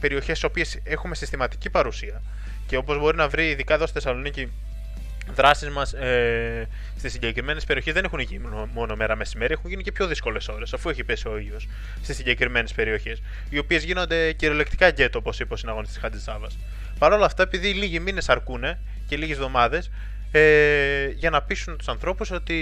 [0.00, 2.22] περιοχές στις οποίες έχουμε συστηματική παρουσία
[2.66, 4.52] και όπως μπορεί να βρει ειδικά εδώ στη Θεσσαλονίκη
[5.34, 9.92] δράσεις μας ε, στις συγκεκριμένες περιοχές δεν έχουν γίνει μόνο μέρα μεσημέρι, έχουν γίνει και
[9.92, 11.68] πιο δύσκολες ώρες αφού έχει πέσει ο ήλιος
[12.02, 16.58] στις συγκεκριμένες περιοχές οι οποίες γίνονται κυριολεκτικά γκέτο όπως είπε ο συναγωνιστής Χαντζησάβας.
[16.98, 19.90] Παρ' όλα αυτά επειδή λίγοι μήνες αρκούνε και λίγες εβδομάδες
[20.36, 22.54] ε, για να πείσουν τους ανθρώπους ότι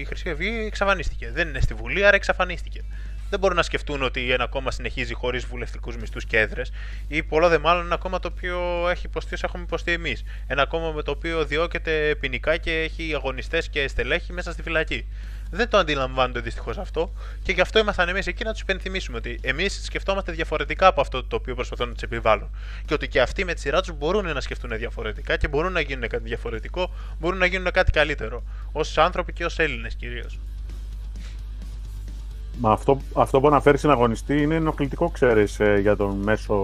[0.00, 1.30] η Χρυσή Αυγή εξαφανίστηκε.
[1.34, 2.84] Δεν είναι στη Βουλή, άρα εξαφανίστηκε.
[3.30, 6.72] Δεν μπορούν να σκεφτούν ότι ένα κόμμα συνεχίζει χωρίς βουλευτικούς μισθούς και έδρες.
[7.08, 10.24] Ή πολλά δε μάλλον ένα κόμμα το οποίο έχει υποστεί όσο έχουμε υποστεί εμείς.
[10.46, 15.06] Ένα κόμμα με το οποίο διώκεται ποινικά και έχει αγωνιστές και στελέχη μέσα στη φυλακή.
[15.50, 17.12] Δεν το αντιλαμβάνονται δυστυχώς αυτό
[17.42, 21.24] και γι' αυτό ήμασταν εμείς εκεί να τους υπενθυμίσουμε ότι εμείς σκεφτόμαστε διαφορετικά από αυτό
[21.24, 22.56] το οποίο προσπαθούν να τους επιβάλλουν.
[22.86, 25.80] Και ότι και αυτοί με τη σειρά τους μπορούν να σκεφτούν διαφορετικά και μπορούν να
[25.80, 28.42] γίνουν κάτι διαφορετικό, μπορούν να γίνουν κάτι καλύτερο.
[28.72, 30.38] Ω άνθρωποι και ως Έλληνες κυρίως.
[32.62, 36.56] Μα αυτό, αυτό που αναφέρεις στην αγωνιστή είναι ενοχλητικό, ξέρεις, ε, για τον μέσο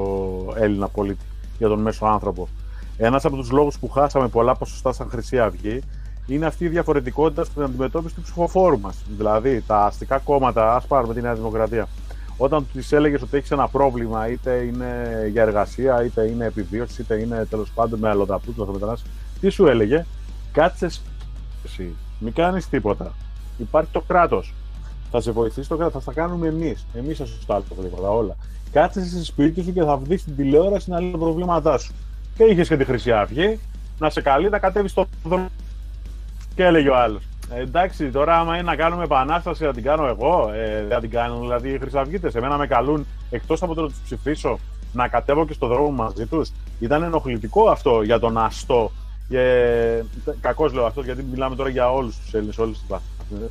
[0.56, 1.24] Έλληνα πολίτη,
[1.59, 2.48] για τον μέσο άνθρωπο.
[2.97, 5.82] Ένας από τους λόγους που χάσαμε πολλά ποσοστά σαν Χρυσή Αυγή
[6.27, 8.97] είναι αυτή η διαφορετικότητα στην αντιμετώπιση του ψηφοφόρου μας.
[9.16, 11.89] Δηλαδή, τα αστικά κόμματα, ας πάρουμε τη Νέα Δημοκρατία,
[12.36, 17.20] όταν του έλεγες ότι έχεις ένα πρόβλημα, είτε είναι για εργασία, είτε είναι επιβίωσης, είτε
[17.20, 18.55] είναι τέλος πάντων με αλλοδαπούς,
[19.40, 20.06] τι σου έλεγε,
[20.52, 20.89] κάτσε
[21.64, 23.12] εσύ, μην κάνεις τίποτα.
[23.59, 24.55] Υπάρχει το κράτος.
[25.16, 26.86] Θα σε βοηθήσει το κράτο, θα τα κάνουμε εμείς.
[26.94, 28.36] Εμείς θα σου στάλουμε τίποτα, όλα.
[28.72, 31.94] Κάτσε σε σπίτι σου και θα δει την τηλεόραση να λέει τα προβλήματά σου.
[32.36, 33.59] Και είχες και τη Χρυσή Αυγή
[33.98, 35.48] να σε καλεί να κατέβεις στο δρόμο
[36.55, 37.22] και έλεγε ο άλλος.
[37.55, 40.51] Ε, εντάξει, τώρα άμα είναι να κάνουμε επανάσταση, θα την κάνω εγώ.
[40.52, 42.30] Ε, δεν την κάνουν δηλαδή οι Χρυσαυγίτε.
[42.34, 44.59] Εμένα με καλούν εκτός από το να τους ψηφίσω
[44.93, 46.52] να κατέβω και στο δρόμο μαζί τους.
[46.80, 48.90] Ήταν ενοχλητικό αυτό για τον αστό.
[49.30, 50.02] Ε,
[50.40, 53.48] Κακώς λέω αυτό γιατί μιλάμε τώρα για όλους τους Έλληνες, όλες τις βαθμίδε.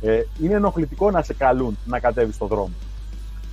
[0.00, 2.72] Ε, είναι ενοχλητικό να σε καλούν να κατέβεις στο δρόμο.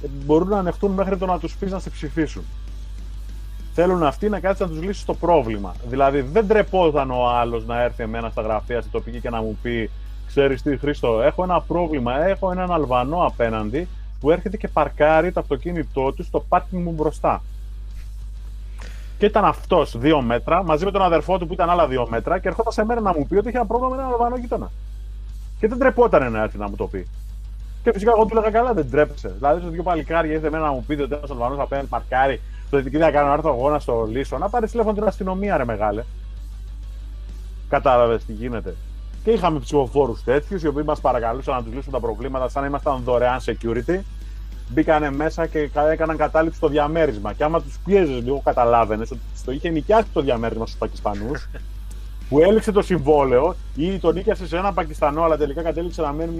[0.03, 2.43] Ε, μπορούν να ανεχτούν μέχρι το να τους πεις να σε ψηφίσουν.
[3.73, 5.75] Θέλουν αυτοί να κάτσεις να τους λύσεις το πρόβλημα.
[5.87, 9.57] Δηλαδή, δεν τρεπόταν ο άλλος να έρθει εμένα στα γραφεία στη τοπική και να μου
[9.61, 9.89] πει:
[10.27, 12.25] Ξέρεις τι, Χρήστο, έχω ένα πρόβλημα.
[12.25, 13.87] Έχω έναν Αλβανό απέναντι
[14.19, 17.41] που έρχεται και παρκάρει το αυτοκίνητό του στο πάρκινγκ μου μπροστά.
[19.17, 22.39] Και ήταν αυτός δύο μέτρα μαζί με τον αδερφό του που ήταν άλλα δύο μέτρα
[22.39, 24.71] και ερχόταν σε μένα να μου πει ότι είχε ένα πρόβλημα με έναν Αλβανό γείτονα.
[25.59, 27.07] Και δεν τρεπόταν να έρθει να μου το πει.
[27.83, 29.33] Και φυσικά εγώ του λέγα καλά, δεν τρέπεσε.
[29.37, 32.83] Δηλαδή, σε δύο παλικάρια ήρθε εμένα να μου πει ότι ένας Αλβανός απέναντι παρκάρει το
[32.83, 35.65] τι να κάνω, να έρθω εγώ να στο λύσω, να πάρει τηλέφωνο την αστυνομία, ρε
[35.65, 36.03] μεγάλε.
[37.69, 38.75] Κατάλαβες τι γίνεται.
[39.23, 42.67] Και είχαμε ψηφοφόρους τέτοιους, οι οποίοι μας παρακαλούσαν να τους λύσουν τα προβλήματα σαν να
[42.67, 43.99] ήμασταν δωρεάν security.
[44.69, 47.33] Μπήκανε μέσα και έκαναν κατάληψη στο διαμέρισμα.
[47.33, 51.47] Και άμα τους πίεζες λίγο, καταλάβαινες ότι το είχε νοικιάσει το διαμέρισμα στους Πακιστανούς,
[52.29, 56.37] που έληξε το συμβόλαιο ή τον νίκιασε σε ένα Πακιστανό, αλλά τελικά κατέληξε να μένουν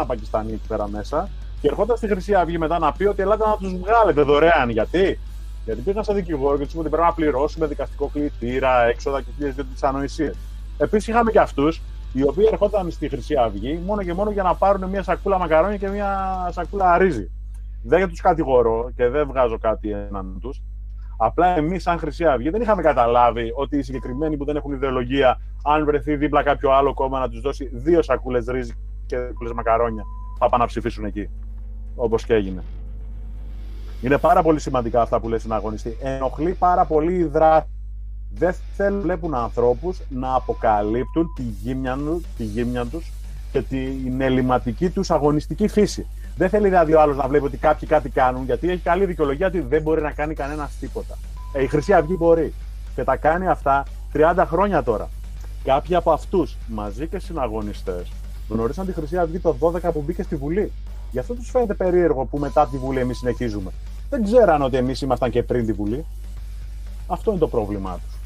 [0.00, 1.28] 101 Πακιστανοί εκεί πέρα μέσα.
[1.60, 4.70] Και ερχόταν στη Χρυσή Αυγή μετά να πει ότι ελάτε να τους βγάλετε δωρεάν.
[4.70, 5.18] Γιατί;
[5.64, 9.30] Γιατί πήγαν σαν δικηγόρο και τους είπαν ότι πρέπει να πληρώσουμε δικαστικό κλητήρα, έξοδα και
[9.36, 10.30] χίλιες δύο ανοησίε.
[10.78, 11.80] Επίσης είχαμε και αυτούς
[12.12, 15.76] οι οποίοι ερχόταν στη Χρυσή Αυγή μόνο και μόνο για να πάρουν μια σακούλα μακαρόνια
[15.76, 17.30] και μια σακούλα ρύζι.
[17.82, 20.62] Δεν τους κατηγορώ και δεν βγάζω κάτι έναν τους.
[21.22, 25.40] Απλά εμείς, σαν Χρυσή Αυγή, δεν είχαμε καταλάβει ότι οι συγκεκριμένοι που δεν έχουν ιδεολογία,
[25.64, 28.72] αν βρεθεί δίπλα κάποιο άλλο κόμμα να τους δώσει δύο σακούλες ρύζι
[29.06, 30.04] και σακούλες μακαρόνια,
[30.38, 31.28] θα πάνε να ψηφίσουν εκεί.
[31.94, 32.62] Όπως και έγινε.
[34.02, 35.96] Είναι πάρα πολύ σημαντικά αυτά που λες στην αγωνιστή.
[36.00, 37.66] Ενοχλεί πάρα πολύ η δράση.
[38.30, 41.98] Δεν θέλουν βλέπουν ανθρώπους να αποκαλύπτουν τη γύμνια,
[42.36, 43.12] τη γύμνια τους
[43.52, 46.06] και την ελληματική τους αγωνιστική φύση.
[46.40, 49.46] Δεν θέλει δηλαδή ο άλλος να βλέπει ότι κάποιοι κάτι κάνουν, γιατί έχει καλή δικαιολογία
[49.46, 51.18] ότι δεν μπορεί να κάνει κανένα τίποτα.
[51.52, 52.54] Ε, η Χρυσή Αυγή μπορεί.
[52.94, 53.84] Και τα κάνει αυτά
[54.14, 55.08] 30 χρόνια τώρα.
[55.64, 58.12] Κάποιοι από αυτούς, μαζί και συναγωνιστές,
[58.48, 60.72] γνωρίσαν τη Χρυσή Αυγή το 12 που μπήκε στη Βουλή.
[61.10, 63.70] Γι' αυτό τους φαίνεται περίεργο που μετά τη Βουλή εμείς συνεχίζουμε
[64.10, 66.06] δεν ξέραν ότι εμείς ήμασταν και πριν τη Βουλή.
[67.06, 68.18] Αυτό είναι το πρόβλημά τους.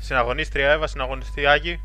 [0.00, 1.80] Συναγωνίστρια Εύα, συναγωνιστή Άγη.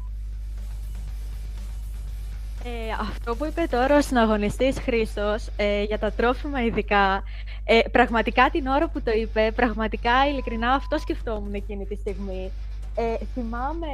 [2.64, 7.24] Ε, αυτό που είπε τώρα ο συναγωνιστής Χρήστος ε, για τα τρόφιμα ειδικά,
[7.64, 12.52] ε, πραγματικά την ώρα που το είπε, πραγματικά ειλικρινά αυτό σκεφτόμουν εκείνη τη στιγμή.
[12.96, 13.88] Ε, θυμάμαι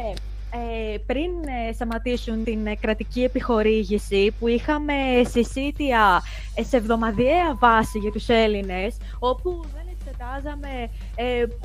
[0.51, 1.31] ε, πριν
[1.69, 4.93] ε, σταματήσουν την ε, κρατική επιχορήγηση που είχαμε
[5.29, 6.21] συσίτια
[6.61, 9.86] σε εβδομαδιαία βάση για τους Έλληνες όπου δεν
[10.17, 10.89] εξετάζαμε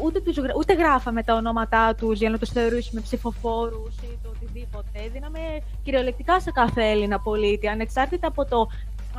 [0.02, 5.08] ούτε, τους, ούτε γράφαμε τα ονόματά τους για να τους θεωρήσουμε ψηφοφόρους ή το οτιδήποτε.
[5.12, 5.38] Δίναμε
[5.84, 8.68] κυριολεκτικά σε κάθε Έλληνα πολίτη ανεξάρτητα από το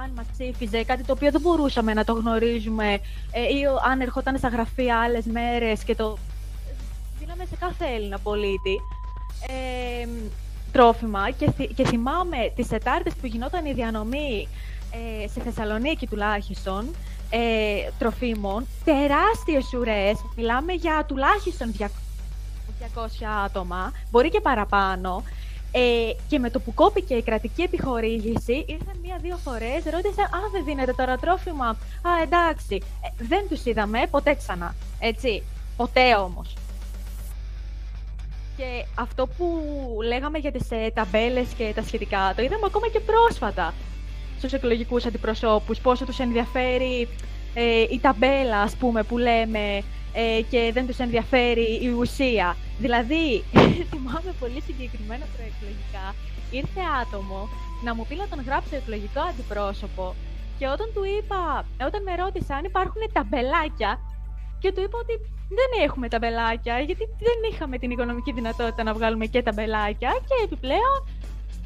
[0.04, 2.94] αν μας ψήφιζε, κάτι το οποίο δεν μπορούσαμε να το γνωρίζουμε
[3.34, 6.18] ή αν ερχόταν στα γραφεία άλλες μέρες και το
[7.20, 8.80] δίναμε σε κάθε Έλληνα πολίτη
[9.48, 10.08] ε,
[10.72, 14.48] τρόφιμα και, και θυμάμαι τις Τετάρτες που γινόταν η διανομή
[15.24, 16.86] ε, σε Θεσσαλονίκη τουλάχιστον
[17.36, 21.86] ε, τροφίμων, τεράστιες ουρές, μιλάμε για τουλάχιστον 200
[23.46, 25.24] άτομα, μπορεί και παραπάνω,
[25.72, 30.64] ε, και με το που κόπηκε η κρατική επιχορήγηση, ήρθαν μία-δύο φορές, ρώτησαν: Α, δεν
[30.66, 31.68] δίνετε τώρα τρόφιμα.
[31.68, 32.76] Α, εντάξει.
[32.76, 34.76] Ε, δεν τους είδαμε ποτέ ξανά.
[35.00, 35.44] Έτσι.
[35.78, 36.54] Ποτέ όμως.
[38.58, 39.64] Και αυτό που
[40.04, 43.74] λέγαμε για τις ε, ταμπέλες και τα σχετικά, το είδαμε ακόμα και πρόσφατα
[44.48, 47.08] στους εκλογικούς αντιπροσώπους, πόσο τους ενδιαφέρει
[47.54, 49.84] ε, η ταμπέλα, ας πούμε, που λέμε
[50.14, 52.56] ε, και δεν τους ενδιαφέρει η ουσία.
[52.80, 53.44] Δηλαδή,
[53.92, 56.06] θυμάμαι πολύ συγκεκριμένα προεκλογικά,
[56.52, 57.50] ήρθε άτομο
[57.84, 60.16] να μου πει να τον γράψω εκλογικό αντιπρόσωπο
[60.58, 63.92] και όταν του είπα, όταν με ρώτησε αν υπάρχουν ταμπελάκια
[64.60, 65.16] και του είπα ότι
[65.60, 71.00] δεν έχουμε ταμπελάκια γιατί δεν είχαμε την οικονομική δυνατότητα να βγάλουμε και ταμπελάκια και επιπλέον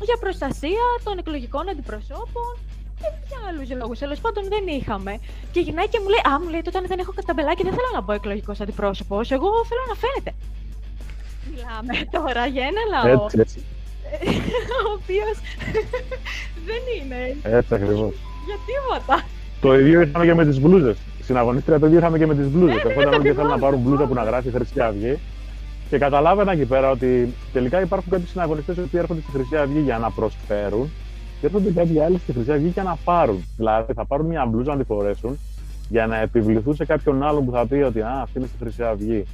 [0.03, 2.51] για προστασία των εκλογικών αντιπροσώπων
[2.99, 3.99] και για άλλους λόγους.
[3.99, 5.19] Τέλος πάντων δεν είχαμε.
[5.51, 7.89] Και γυρνάει και μου λέει: Α, μου λέει, τότε αν δεν έχω ταμπελάκια δεν θέλω
[7.93, 9.31] να μπω εκλογικός αντιπρόσωπος.
[9.31, 10.31] Εγώ θέλω να φαίνεται.
[11.49, 13.23] Μιλάμε τώρα για ένα λαό.
[13.25, 13.59] Έτσι, έτσι.
[14.87, 15.35] ο οποίος
[16.67, 17.19] δεν είναι
[17.57, 18.13] Έτσι ακριβώς.
[18.49, 19.23] για τίποτα.
[19.61, 20.97] Το ίδιο είχαμε και με τις μπλούζες.
[21.23, 22.75] Στην αγωνίστρια το ίδιο είχαμε και με τις μπλούζες.
[22.83, 23.61] ναι, Ερχόταν το όλοι και θέλουν να θυμάμαι.
[23.61, 25.19] πάρουν μπλούζα που να γράφει Χρυσή Αυγή.
[25.89, 29.79] Και καταλάβαινα εκεί πέρα ότι τελικά υπάρχουν κάποιοι συναγωνιστές οι οποίοι έρχονται στη Χρυσή Αυγή
[29.79, 30.89] για να προσφέρουν
[31.39, 33.43] και έρχονται κάποιοι άλλοι στη Χρυσή Αυγή για να πάρουν.
[33.57, 35.39] Δηλαδή θα πάρουν μια μπλούζα να τη φορέσουν
[35.89, 38.83] για να επιβληθούν σε κάποιον άλλον που θα πει ότι Α, αυτή είναι στη Χρυσή
[38.83, 39.25] Αυγή.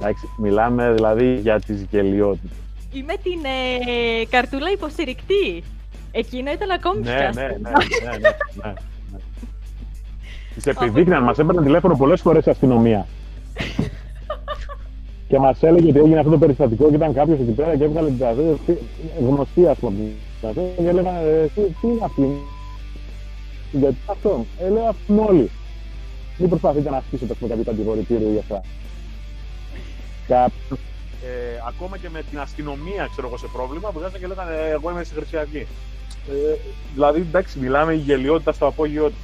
[0.00, 2.50] Εντάξει, μιλάμε δηλαδή για τις γελιότητες.
[2.92, 5.62] Είμαι την ε, καρτούλα υποστηρικτή.
[6.10, 7.46] Εκείνο ήταν ακόμη πιο Ναι, ναι, αστείο.
[7.46, 8.72] ναι, ναι, ναι, ναι, ναι.
[10.54, 13.06] Τις επιδείκνυαν, μας έπαιρνε τηλέφωνο πολλές φορές η αστυνομία.
[15.28, 18.08] και μας έλεγε ότι έγινε αυτό το περιστατικό και ήταν κάποιος εκεί πέρα και έβγαλε
[18.08, 18.56] την καρτούλα,
[19.20, 20.10] γνωστή ας πούμε.
[20.40, 22.28] Και έλεγαν, «Ε, τι, τι είναι αυτή,
[23.72, 25.50] γιατί αυτό, ε, λέει αυτόν όλοι.
[26.38, 28.60] Μην προσπαθείτε να ασκήσετε ας πούμε, κάποιο κατηγορητήριο για αυτά.
[30.26, 30.78] Κάποιος,
[31.24, 34.90] ε, ακόμα και με την αστυνομία, ξέρω εγώ, σε πρόβλημα, βγάζανε και λέγανε «Ε, Εγώ
[34.90, 35.66] είμαι στη Χρυσή Αυγή.
[36.28, 36.54] Ε,
[36.94, 39.14] δηλαδή, εντάξει, μιλάμε η γελιότητα στο απόγειό τη.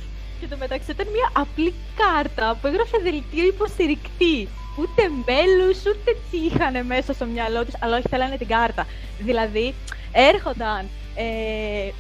[0.41, 4.49] Και το μεταξύ ήταν μια απλή κάρτα που έγραφε δελτίο υποστηρικτή.
[4.77, 8.87] Ούτε μέλου, ούτε τι είχαν μέσα στο μυαλό τους, αλλά όχι θέλανε την κάρτα.
[9.19, 9.75] Δηλαδή,
[10.13, 11.91] έρχονταν ε,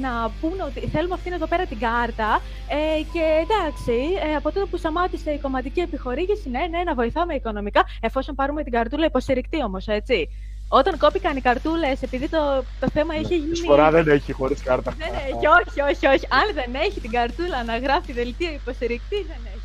[0.00, 3.92] να πούνε ότι θέλουμε αυτήν εδώ πέρα την κάρτα ε, και εντάξει,
[4.30, 8.62] ε, από τότε που σταμάτησε η κομματική επιχορήγηση, ναι, ναι, να βοηθάμε οικονομικά, εφόσον πάρουμε
[8.62, 10.28] την καρτούλα υποστηρικτή όμως, έτσι.
[10.68, 13.52] Όταν κόπηκαν οι καρτούλες, επειδή το, το θέμα είχε γίνει.
[13.52, 14.94] Τη φορά δεν έχει χωρίς κάρτα.
[14.98, 16.26] Δεν έχει, όχι, όχι, όχι.
[16.30, 19.55] Αν δεν έχει την καρτούλα να γράφει δελτίο υποστηρικτή, δεν έχει.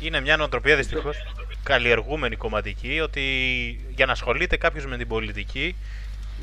[0.00, 1.16] Είναι μια νοοτροπία δυστυχώς
[1.62, 3.20] καλλιεργούμενη κομματική ότι
[3.94, 5.76] για να ασχολείται κάποιος με την πολιτική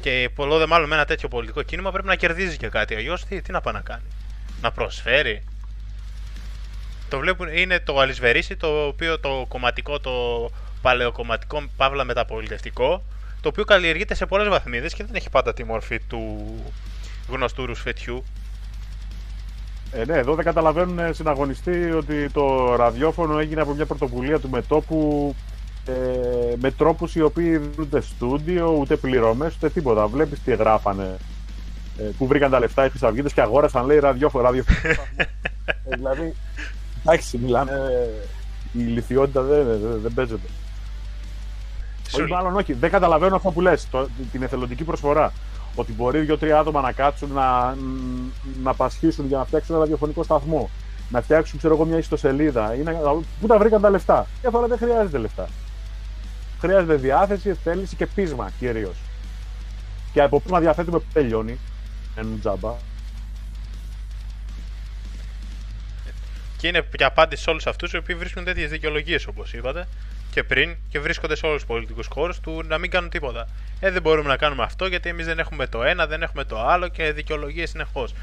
[0.01, 2.95] και πολλό δε μάλλον με ένα τέτοιο πολιτικό κίνημα πρέπει να κερδίζει και κάτι.
[2.95, 4.03] Αλλιώς τι, τι να πάει να κάνει,
[4.61, 5.43] Να προσφέρει;
[7.09, 10.11] Το βλέπουν, είναι το αλυσβερίσι το οποίο το κομματικό, το
[10.81, 13.03] παλαιοκομματικό, παύλα μεταπολιτευτικό,
[13.41, 16.45] το οποίο καλλιεργείται σε πολλές βαθμίδες και δεν έχει πάντα τη μορφή του
[17.27, 18.23] γνωστού ρουσφετιού.
[19.95, 24.49] Ε, ναι, εδώ δεν καταλαβαίνουν ε, συναγωνιστή ότι το ραδιόφωνο έγινε από μια πρωτοβουλία του
[24.49, 25.35] μετόπου
[25.85, 30.07] ε, με τρόπους οι οποίοι δεν ούτε στούντιο, ούτε πληρωμές, ούτε τίποτα.
[30.07, 31.17] Βλέπεις τι γράφανε,
[31.97, 34.79] ε, που βρήκαν τα λεφτά οι χρυσαυγίτες και αγόρασαν, λέει, ραδιόφωνο, ραδιόφωνο.
[35.65, 36.33] ε, δηλαδή,
[37.01, 38.07] εντάξει, μιλάμε, ε,
[38.71, 40.47] η ηλικιότητα δεν, δεν, δεν παίζεται.
[42.07, 42.73] Σου Όχι, μάλλον όχι.
[42.73, 45.33] Δεν καταλαβαίνω αυτό που λες, το, την εθελοντική προσφορά.
[45.75, 47.75] Ότι μπορεί δύο-τρία άτομα να κάτσουν να,
[48.63, 50.69] να πασχίσουν για να φτιάξουν ένα ραδιοφωνικό σταθμό.
[51.09, 52.75] Να φτιάξουν, ξέρω εγώ, μια ιστοσελίδα.
[52.75, 52.91] Ή να,
[53.39, 54.27] πού τα βρήκαν τα λεφτά.
[54.41, 55.47] Και φορά δεν χρειάζεται λεφτά.
[56.59, 58.95] Χρειάζεται διάθεση, θέληση και πείσμα κυρίως.
[60.13, 61.59] Και από πείσμα διαθέτουμε που τελειώνει.
[62.15, 62.73] Εν τζάμπα.
[66.57, 69.87] Και είναι και απάντηση σε όλους αυτούς οι οποίοι βρίσκουν τέτοιες δικαιολογίες όπως είπατε
[70.33, 73.47] και πριν και βρίσκονται σε όλους τους πολιτικούς χώρους του να μην κάνουν τίποτα.
[73.79, 76.61] Ε, δεν μπορούμε να κάνουμε αυτό γιατί εμείς δεν έχουμε το ένα, δεν έχουμε το
[76.67, 78.13] άλλο και δικαιολογίες συνεχώς.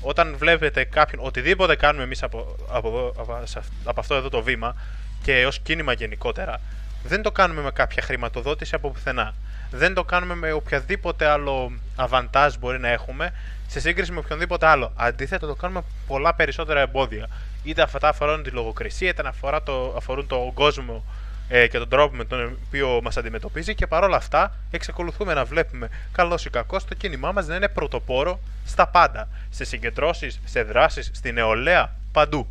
[0.00, 4.28] Όταν βλέπετε κάποιον, οτιδήποτε κάνουμε εμείς από, από, εδώ- από, σε αυ- από αυτό εδώ
[4.28, 4.76] το βήμα
[5.22, 6.60] και ως κίνημα γενικότερα,
[7.04, 9.34] δεν το κάνουμε με κάποια χρηματοδότηση από πουθενά.
[9.70, 13.32] Δεν το κάνουμε με οποιαδήποτε άλλο αβαντάζ μπορεί να έχουμε
[13.66, 14.92] σε σύγκριση με οποιονδήποτε άλλο.
[14.96, 17.28] Αντίθετα, το κάνουμε με πολλά περισσότερα εμπόδια.
[17.64, 21.04] Είτε αυτά αφορούν τη λογοκρισία, είτε αφορά το, αφορούν τον κόσμο
[21.48, 25.88] ε, και τον τρόπο με τον οποίο μας αντιμετωπίζει και παρόλα αυτά εξακολουθούμε να βλέπουμε
[26.12, 29.28] καλός ή κακός το κίνημά μας να είναι πρωτοπόρο στα πάντα.
[29.50, 32.48] Σε συγκεντρώσεις, σε δράσεις, στη νεολαία, παντού.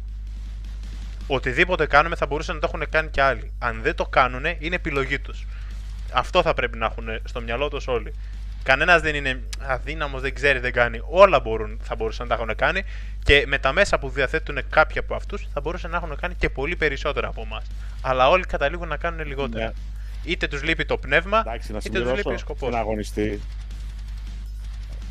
[1.27, 3.51] Οτιδήποτε κάνουμε θα μπορούσαν να το έχουν κάνει και άλλοι.
[3.59, 5.45] Αν δεν το κάνουν, είναι επιλογή τους.
[6.11, 8.13] Αυτό θα πρέπει να έχουν στο μυαλό τους όλοι.
[8.63, 10.99] Κανένας δεν είναι αδύναμος, δεν ξέρει, δεν κάνει.
[11.09, 12.83] Όλα μπορούν, θα μπορούσαν να τα έχουν κάνει
[13.23, 16.49] και με τα μέσα που διαθέτουν κάποιοι από αυτούς θα μπορούσαν να έχουν κάνει και
[16.49, 17.63] πολύ περισσότερα από εμάς.
[18.07, 19.65] Αλλά όλοι καταλήγουν να κάνουν λιγότερα.
[19.65, 19.71] Ναι.
[20.23, 22.67] Είτε τους λείπει το πνεύμα, Εντάξει, να είτε τους λείπει συμπληρώσω ο σκοπός.
[22.69, 23.41] στον αγωνιστή.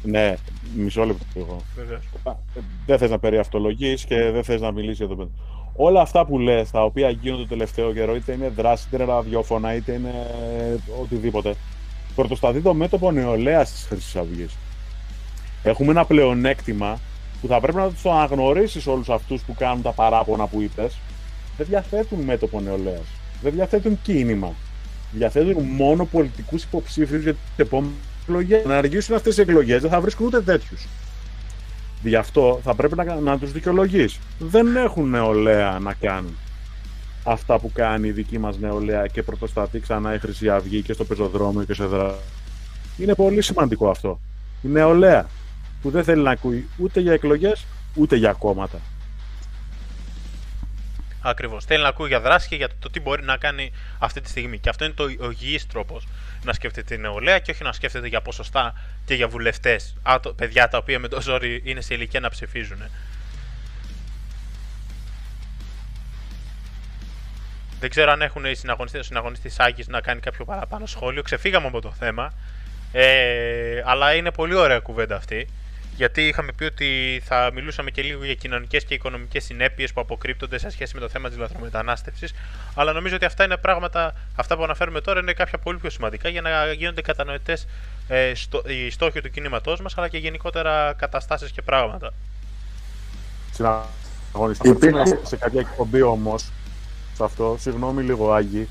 [0.03, 0.35] Ναι,
[0.77, 1.63] μισό λεπτό εγώ.
[1.77, 2.03] Βεβαίως.
[2.23, 5.29] Α, ε, Δεν θες να περιαυτολογείς και δεν θες να μιλήσεις εδώ πέρα.
[5.77, 9.13] όλα αυτά που λες, τα οποία γίνονται το τελευταίο καιρό, είτε είναι δράση, είτε είναι
[9.13, 10.13] ραδιόφωνα, είτε είναι
[11.03, 11.55] οτιδήποτε,
[12.15, 14.57] πρωτοσταθεί το μέτωπο νεολαίας της Χρυσής Αυγής.
[15.63, 16.99] Έχουμε ένα πλεονέκτημα
[17.41, 20.99] που θα πρέπει να το αναγνωρίσει όλους αυτούς που κάνουν τα παράπονα που είπες.
[21.57, 23.07] Δεν διαθέτουν μέτωπο νεολαίας.
[23.43, 24.53] Δεν διαθέτουν κίνημα.
[25.13, 28.63] Διαθέτουν μόνο πολιτικούς υποψήφιους για τι επόμενε εκλογέ.
[28.67, 30.87] Να αργήσουν αυτές οι εκλογές δεν θα βρίσκουν ούτε τέτοιους.
[32.03, 34.19] Γι' αυτό θα πρέπει να, να τους δικαιολογείς.
[34.39, 36.37] Δεν έχουν νεολαία να κάνουν
[37.25, 41.05] αυτά που κάνει η δική μας νεολαία και πρωτοστατεί ξανά η Χρυσή Αυγή και στο
[41.05, 42.19] πεζοδρόμιο και σε δράση.
[42.97, 44.21] Είναι πολύ σημαντικό αυτό.
[44.63, 45.27] Η νεολαία
[45.83, 48.79] που δεν θέλει να ακούει ούτε για εκλογές ούτε για κόμματα.
[51.27, 51.65] Ακριβώς.
[51.65, 54.59] Θέλει να ακούει για δράση και για το τι μπορεί να κάνει αυτή τη στιγμή.
[54.59, 56.07] Και αυτό είναι το, ο υγιής τρόπος
[56.45, 58.75] να σκέφτεται η νεολαία και όχι να σκέφτεται για ποσοστά
[59.05, 59.97] και για βουλευτές.
[60.37, 62.83] Παιδιά τα οποία με το ζόρι είναι σε ηλικία να ψηφίζουν.
[67.81, 71.23] Δεν ξέρω αν έχουν οι συναγωνιστές, ο συναγωνιστής Άκη να κάνει κάποιο παραπάνω σχόλιο.
[71.23, 72.33] Ξεφύγαμε από το θέμα.
[72.93, 75.49] Ε, αλλά είναι πολύ ωραία κουβέντα αυτή.
[75.97, 80.59] Γιατί είχαμε πει ότι θα μιλούσαμε και λίγο για κοινωνικές και οικονομικές συνέπειες που αποκρύπτονται
[80.59, 82.35] σε σχέση με το θέμα της λαθρομετανάστευσης.
[82.75, 86.29] Αλλά νομίζω ότι αυτά είναι πράγματα, αυτά που αναφέρουμε τώρα είναι κάποια πολύ πιο σημαντικά
[86.29, 87.67] για να γίνονται κατανοητές
[88.09, 92.13] ε, στο, οι στόχοι του κινήματός μας, αλλά και γενικότερα καταστάσεις και πράγματα.
[93.53, 94.77] Συναγωνιστή
[95.23, 96.43] σε κάποια εκπομπή όμως,
[97.15, 98.69] σε αυτό, συγγνώμη λίγο Άγγι,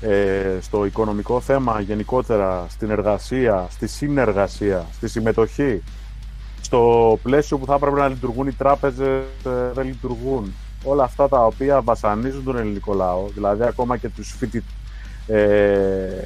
[0.00, 5.82] ε, στο οικονομικό θέμα γενικότερα, στην εργασία, στη συνεργασία, στη συμμετοχή,
[6.68, 10.52] στο πλαίσιο που θα έπρεπε να λειτουργούν οι τράπεζες ε, δεν λειτουργούν.
[10.84, 14.72] Όλα αυτά τα οποία βασανίζουν τον ελληνικό λαό, δηλαδή ακόμα και τους φοιτητές
[15.26, 16.24] ε,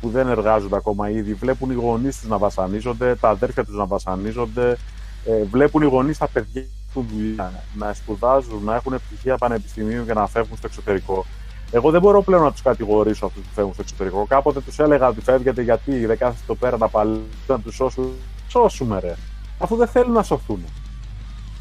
[0.00, 3.86] που δεν εργάζονται ακόμα ήδη, βλέπουν οι γονείς τους να βασανίζονται, τα αδέρφια τους να
[3.86, 4.76] βασανίζονται,
[5.24, 6.64] ε, βλέπουν οι γονείς τα παιδιά
[6.94, 11.24] του δουλειά, να σπουδάζουν, να έχουν πτυχία πανεπιστημίου και να φεύγουν στο εξωτερικό.
[11.70, 14.26] Εγώ δεν μπορώ πλέον να τους κατηγορήσω αυτούς που φεύγουν στο εξωτερικό.
[14.28, 18.12] Κάποτε τους έλεγα ότι φεύγετε γιατί δεν κάθεστε το πέρα να παλέψετε να τους σώσουν.
[18.48, 19.14] Σώσουμε, ρε
[19.60, 20.64] αφού δεν θέλουν να σωθούν.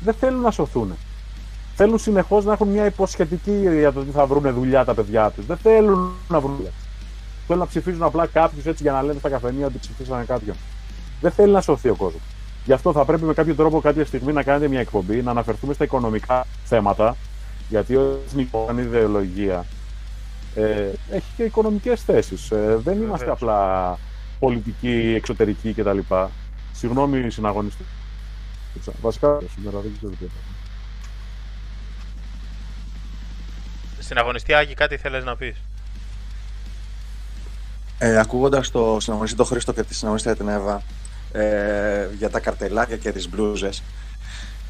[0.04, 0.94] Δεν θέλουν να σωθούν.
[1.76, 5.46] Θέλουν συνεχώς να έχουν μια υποσχετική για το ότι θα βρουν δουλειά τα παιδιά τους.
[5.46, 6.72] Δεν θέλουν να βρουν δουλειά.
[7.48, 10.56] Θέλουν να ψηφίζουν απλά κάποιους έτσι για να λένε στα καφενεία ότι ψηφίσανε κάποιον.
[11.22, 12.22] Δεν θέλει να σωθεί ο κόσμος.
[12.66, 15.74] Γι' αυτό θα πρέπει με κάποιο τρόπο κάποια στιγμή να κάνετε μια εκπομπή, να αναφερθούμε
[15.74, 17.16] στα οικονομικά θέματα.
[17.70, 19.66] Γιατί ο εθνικός ιδεολογία
[20.56, 22.52] ε, έχει και οικονομικές θέσεις.
[22.52, 23.98] Ε, δεν είμαστε απλά
[24.40, 26.00] πολιτικοί, εξωτερικοί κτλ.
[26.80, 27.84] Συγγνώμη, συναγωνιστή.
[29.02, 30.26] Βασικά σήμερα δεν ξέρω τι
[34.00, 35.56] Συναγωνιστή Άγη, κάτι θέλεις να πεις;
[37.98, 40.82] Ε, ακούγοντας το συναγωνιστή τον Χρήστο και τη συναγωνιστή την Εύα
[41.32, 43.84] ε, για τα καρτελάκια και τις μπλούζες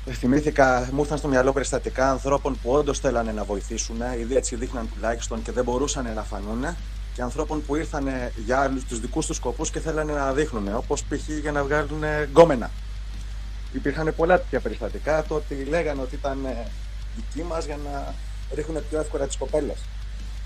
[0.06, 4.56] ε, θυμήθηκα, μου ήρθαν στο μυαλό περιστατικά ανθρώπων που όντως θέλανε να βοηθήσουν, ήδη έτσι
[4.56, 6.76] δείχναν τουλάχιστον και δεν μπορούσαν να φανούν
[7.20, 8.08] και ανθρώπων που ήρθαν
[8.46, 11.30] για άλλους τους δικούς τους σκοπούς και θέλανε να δείχνουν, όπως π.χ.
[11.42, 12.72] για να βγάλουν γκόμενα.
[13.74, 16.48] Υπήρχαν πολλά τέτοια περιστατικά, το ότι λέγανε ότι ήταν
[17.16, 18.14] δικοί μας για να
[18.56, 19.78] ρίχνουν πιο εύκολα τις κοπέλες.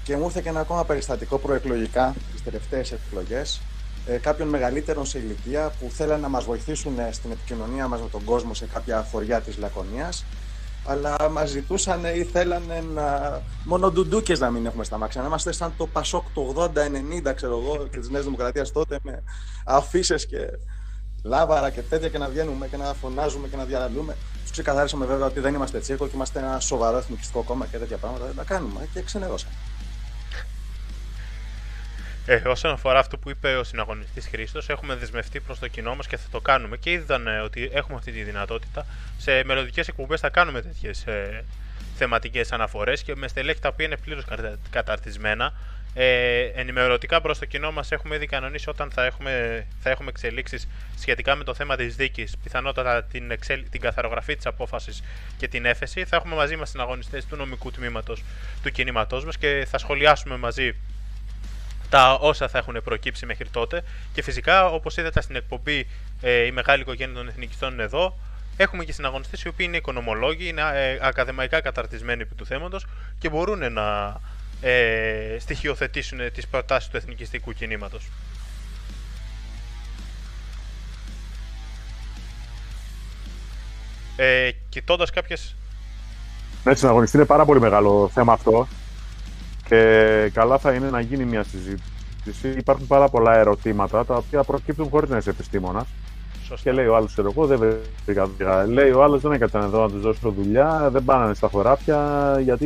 [0.04, 3.62] Και μου ήρθε και ένα ακόμα περιστατικό προεκλογικά, τις τελευταίες εκλογές,
[4.08, 8.24] ε, κάποιων μεγαλύτερων σε ηλικία που θέλανε να μας βοηθήσουν στην επικοινωνία μας με τον
[8.24, 10.26] κόσμο σε κάποια χωριά της Λακωνίας
[10.86, 13.42] αλλά μας ζητούσαν ή θέλανε να.
[13.64, 15.22] μόνο ντουντούκες να μην έχουμε στα μάξια.
[15.22, 19.24] Να είμαστε σαν το Πασόκ του 80-90, ξέρω εγώ, και της Νέας Δημοκρατίας τότε με
[19.66, 20.50] αφήσει και
[21.24, 24.18] λάβαρα και τέτοια και να βγαίνουμε και να φωνάζουμε και να διαλαλούμε.
[24.42, 27.98] Τους ξεκαθάρισαμε βέβαια ότι δεν είμαστε τσίρκο και είμαστε ένα σοβαρό εθνικιστικό κόμμα και τέτοια
[27.98, 28.26] πράγματα.
[28.26, 29.54] Δεν τα κάνουμε και ξενερώσαμε.
[32.26, 36.08] Ε, όσον αφορά αυτό που είπε ο συναγωνιστής Χρήστος, έχουμε δεσμευτεί προς το κοινό μας
[36.08, 36.78] και θα το κάνουμε.
[36.78, 38.86] Και είδαν ε, ότι έχουμε αυτή τη δυνατότητα.
[39.18, 41.44] Σε μελλοντικές εκπομπές θα κάνουμε τέτοιες ε,
[41.98, 44.26] θεματικές αναφορές και με στελέχη τα οποία είναι πλήρως
[44.70, 45.54] καταρτισμένα.
[45.96, 50.68] Ε, ενημερωτικά προς το κοινό μας έχουμε ήδη κανονίσει όταν θα έχουμε, θα έχουμε εξελίξεις
[51.00, 55.04] σχετικά με το θέμα της δίκης, πιθανότατα την, εξελ, την καθαρογραφή της απόφασης
[55.38, 56.06] και την έφεση.
[56.06, 58.24] Θα έχουμε μαζί μας συναγωνιστές του νομικού τμήματος
[58.64, 60.76] του κινήματός μας και θα σχολιάσουμε μαζί
[61.94, 63.84] τα όσα θα έχουν προκύψει μέχρι τότε.
[64.14, 65.88] Και φυσικά, όπως είδατε στην εκπομπή
[66.22, 68.18] ε, Η Μεγάλη Οικογένεια των Εθνικιστών είναι εδώ,
[68.58, 72.86] έχουμε και συναγωνιστές οι οποίοι είναι οικονομολόγοι, είναι ε, ακαδημαϊκά καταρτισμένοι επί του θέματος
[73.20, 74.20] και μπορούν να
[74.62, 78.10] ε, στοιχειοθετήσουν τις προτάσεις του εθνικιστικού κινήματος.
[84.16, 85.36] Ε, Κοιτώντας κάποιε.
[86.64, 88.68] Ναι, συναγωνιστή είναι πάρα πολύ μεγάλο θέμα αυτό.
[89.68, 92.48] Και καλά θα είναι να γίνει μια συζήτηση.
[92.58, 95.86] Υπάρχουν πάρα πολλά ερωτήματα τα οποία προκύπτουν χωρίς να είσαι επιστήμονα.
[96.44, 96.70] Σωστά.
[96.70, 97.60] Και λέει ο άλλος, ξέρω εγώ, δεν
[98.06, 98.66] βρήκα δουλειά.
[98.68, 102.00] Λέει ο άλλος, δεν έκατσαν εδώ να τους δώσω δουλειά, δεν πάνε στα χωράφια,
[102.44, 102.66] γιατί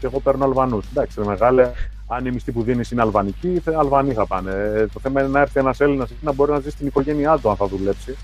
[0.00, 0.86] και εγώ παίρνω Αλβανούς.
[0.90, 1.70] Εντάξει, ρε μεγάλε,
[2.06, 4.50] αν η μισθή που δίνεις είναι αλβανική, θε- Αλβανοί θα πάνε.
[4.74, 7.50] Ε, Το θέμα είναι να έρθει ένας Έλληνας να μπορεί να ζει στην οικογένειά του
[7.50, 8.16] αν θα δουλέψει.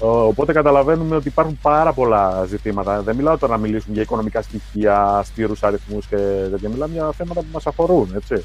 [0.00, 3.02] Ο- Οπότε καταλαβαίνουμε ότι υπάρχουν πάρα πολλά ζητήματα.
[3.02, 6.16] Δεν μιλάω τώρα να μιλήσουμε για οικονομικά στοιχεία, στήρου αριθμούς και
[6.50, 6.68] τέτοια.
[6.68, 8.12] Μιλάμε για θέματα που μας αφορούν.
[8.16, 8.44] Έτσι.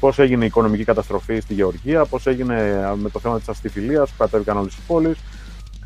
[0.00, 2.54] Πώς έγινε η οικονομική καταστροφή στη Γεωργία, πώς έγινε
[2.96, 5.18] με το θέμα της αστιφιλίας που κατέβηκαν όλες τι πόλεις.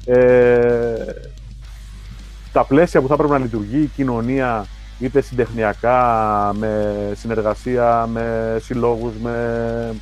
[0.04, 0.94] Ε,
[2.52, 4.66] τα πλαίσια που θα πρέπει να λειτουργεί η κοινωνία
[4.98, 6.00] είτε συντεχνιακά,
[6.58, 9.94] με συνεργασία, με συλλόγους, με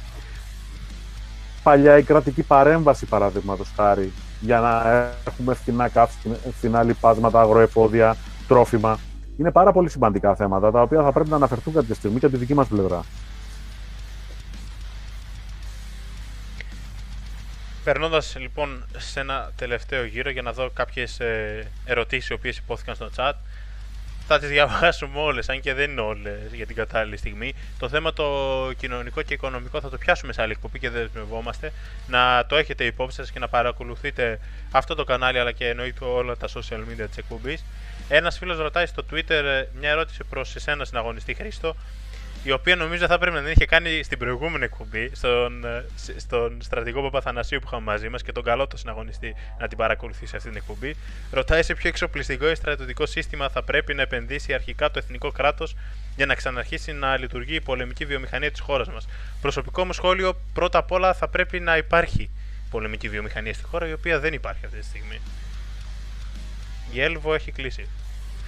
[1.63, 4.83] παλιά η κρατική παρέμβαση παραδείγματος χάρη για να
[5.27, 8.17] έχουμε φθηνά καύση, φθηνά λιπάσματα, αγροεφόδια,
[8.49, 8.99] τρόφιμα.
[9.39, 12.35] Είναι πάρα πολύ σημαντικά θέματα τα οποία θα πρέπει να αναφερθούν κάποια στιγμή και από
[12.35, 13.05] τη δική μας πλευρά.
[17.85, 21.21] Περνώντας λοιπόν σε ένα τελευταίο γύρο για να δω κάποιες
[21.85, 23.33] ερωτήσεις οι οποίες υπόθηκαν στο chat.
[24.31, 27.55] Θα τις διαβάσουμε όλες, αν και δεν είναι όλες για την κατάλληλη στιγμή.
[27.79, 28.25] Το θέμα το
[28.79, 31.73] κοινωνικό και οικονομικό θα το πιάσουμε σε άλλη εκπομπή και δεν δεσμευόμαστε.
[32.07, 34.41] Να το έχετε υπόψη σας και να παρακολουθείτε
[34.71, 37.65] αυτό το κανάλι αλλά και εννοείται όλα τα social media της εκπομπής.
[38.09, 41.77] Ένας φίλος ρωτάει στο Twitter ε, μια ερώτηση προς εσένα, συναγωνιστή Χρήστο,
[42.45, 46.21] η οποία νομίζω θα πρέπει να την είχε κάνει στην προηγούμενη εκπομπή, στον, ε, σ-
[46.21, 50.37] στον στρατηγό Παπαθανασίου που είχαμε μαζί μας και τον καλό το συναγωνιστή να την παρακολουθήσει
[50.37, 50.97] αυτή την εκπομπή.
[51.31, 55.77] Ρωτάει σε ποιο εξοπλιστικό ή στρατιωτικό σύστημα θα πρέπει να επενδύσει αρχικά το εθνικό κράτος
[56.17, 59.09] για να ξαναρχίσει να λειτουργεί η πολεμική βιομηχανία της χώρας μας.
[59.41, 62.31] Προσωπικό μου σχόλιο, πρώτα απ' όλα θα πρέπει να υπάρχει
[62.71, 65.21] πολεμική βιομηχανία στη χώρα, η οποία δεν υπάρχει αυτή τη στιγμή.
[66.93, 67.89] Η Έλβο έχει κλείσει.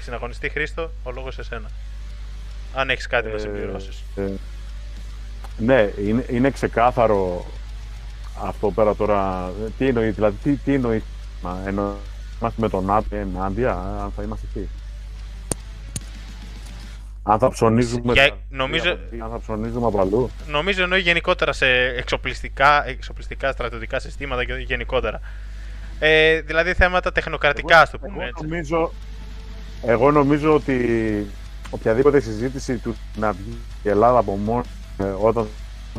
[0.00, 1.70] Συναγωνιστή Χρήστο, ο λόγος σε σένα.
[2.74, 3.90] Αν έχεις κάτι να συμπληρώσει.
[4.16, 4.22] Ε,
[5.58, 7.46] ναι, είναι, είναι ξεκάθαρο
[8.42, 9.50] αυτό πέρα τώρα.
[9.78, 11.02] Τι εννοείς, δηλαδή, τι, τι εννοείς.
[11.42, 11.94] Μα, εννοεί
[12.40, 13.72] είμαστε με τον ΝΑΤ ενάντια,
[14.02, 14.68] αν θα είμαστε εκεί.
[17.22, 18.12] Αν θα ψωνίζουμε.
[18.12, 20.30] Για- στα- νομίζω- Αν θα ψωνίζουμε από αλλού.
[20.46, 25.20] Νομίζω εννοεί γενικότερα σε εξοπλιστικά, εξοπλιστικά στρατιωτικά συστήματα και γενικότερα.
[25.98, 28.42] Ε, δηλαδή θέματα τεχνοκρατικά, ας το πούμε Εγώ έτσι.
[28.46, 28.92] νομίζω,
[29.86, 31.26] εγώ νομίζω ότι
[31.70, 34.62] οποιαδήποτε συζήτηση του να βγει η Ελλάδα από μόνο
[34.98, 35.46] ε, όταν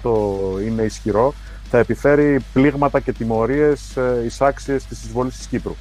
[0.02, 1.34] το είναι ισχυρό
[1.70, 5.76] θα επιφέρει πλήγματα και τιμωρίες ε, εισάξιες της εισβολής της Κύπρου.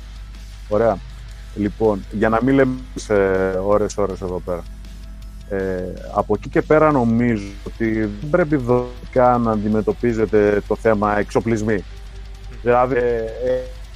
[0.69, 0.99] Ωραία.
[1.57, 3.15] Λοιπόν, για να μην λέμε σε
[3.65, 4.63] ώρες ώρες εδώ πέρα.
[5.49, 5.83] Ε,
[6.15, 11.85] από εκεί και πέρα νομίζω ότι δεν πρέπει δομικά να αντιμετωπίζετε το θέμα εξοπλισμοί.
[12.63, 13.25] Δηλαδή, ε,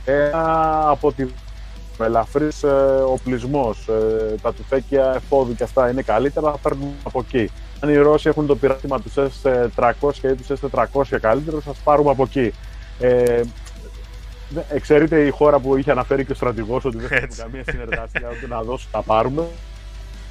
[0.04, 1.26] ε, ένα από τη
[1.98, 2.68] με ελαφρύς ε,
[3.06, 7.50] οπλισμός, ε, τα τουφέκια εφόδου και αυτά είναι καλύτερα, θα παίρνουμε από εκεί.
[7.80, 9.92] Αν οι Ρώσοι έχουν το πειράμα τους S300
[10.22, 12.52] ή τους S400 καλύτερο, θα πάρουμε από εκεί.
[13.00, 13.40] Ε,
[14.48, 17.40] δε- εξαιρείται η χώρα που είχε αναφέρει και ο στρατηγός ότι δεν θέλουμε Έτσι.
[17.42, 19.42] καμία συνεργασία, ούτε να δώσει, θα πάρουμε.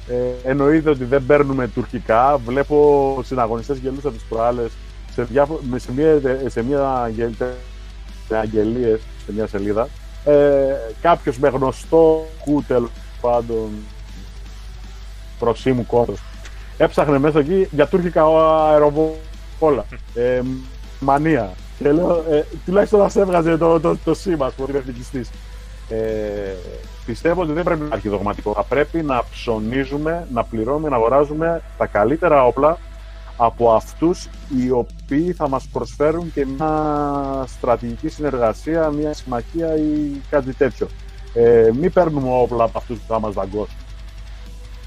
[0.08, 2.36] Ε, εννοείται ότι δεν παίρνουμε τουρκικά.
[2.44, 4.70] Βλέπω συναγωνιστές γελούσαν τις προάλλες
[5.14, 7.42] σε, διάφο- με- σε μια, σε μια αγγελ-
[8.28, 9.88] σε αγγελίες, σε μια σελίδα.
[10.24, 12.86] Ε, κάποιος με γνωστό κούτελ
[13.20, 13.70] πάντων
[15.38, 16.20] προσήμου κόντρος
[16.76, 18.22] έψαχνε μέσα εκεί για τουρκικά
[18.70, 19.84] αεροβόλα.
[20.14, 20.42] Ε,
[21.00, 21.52] μανία.
[21.78, 25.30] Και λέω, ε, τουλάχιστον να σε έβγαζε το, το, το σήμα, που είναι εθνικιστής.
[25.88, 25.98] Ε,
[27.06, 28.52] πιστεύω ότι δεν πρέπει να υπάρχει δογματικό.
[28.52, 32.78] Θα πρέπει να ψωνίζουμε, να πληρώνουμε, να αγοράζουμε τα καλύτερα όπλα
[33.36, 40.54] από αυτούς οι οποίοι θα μας προσφέρουν και μια στρατηγική συνεργασία, μια συμμαχία ή κάτι
[40.54, 40.88] τέτοιο.
[41.34, 43.76] Ε, μην παίρνουμε όπλα από αυτούς που θα μας δαγκώσουν.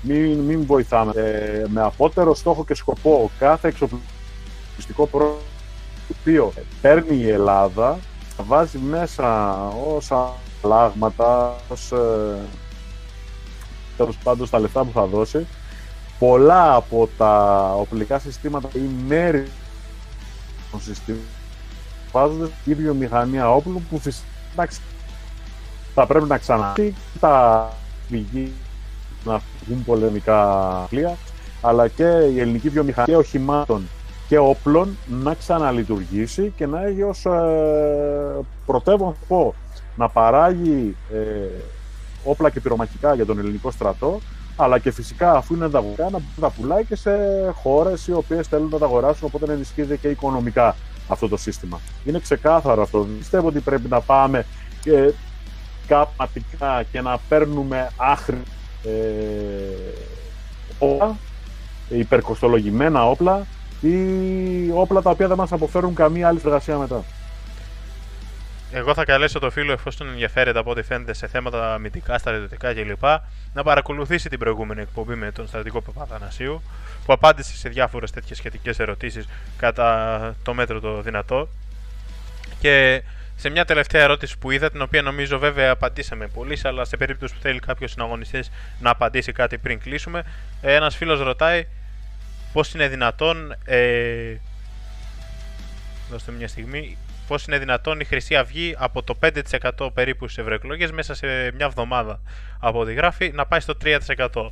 [0.02, 1.12] Μην, μην βοηθάμε.
[1.16, 5.42] Ε, με απότερο στόχο και σκοπό κάθε εξοπλιστικό πρόγραμμα
[6.08, 8.00] το οποίο παίρνει η Ελλάδα
[8.36, 9.58] θα βάζει μέσα
[9.96, 10.34] όσα
[10.64, 12.38] λάγματα, ως, ε,
[13.98, 15.48] τέλος πάντων στα λεφτά που θα δώσει
[16.20, 19.48] πολλά από τα οπλικά συστήματα ή μέρη
[20.72, 21.26] των συστήματων
[22.12, 24.68] βάζονται η βιομηχανία όπλου που φυσικά
[25.94, 27.70] θα πρέπει να ξαναδεί τα
[28.10, 28.52] πηγή
[29.24, 30.42] να βγουν πολεμικά
[30.90, 31.16] πλοία
[31.62, 32.04] αλλά και
[32.34, 33.88] η ελληνική βιομηχανία οχημάτων
[34.28, 39.54] και όπλων να ξαναλειτουργήσει και να έχει ως ε, πρωτεύον σκοπό
[39.96, 41.18] να παράγει ε,
[42.24, 44.20] όπλα και πυρομαχικά για τον ελληνικό στρατό
[44.60, 47.12] αλλά και φυσικά αφού είναι ανταγωνιστικά να τα πουλάει και σε
[47.54, 50.76] χώρες οι οποίες θέλουν να τα αγοράσουν οπότε να ενισχύεται και οικονομικά
[51.08, 51.80] αυτό το σύστημα.
[52.06, 53.08] Είναι ξεκάθαρο αυτό.
[53.18, 54.46] Πιστεύω ότι πρέπει να πάμε
[54.82, 55.14] και
[55.88, 58.42] καπατικά και να παίρνουμε άχρη
[58.84, 58.90] ε,
[60.80, 61.16] όπλα,
[61.90, 63.46] υπερκοστολογημένα όπλα
[63.82, 63.98] ή
[64.74, 67.04] όπλα τα οποία δεν μας αποφέρουν καμία άλλη εργασία μετά.
[68.72, 73.04] Εγώ θα καλέσω το φίλο, εφόσον ενδιαφέρεται από ό,τι φαίνεται σε θέματα αμυντικά, στρατιωτικά κλπ.,
[73.54, 76.62] να παρακολουθήσει την προηγούμενη εκπομπή με τον στρατηγό Παπαθανασίου,
[77.06, 79.28] που απάντησε σε διάφορες τέτοιες σχετικές ερωτήσεις
[79.58, 81.50] κατά το μέτρο το δυνατό.
[82.60, 83.04] Και
[83.36, 87.34] σε μια τελευταία ερώτηση που είδα, την οποία νομίζω βέβαια απαντήσαμε πολύ, αλλά σε περίπτωση
[87.34, 90.24] που θέλει κάποιος συναγωνιστής να απαντήσει κάτι πριν κλείσουμε,
[90.62, 91.68] ένας φίλος ρωτάει
[92.54, 93.56] πώς είναι δυνατόν.
[93.66, 94.36] Ε,
[96.10, 96.98] δώστε μια στιγμή.
[97.28, 99.16] Πώς είναι δυνατόν η Χρυσή Αυγή από το
[99.80, 102.20] 5% περίπου στις ευρωεκλογές μέσα σε μια εβδομάδα
[102.60, 104.50] από ό,τι γράφει να πάει στο 3%.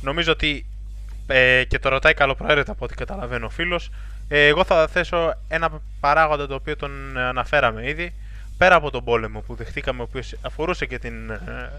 [0.00, 0.66] Νομίζω ότι
[1.26, 3.90] ε, και το ρωτάει καλοπροαίρετα από ό,τι καταλαβαίνω ο φίλος
[4.28, 8.14] ε, εγώ θα θέσω ένα παράγοντα το οποίο τον αναφέραμε ήδη.
[8.58, 11.70] Πέρα από τον πόλεμο που δεχτήκαμε, ο οποίος αφορούσε και την, ε,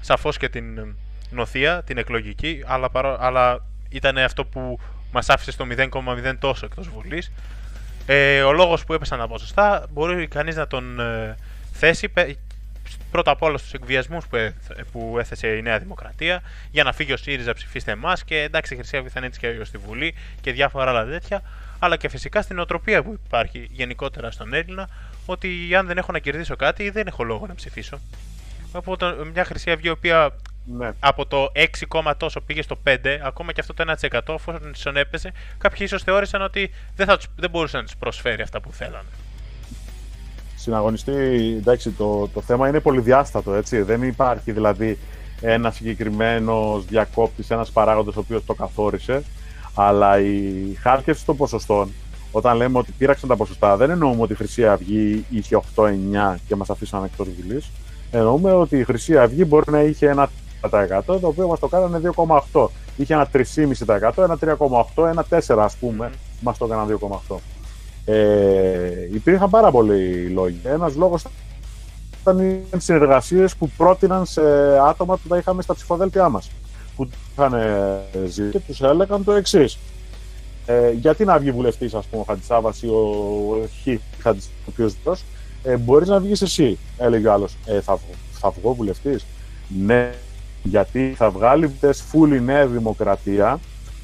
[0.00, 0.94] σαφώς και την
[1.30, 4.78] νοθεία, την εκλογική, αλλά, αλλά ήταν αυτό που
[5.12, 7.32] μας άφησε στο 0,0 τόσο εκτός Βουλής.
[8.06, 11.36] Ε, ο λόγος που έπεσαν τα ποσοστά μπορεί κανείς να τον ε,
[11.72, 12.12] θέσει
[13.10, 14.36] πρώτα απ' όλα στους εκβιασμούς που,
[14.92, 18.76] που έθεσε η Νέα Δημοκρατία για να φύγει ο ΣΥΡΙΖΑ ψηφίστε εμάς και εντάξει η
[18.76, 21.42] Χρυσή Αυγή θα είναι έτσι και στη Βουλή και διάφορα άλλα τέτοια
[21.78, 24.88] αλλά και φυσικά στην οτροπία που υπάρχει γενικότερα στον Έλληνα
[25.26, 28.00] ότι αν δεν έχω να κερδίσω κάτι δεν έχω λόγο να ψηφίσω.
[28.72, 30.30] Από το, μια Χρυσή Αυγή η οποία
[30.64, 30.90] ναι.
[31.00, 31.52] από το
[32.00, 36.42] 6, τόσο πήγε στο 5, ακόμα και αυτό το 1% εφόσον έπεσε, κάποιοι ίσως θεώρησαν
[36.42, 39.08] ότι δεν, θα, δεν μπορούσε να τους προσφέρει αυτά που θέλανε.
[40.56, 41.12] Συναγωνιστή,
[41.58, 43.82] εντάξει, το, το θέμα είναι πολυδιάστατο, έτσι.
[43.82, 44.98] Δεν υπάρχει δηλαδή
[45.40, 49.22] ένας συγκεκριμένος διακόπτης, ένας παράγοντας ο οποίος το καθόρισε.
[49.74, 51.92] Αλλά η χάρτιευση των ποσοστών,
[52.32, 56.56] όταν λέμε ότι πήραξαν τα ποσοστά, δεν εννοούμε ότι η Χρυσή Αυγή είχε 8-9 και
[56.56, 57.70] μας αφήσαν εκτός Βουλής.
[58.10, 60.41] Εννοούμε ότι η Χρυσή Αυγή μπορεί να είχε ένα 1%,
[61.06, 62.00] το οποίο μας το κάνανε
[62.52, 62.68] 2,8.
[62.96, 64.38] Είχε ένα 3,5%, ένα
[64.94, 66.16] 3,8, ένα 4 ας πούμε, mm.
[66.40, 66.98] μας το έκαναν
[67.28, 67.36] 2,8.
[68.04, 70.60] Ε, υπήρχαν πάρα πολλοί λόγοι.
[70.64, 71.24] Ένας λόγος
[72.20, 74.42] ήταν οι συνεργασίες που πρότειναν σε
[74.78, 76.50] άτομα που τα είχαμε στα ψηφοδέλτια μας
[76.96, 77.54] που είχαν
[78.26, 79.78] ζήσει και τους έλεγαν το εξής.
[80.66, 85.16] Ε, γιατί να βγει βουλευτής, ας πούμε, ο Χατζησάβα ή ο Χ Χατζησάβα,
[85.62, 87.56] ε, μπορείς να βγεις εσύ, έλεγε ο άλλος.
[87.66, 87.98] Ε, θα,
[88.32, 89.26] θα βγω βουλευτής.
[89.84, 90.12] Ναι,
[90.62, 91.72] γιατί θα βγάλει
[92.08, 93.60] φούλη Νέα Δημοκρατία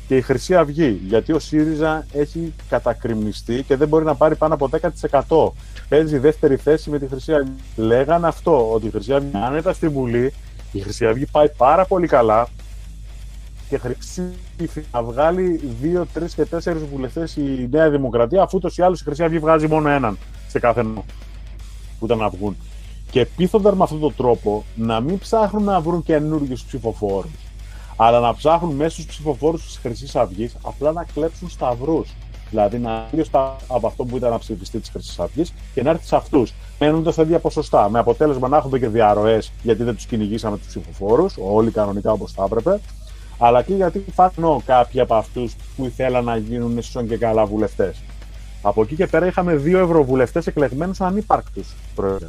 [0.08, 1.00] και η Χρυσή Αυγή.
[1.06, 4.70] Γιατί ο ΣΥΡΙΖΑ έχει κατακριμνιστεί και δεν μπορεί να πάρει πάνω από
[5.28, 5.52] 10%.
[5.88, 7.52] Παίζει δεύτερη θέση με τη Χρυσή Αυγή.
[7.76, 10.32] Λέγανε αυτό, ότι η Χρυσή Αυγή, αν ήταν στη Βουλή,
[10.72, 12.48] η Χρυσή Αυγή πάει πάρα πολύ καλά
[13.68, 14.22] και Χρυσή
[14.92, 19.04] να βγάλει 2, 3 και 4 βουλευτές η Νέα Δημοκρατία, αφού ούτως ή άλλως η
[19.04, 20.18] Χρυσή Αυγή βγάζει μόνο έναν
[20.48, 21.04] σε κάθε νόμο
[21.98, 22.56] που ήταν να βγουν.
[23.10, 27.30] Και πείθονταν με αυτόν τον τρόπο να μην ψάχνουν να βρουν καινούριου ψηφοφόρους,
[27.96, 32.14] αλλά να ψάχνουν μέσα στους ψηφοφόρους της Χρυσής Αυγής απλά να κλέψουν σταυρούς.
[32.50, 33.24] Δηλαδή να είναι
[33.68, 36.52] από αυτό που ήταν να ψηφιστεί της Χρυσής Αυγής και να έρθει σε αυτούς.
[36.78, 37.90] Μένοντας τα ίδια ποσοστά.
[37.90, 42.32] Με αποτέλεσμα να έχουμε και διαρροές γιατί δεν τους κυνηγήσαμε τους ψηφοφόρους, όλοι κανονικά όπως
[42.32, 42.80] θα έπρεπε
[43.38, 48.02] αλλά και γιατί φανώ κάποιοι από αυτούς που ήθελαν να γίνουν σον και καλά βουλευτές.
[48.62, 52.28] Από εκεί και πέρα είχαμε δύο ευρωβουλευτές εκλεγμένους ανύπαρκτους πρόεδρε.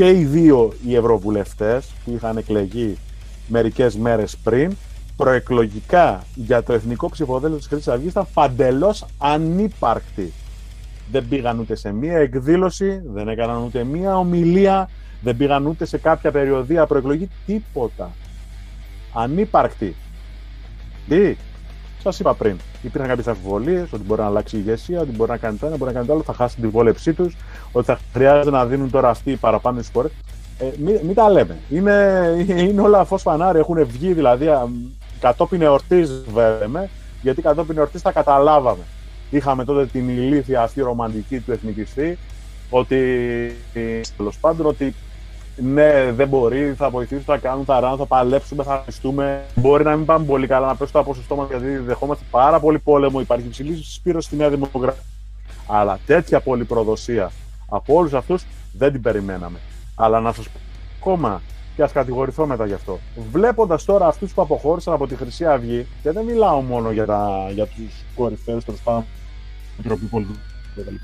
[0.00, 2.98] Και οι δύο οι ευρωβουλευτές που είχαν εκλεγεί
[3.48, 4.76] μερικές μέρες πριν,
[5.16, 10.32] προεκλογικά για το εθνικό ψηφοδέλτιο της Χρυσής Αυγής ήταν παντελώς ανύπαρκτοι.
[11.10, 14.90] Δεν πήγαν ούτε σε μία εκδήλωση, δεν έκαναν ούτε μία ομιλία,
[15.20, 18.10] δεν πήγαν ούτε σε κάποια περιοδία προεκλογή, τίποτα
[19.14, 19.94] ανύπαρκτη.
[21.08, 21.36] Τι,
[22.02, 22.56] σας είπα πριν.
[22.82, 25.76] Υπήρχαν κάποιες αμφιβολίες ότι μπορεί να αλλάξει η ηγεσία, ότι μπορεί να κάνει το ένα,
[25.76, 27.36] μπορεί να κάνει το άλλο, θα χάσει την βόλεψή τους,
[27.72, 30.08] ότι θα χρειάζεται να δίνουν τώρα αυτοί παραπάνω στι χώρε.
[30.58, 31.58] Ε, μην, μην, τα λέμε.
[31.70, 33.58] Είναι, είναι όλα φως φανάρι.
[33.58, 34.48] Έχουν βγει δηλαδή
[35.20, 36.88] κατόπιν εορτής, βέβαια,
[37.22, 38.82] γιατί κατόπιν εορτής τα καταλάβαμε.
[39.30, 42.18] Είχαμε τότε την ηλίθια αυτή ρομαντική του εθνικιστή,
[42.70, 42.96] ότι
[44.16, 44.94] τέλος πάντων ότι
[45.62, 49.42] ναι, δεν μπορεί, θα βοηθήσουν, θα κάνουν τα ράν, θα παλέψουμε, θα αρνηστούμε.
[49.54, 52.78] Μπορεί να μην πάμε πολύ καλά, να πέσουμε το ποσοστό μας γιατί δεχόμαστε πάρα πολύ
[52.78, 53.20] πόλεμο.
[53.20, 55.02] Υπάρχει υψηλή συσπήρωση στη Νέα Δημοκρατία.
[55.66, 57.30] Αλλά τέτοια πολυπροδοσία
[57.68, 59.58] από όλους αυτούς δεν την περιμέναμε.
[59.94, 60.58] Αλλά να σας πω
[61.00, 61.42] ακόμα
[61.76, 62.98] και ας κατηγορηθώ μετά γι' αυτό.
[63.32, 67.06] Βλέποντας τώρα αυτούς που αποχώρησαν από τη Χρυσή Αυγή, και δεν μιλάω μόνο για,
[67.54, 69.04] για τους κορυφαίους τέλος πάντων,
[69.78, 70.40] Επιτροπή Πολιτικούς
[70.74, 70.94] κτλ.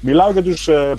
[0.00, 0.94] Μιλάω για τους ε,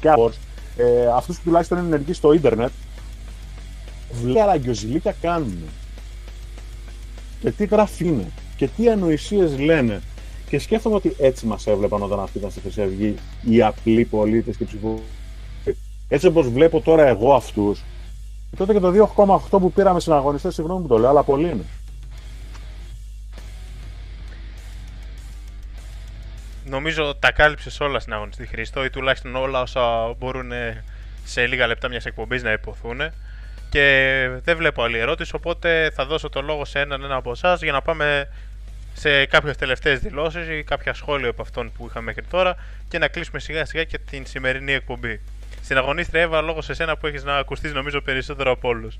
[0.00, 0.30] παραπρεχάμενου
[0.76, 2.70] και ε, αυτούς που τουλάχιστον είναι ενεργοί στο ίντερνετ,
[4.12, 5.58] βλέπουν αραγκιοζηλίκια κάνουν.
[7.40, 8.30] Και τι γράφει είναι.
[8.56, 10.00] Και τι ανοησίες λένε;
[10.48, 13.14] Και σκέφτομαι ότι έτσι μας έβλεπαν όταν αυτοί ήταν στη Χρυσή Αυγή
[13.44, 15.02] οι απλοί πολίτες και ψηφοφόροι.
[16.08, 17.84] Έτσι όπως βλέπω τώρα εγώ αυτούς,
[18.56, 21.64] τότε και το 2,8 που πήραμε συναγωνιστές, συγγνώμη που το λέω, αλλά πολύ είναι.
[26.68, 30.52] Νομίζω τα κάλυψες όλα στην αγωνιστή Χρήστο ή τουλάχιστον όλα όσα μπορούν
[31.24, 33.00] σε λίγα λεπτά μιας εκπομπής να υποθούν.
[33.70, 37.62] Και δεν βλέπω άλλη ερώτηση, οπότε θα δώσω το λόγο σε έναν ένα από εσάς
[37.62, 38.28] για να πάμε
[38.94, 42.56] σε κάποιες τελευταίες δηλώσεις ή κάποια σχόλια από αυτών που είχαμε μέχρι τώρα
[42.88, 45.20] και να κλείσουμε σιγά σιγά και την σημερινή εκπομπή.
[45.62, 48.98] Στην αγωνίστρια Εύα, λόγω σε σένα που έχεις να ακουστείς νομίζω περισσότερο από όλους.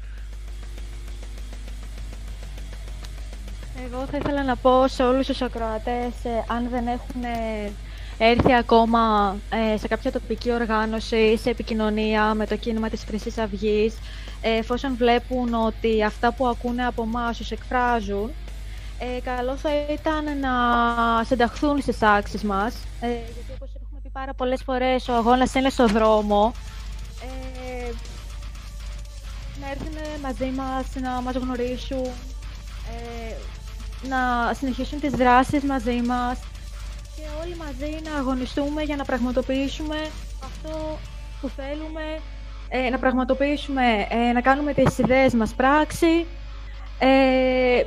[3.85, 7.73] Εγώ θα ήθελα να πω σε όλους τους ακροατές, ε, αν δεν έχουν ε,
[8.19, 13.95] έρθει ακόμα ε, σε κάποια τοπική οργάνωση, σε επικοινωνία με το κίνημα της Χρυσής Αυγής,
[14.41, 18.31] εφόσον βλέπουν ότι αυτά που ακούνε από εμάς τους εκφράζουν,
[18.99, 20.51] ε, καλό θα ήταν να
[21.25, 25.87] συνταχθούν στις άξεις μας, γιατί όπως έχουμε πει πάρα πολλές φορές, ο αγώνας είναι στο
[25.87, 26.53] δρόμο,
[29.61, 32.07] να έρθουν μαζί μας, να μας γνωρίσουν,
[34.03, 36.39] να συνεχίσουν τις δράσεις μαζί μας
[37.17, 39.97] και όλοι μαζί να αγωνιστούμε για να πραγματοποιήσουμε
[40.45, 40.99] αυτό
[41.41, 42.21] που θέλουμε,
[42.69, 46.27] ε, να πραγματοποιήσουμε, ε, να κάνουμε τις ιδέες μας πράξη.
[46.99, 47.83] Ε,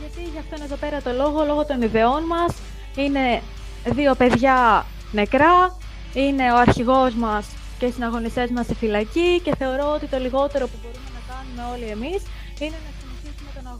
[0.00, 2.54] γιατί για αυτόν εδώ πέρα το λόγο, λόγω των ιδεών μας,
[2.96, 3.42] είναι
[3.84, 5.76] δύο παιδιά νεκρά,
[6.14, 7.46] είναι ο αρχηγός μας
[7.78, 11.74] και οι συναγωνιστές μας στη φυλακή και θεωρώ ότι το λιγότερο που μπορούμε να κάνουμε
[11.74, 12.22] όλοι εμείς
[12.58, 12.99] είναι να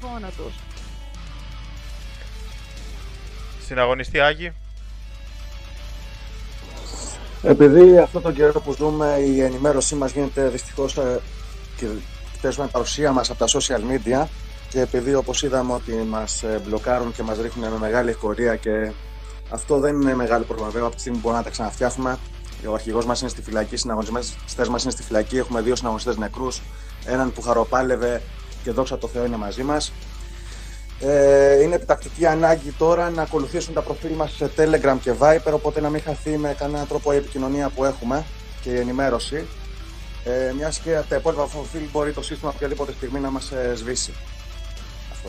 [0.04, 0.54] αγώνα τους.
[3.66, 4.52] Συναγωνιστή Άγη.
[7.42, 11.20] Επειδή αυτό το καιρό που ζούμε η ενημέρωσή μας γίνεται δυστυχώς ε,
[11.76, 11.86] και
[12.40, 14.26] παίζουμε παρουσία μας από τα social media
[14.68, 18.92] και επειδή όπως είδαμε ότι μας ε, μπλοκάρουν και μας ρίχνουν με μεγάλη ευκορία και
[19.50, 22.18] αυτό δεν είναι μεγάλο πρόβλημα βέβαια από τη στιγμή που μπορούμε να τα ξαναφτιάχνουμε
[22.66, 26.16] ο αρχηγός μας είναι στη φυλακή, οι συναγωνιστές μας είναι στη φυλακή, έχουμε δύο συναγωνιστές
[26.16, 26.62] νεκρούς,
[27.04, 28.22] έναν που χαροπάλευε
[28.62, 29.92] και δόξα τω Θεώ είναι μαζί μας.
[31.00, 35.80] Ε, είναι επιτακτική ανάγκη τώρα να ακολουθήσουν τα προφίλ μας σε Telegram και Viper, οπότε
[35.80, 38.24] να μην χαθεί με κανένα τρόπο η επικοινωνία που έχουμε
[38.62, 39.46] και η ενημέρωση.
[40.24, 43.74] Ε, μιας και από τα υπόλοιπα προφίλ μπορεί το σύστημα οποιαδήποτε στιγμή να μας ε,
[43.74, 44.12] σβήσει.
[45.12, 45.28] Αυτό.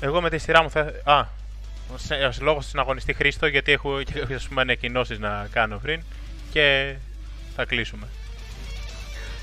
[0.00, 0.80] Εγώ με τη σειρά μου θα...
[1.04, 1.26] Α,
[2.40, 6.02] λόγω στην αγωνιστή Χρήστο, γιατί έχω, κάποιες ανακοινώσεις να κάνω πριν
[6.52, 6.94] και
[7.56, 8.06] θα κλείσουμε.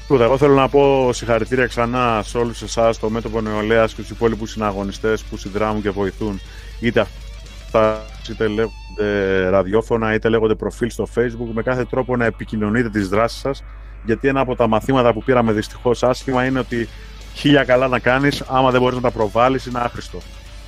[0.10, 4.10] Πρώτα, εγώ θέλω να πω συγχαρητήρια ξανά σε όλους εσάς, το μέτωπο νεολαίας και τους
[4.10, 6.40] υπόλοιπους συναγωνιστές που συνδράμουν και βοηθούν.
[6.80, 12.90] Είτε αυτά είτε λέγονται ραδιόφωνα, είτε λέγονται προφίλ στο Facebook, με κάθε τρόπο να επικοινωνείτε
[12.90, 13.64] τις δράσεις σας.
[14.06, 16.88] Γιατί ένα από τα μαθήματα που πήραμε δυστυχώς άσχημα είναι ότι
[17.34, 20.20] χίλια καλά να κάνεις, άμα δεν μπορείς να τα προβάλλεις, είναι άχρηστο.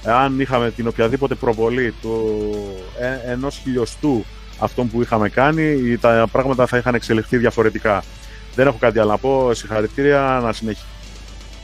[0.03, 2.41] Εάν είχαμε την οποιαδήποτε προβολή του
[2.99, 4.25] ε, ενός χιλιοστού
[4.59, 8.03] αυτών που είχαμε κάνει, τα πράγματα θα είχαν εξελιχθεί διαφορετικά.
[8.55, 9.53] Δεν έχω κάτι άλλο να πω.
[9.53, 10.89] Συγχαρητήρια να συνεχίσουν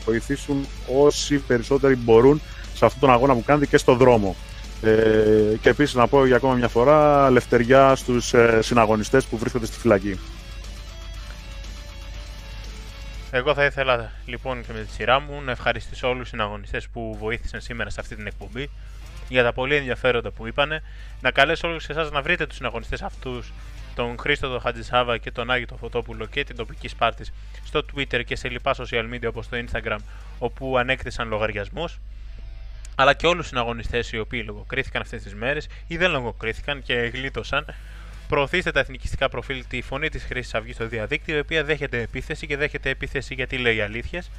[0.08, 2.42] βοηθήσουν όσοι περισσότεροι μπορούν
[2.74, 4.36] σε αυτόν τον αγώνα που κάνετε και στον δρόμο.
[4.82, 9.66] Ε, και επίσης να πω για ακόμα μια φορά λευτεριά στους ε, συναγωνιστές που βρίσκονται
[9.66, 10.20] στη φυλακή.
[13.32, 17.18] Εγώ θα ήθελα λοιπόν και με τη σειρά μου να ευχαριστήσω όλους τους συναγωνιστές που
[17.20, 18.70] βοήθησαν σήμερα σε αυτή την εκπομπή
[19.30, 20.84] για τα πολύ ενδιαφέροντα που είπανε.
[21.22, 23.54] Να καλέσω όλους εσάς να βρείτε τους συναγωνιστές αυτούς
[23.98, 27.34] τον Χρήστο τον Χατζησάβα και τον Άγιο τον Φωτόπουλο και την τοπική Σπάρτης
[27.66, 29.98] στο Twitter και σε λοιπά social media όπως το Instagram
[30.40, 32.00] όπου ανέκτησαν λογαριασμούς.
[32.96, 36.94] Αλλά και όλους τους συναγωνιστές οι οποίοι λογοκρίθηκαν αυτές τις μέρες ή δεν λογοκρίθηκαν και
[36.94, 37.66] γλίτωσαν
[38.28, 42.48] προωθήστε τα εθνικιστικά προφίλ τη φωνή της Χρήσης Αυγής στο διαδίκτυο η οποία δέχεται επίθεση
[42.48, 44.30] και δέχεται επίθεση γιατί λέει αλήθειες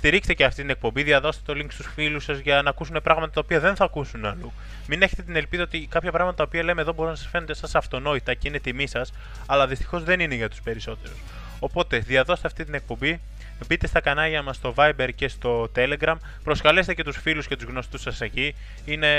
[0.00, 3.32] Στηρίξτε και αυτή την εκπομπή, διαδώστε το link στους φίλους σας για να ακούσουν πράγματα
[3.32, 4.52] τα οποία δεν θα ακούσουν αλλού.
[4.86, 7.54] Μην έχετε την ελπίδα ότι κάποια πράγματα τα οποία λέμε εδώ μπορούν να σας φαίνονται
[7.54, 9.12] σα αυτονόητα και είναι τιμή σας,
[9.46, 11.16] αλλά δυστυχώς δεν είναι για τους περισσότερους.
[11.58, 13.20] Οπότε διαδώστε αυτή την εκπομπή,
[13.66, 17.64] μπείτε στα κανάλια μας στο Viber και στο Telegram, προσκαλέστε και τους φίλους και τους
[17.64, 18.54] γνωστούς σας εκεί.
[18.84, 19.10] Είναι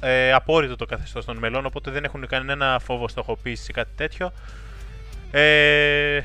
[0.00, 4.32] ε, απόρριτο το καθεστώς των μελών, οπότε δεν έχουν κανένα φόβο στοχοποίηση ή κάτι τέτοιο.
[5.30, 6.20] Ε,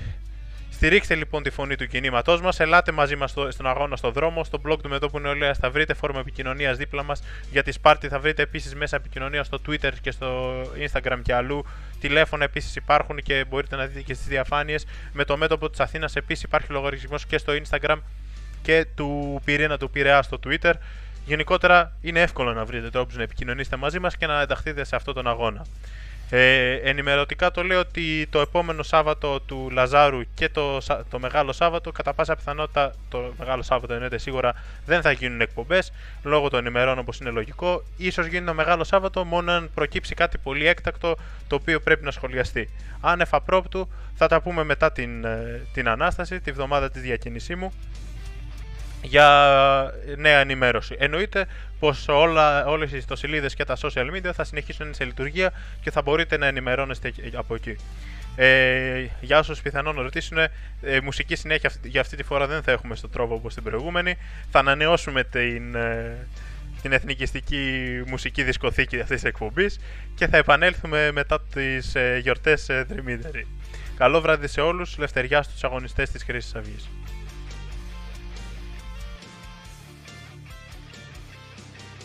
[0.76, 2.60] Στηρίξτε λοιπόν τη φωνή του κινήματός μας.
[2.60, 4.44] Ελάτε μαζί μας στον αγώνα στο δρόμο.
[4.44, 7.24] Στο blog του Μετώπου Νεολαία θα βρείτε φόρμα επικοινωνίας δίπλα μας.
[7.52, 11.66] Για τη Σπάρτη θα βρείτε επίσης μέσα επικοινωνίας στο Twitter και στο Instagram και αλλού.
[12.00, 14.86] Τηλέφωνα επίσης υπάρχουν και μπορείτε να δείτε και στις διαφάνειες.
[15.14, 17.98] Με το μέτωπο της Αθήνας επίσης υπάρχει λογαριασμός και στο Instagram
[18.62, 20.74] και του πυρήνα του Πειραιά στο Twitter.
[21.26, 25.14] Γενικότερα είναι εύκολο να βρείτε τρόπους να επικοινωνήσετε μαζί μας και να ενταχθείτε σε αυτόν
[25.14, 25.66] τον αγώνα.
[26.30, 30.78] Ε, ενημερωτικά το λέω ότι το επόμενο Σάββατο του Λαζάρου και το,
[31.10, 34.54] το Μεγάλο Σάββατο, κατά πάσα πιθανότητα το Μεγάλο Σάββατο εννοείται σίγουρα
[34.86, 35.92] δεν θα γίνουν εκπομπές
[36.24, 37.84] λόγω των ημερών όπως είναι λογικό.
[38.12, 41.16] σω γίνει το Μεγάλο Σάββατο μόνο αν προκύψει κάτι πολύ έκτακτο
[41.48, 42.70] το οποίο πρέπει να σχολιαστεί.
[43.02, 47.74] Αν εφαπρόπτου θα τα πούμε μετά την, ε, την ανάσταση, τη βδομάδα της διακίνησή μου.
[49.08, 50.96] Για νέα ενημέρωση.
[51.00, 51.46] Εννοείται
[51.80, 55.52] πως όλα, όλες οι ιστοσελίδες και τα social media θα συνεχίσουν σε λειτουργία
[55.82, 57.76] και θα μπορείτε να ενημερώνεστε από εκεί.
[58.36, 60.50] Ε, για όσους πιθανόν ρωτήσουν, ε,
[61.04, 64.18] μουσική συνέχεια αυτή- για αυτή τη φορά δεν θα έχουμε στον τρόπο όπως την προηγούμενη.
[64.52, 66.28] Θα ανανεώσουμε την, ε,
[66.82, 69.80] την εθνικιστική μουσική δισκοθήκη αυτής της εκπομπής
[70.16, 73.48] και θα επανέλθουμε μετά τις ε, γιορτές ε, Δρυμύτερη.
[73.98, 76.90] Καλό βράδυ σε όλους, λευτεριά στους αγωνιστές της Χρήσης Αυγής.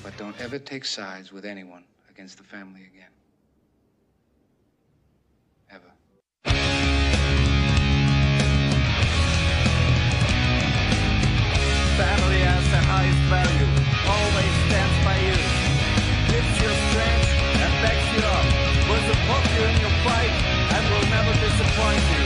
[0.02, 3.10] But don't ever take sides with anyone against the family again.
[5.70, 5.92] Ever.
[12.00, 13.68] Family has the highest value,
[14.08, 15.36] always stands by you.
[16.32, 17.28] Gives you strength
[17.60, 18.46] and backs you up.
[18.88, 20.32] Will support you in your fight
[20.74, 22.19] and will never disappoint you.